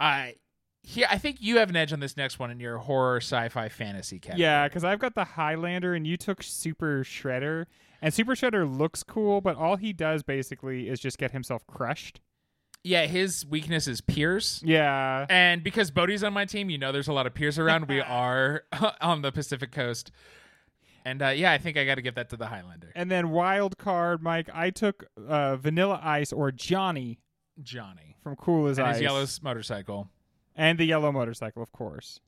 I 0.00 0.34
here 0.82 1.06
I 1.10 1.18
think 1.18 1.38
you 1.40 1.58
have 1.58 1.70
an 1.70 1.76
edge 1.76 1.92
on 1.92 2.00
this 2.00 2.16
next 2.16 2.38
one 2.38 2.50
in 2.50 2.60
your 2.60 2.78
horror 2.78 3.18
sci-fi 3.18 3.68
fantasy 3.68 4.18
category. 4.18 4.42
Yeah, 4.42 4.68
because 4.68 4.84
I've 4.84 4.98
got 4.98 5.14
the 5.14 5.24
Highlander 5.24 5.94
and 5.94 6.06
you 6.06 6.16
took 6.16 6.42
Super 6.42 7.02
Shredder. 7.04 7.66
And 8.02 8.12
Super 8.12 8.34
Shredder 8.34 8.78
looks 8.78 9.02
cool, 9.02 9.40
but 9.40 9.56
all 9.56 9.76
he 9.76 9.92
does 9.92 10.22
basically 10.22 10.88
is 10.88 11.00
just 11.00 11.18
get 11.18 11.32
himself 11.32 11.66
crushed. 11.66 12.20
Yeah, 12.84 13.06
his 13.06 13.44
weakness 13.44 13.88
is 13.88 14.00
Piers. 14.00 14.62
Yeah. 14.64 15.26
And 15.28 15.64
because 15.64 15.90
Bodhi's 15.90 16.22
on 16.22 16.32
my 16.32 16.44
team, 16.44 16.70
you 16.70 16.78
know 16.78 16.92
there's 16.92 17.08
a 17.08 17.12
lot 17.12 17.26
of 17.26 17.34
Piers 17.34 17.58
around. 17.58 17.88
we 17.88 18.00
are 18.00 18.62
on 19.00 19.22
the 19.22 19.32
Pacific 19.32 19.72
coast. 19.72 20.12
And 21.06 21.22
uh, 21.22 21.28
yeah, 21.28 21.52
I 21.52 21.58
think 21.58 21.76
I 21.76 21.84
got 21.84 21.94
to 21.94 22.02
give 22.02 22.16
that 22.16 22.30
to 22.30 22.36
the 22.36 22.48
Highlander. 22.48 22.90
And 22.96 23.08
then 23.08 23.30
wild 23.30 23.78
card, 23.78 24.24
Mike, 24.24 24.50
I 24.52 24.70
took 24.70 25.04
uh, 25.28 25.54
Vanilla 25.54 26.00
Ice 26.02 26.32
or 26.32 26.50
Johnny 26.50 27.20
Johnny. 27.62 28.16
from 28.24 28.34
Cool 28.34 28.66
as 28.66 28.78
And 28.78 28.88
Ice. 28.88 28.96
his 28.96 29.02
yellow 29.02 29.24
motorcycle. 29.40 30.08
And 30.56 30.80
the 30.80 30.84
yellow 30.84 31.12
motorcycle, 31.12 31.62
of 31.62 31.70
course. 31.70 32.18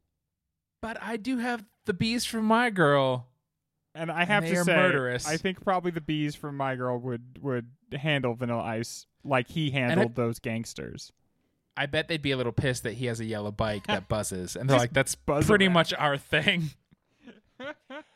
But 0.81 0.97
I 1.03 1.17
do 1.17 1.39
have 1.39 1.65
the 1.87 1.93
bees 1.93 2.25
from 2.25 2.45
my 2.45 2.71
girl. 2.71 3.27
And 3.97 4.13
I 4.13 4.25
have 4.25 4.45
they 4.45 4.55
to 4.55 4.63
say, 4.63 4.77
murderous. 4.77 5.27
I 5.27 5.39
think 5.39 5.61
probably 5.65 5.91
the 5.91 6.01
bees 6.01 6.37
from 6.37 6.57
My 6.57 6.77
Girl 6.77 6.99
would 6.99 7.41
would 7.43 7.67
handle 7.93 8.35
Vanilla 8.35 8.63
Ice 8.63 9.07
like 9.25 9.49
he 9.49 9.71
handled 9.73 10.15
those 10.15 10.39
gangsters. 10.39 11.11
I 11.77 11.87
bet 11.87 12.07
they'd 12.07 12.23
be 12.23 12.31
a 12.31 12.37
little 12.37 12.53
pissed 12.53 12.85
that 12.85 12.93
he 12.93 13.07
has 13.07 13.19
a 13.19 13.25
yellow 13.25 13.51
bike 13.51 13.89
that 13.89 14.07
buzzes, 14.09 14.55
and 14.55 14.71
they're 14.71 14.79
like, 14.79 14.93
"That's 14.93 15.17
pretty 15.17 15.65
around. 15.67 15.73
much 15.73 15.93
our 15.95 16.17
thing." 16.17 16.71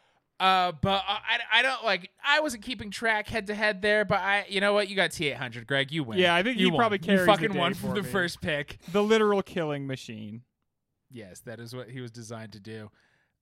uh, 0.42 0.72
but 0.80 1.04
I, 1.06 1.38
I 1.52 1.62
don't 1.62 1.84
like. 1.84 2.10
I 2.24 2.40
wasn't 2.40 2.64
keeping 2.64 2.90
track 2.90 3.28
head 3.28 3.46
to 3.46 3.54
head 3.54 3.80
there, 3.80 4.04
but 4.04 4.18
I, 4.18 4.44
you 4.48 4.60
know 4.60 4.72
what? 4.72 4.88
You 4.88 4.96
got 4.96 5.12
T 5.12 5.28
eight 5.28 5.36
hundred, 5.36 5.66
Greg. 5.66 5.92
You 5.92 6.02
win. 6.04 6.18
Yeah, 6.18 6.34
I 6.34 6.42
think 6.42 6.58
you 6.58 6.66
he 6.66 6.70
won. 6.72 6.78
probably 6.78 6.98
carries 6.98 7.20
You 7.20 7.26
fucking 7.26 7.54
won 7.54 7.74
for 7.74 7.94
the 7.94 8.02
me. 8.02 8.08
first 8.08 8.40
pick. 8.40 8.78
The 8.90 9.02
literal 9.02 9.42
killing 9.42 9.86
machine. 9.86 10.42
Yes, 11.10 11.40
that 11.40 11.60
is 11.60 11.74
what 11.76 11.90
he 11.90 12.00
was 12.00 12.10
designed 12.10 12.52
to 12.52 12.60
do. 12.60 12.90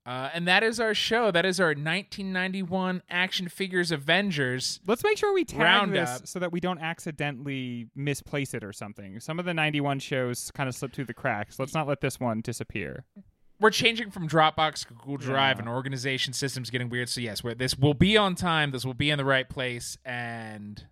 Uh, 0.07 0.28
and 0.34 0.48
that 0.48 0.62
is 0.62 0.80
our 0.80 0.94
show. 0.94 1.30
That 1.30 1.44
is 1.46 1.61
our 1.61 1.68
1991 1.68 3.03
action 3.11 3.48
figures 3.48 3.90
Avengers. 3.92 4.80
Let's 4.86 5.05
make 5.05 5.18
sure 5.18 5.32
we 5.32 5.44
tag 5.44 5.61
Roundup. 5.61 6.20
this 6.20 6.30
so 6.30 6.38
that 6.38 6.51
we 6.53 6.59
don't 6.61 6.80
accidentally 6.80 7.86
misplace 7.94 8.55
it 8.55 8.64
or 8.64 8.72
something. 8.72 9.20
Some 9.20 9.38
of 9.38 9.44
the 9.44 9.55
91 9.55 9.98
shows 10.01 10.51
kind 10.53 10.68
of 10.68 10.74
slip 10.74 10.92
through 10.92 11.05
the 11.05 11.14
cracks. 11.14 11.59
Let's 11.59 11.74
not 11.74 11.86
let 11.86 12.01
this 12.01 12.18
one 12.18 12.40
disappear. 12.40 13.05
We're 13.61 13.70
changing 13.70 14.11
from 14.11 14.26
Dropbox 14.28 14.86
Google 14.88 15.16
Drive, 15.18 15.56
Yeah. 15.58 15.61
and 15.61 15.68
organization 15.68 16.32
systems 16.32 16.70
getting 16.70 16.88
weird. 16.88 17.08
So 17.11 17.20
yes, 17.20 17.44
we're, 17.44 17.54
this 17.54 17.76
will 17.78 17.94
be 17.94 18.16
on 18.16 18.34
time. 18.34 18.70
This 18.70 18.84
will 18.86 18.94
be 18.94 19.11
in 19.11 19.18
the 19.18 19.24
right 19.24 19.48
place. 19.48 19.98
And 20.04 20.82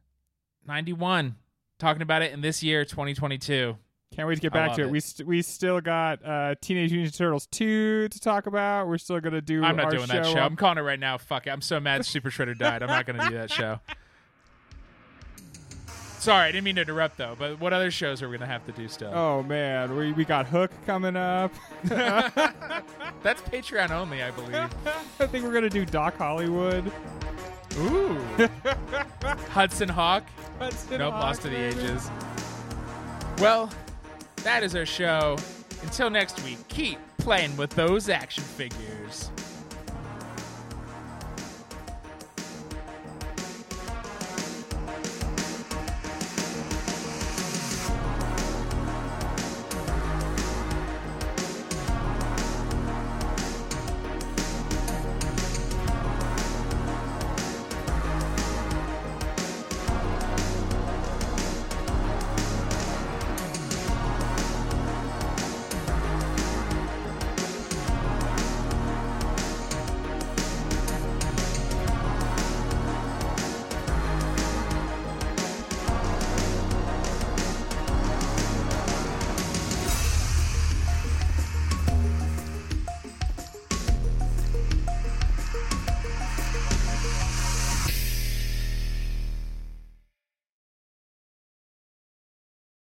91, 0.66 1.36
talking 1.78 2.02
about 2.02 2.22
it 2.22 2.32
in 2.32 2.40
this 2.40 2.62
year, 2.62 2.84
2022. 2.84 3.76
Can't 4.14 4.26
wait 4.26 4.36
to 4.36 4.40
get 4.40 4.52
back 4.52 4.74
to 4.76 4.82
it. 4.82 4.86
it. 4.86 4.90
We 4.90 5.00
st- 5.00 5.28
we 5.28 5.42
still 5.42 5.80
got 5.80 6.24
uh, 6.24 6.54
Teenage 6.60 6.90
Mutant 6.92 7.14
Ninja 7.14 7.18
Turtles 7.18 7.46
2 7.46 8.08
to 8.08 8.20
talk 8.20 8.46
about. 8.46 8.88
We're 8.88 8.98
still 8.98 9.20
going 9.20 9.34
to 9.34 9.42
do 9.42 9.62
I'm 9.62 9.76
not 9.76 9.90
doing 9.90 10.06
that 10.08 10.24
show. 10.26 10.32
on- 10.32 10.38
I'm 10.38 10.56
calling 10.56 10.78
it 10.78 10.82
right 10.82 10.98
now. 10.98 11.18
Fuck 11.18 11.46
it. 11.46 11.50
I'm 11.50 11.60
so 11.60 11.78
mad 11.78 12.04
Super 12.06 12.30
Shredder 12.30 12.56
died. 12.58 12.82
I'm 12.82 12.88
not 12.88 13.06
going 13.06 13.18
to 13.20 13.28
do 13.28 13.34
that 13.34 13.50
show. 13.50 13.80
Sorry, 16.18 16.48
I 16.48 16.52
didn't 16.52 16.64
mean 16.64 16.74
to 16.76 16.82
interrupt 16.82 17.16
though. 17.16 17.36
But 17.38 17.60
what 17.60 17.72
other 17.72 17.90
shows 17.90 18.22
are 18.22 18.28
we 18.28 18.36
to 18.46 18.46
have 18.46 18.64
to 18.66 18.72
do 18.72 18.88
still? 18.88 19.12
Oh 19.14 19.42
man, 19.42 19.96
we 19.96 20.12
we 20.12 20.24
got 20.24 20.46
Hook 20.46 20.70
coming 20.86 21.16
up. 21.16 21.52
That's 21.84 23.40
Patreon 23.42 23.90
only, 23.90 24.22
I 24.22 24.30
believe. 24.32 24.54
I 25.20 25.26
think 25.26 25.44
we're 25.44 25.52
to 25.64 25.70
do 25.70 25.84
Doc 25.84 26.16
Hollywood. 26.16 26.90
Ooh. 27.78 28.18
Hudson 29.50 29.88
Hawk. 29.88 30.24
Hudson 30.58 30.98
Nope, 30.98 31.12
Hawk, 31.12 31.22
lost 31.22 31.42
to 31.42 31.48
the 31.48 31.54
baby. 31.54 31.80
ages. 31.80 32.10
Well, 33.38 33.70
that 34.42 34.62
is 34.64 34.74
our 34.74 34.86
show. 34.86 35.36
Until 35.82 36.10
next 36.10 36.42
week, 36.44 36.58
keep 36.68 36.98
playing 37.18 37.56
with 37.56 37.70
those 37.70 38.08
action 38.08 38.42
figures. 38.42 39.30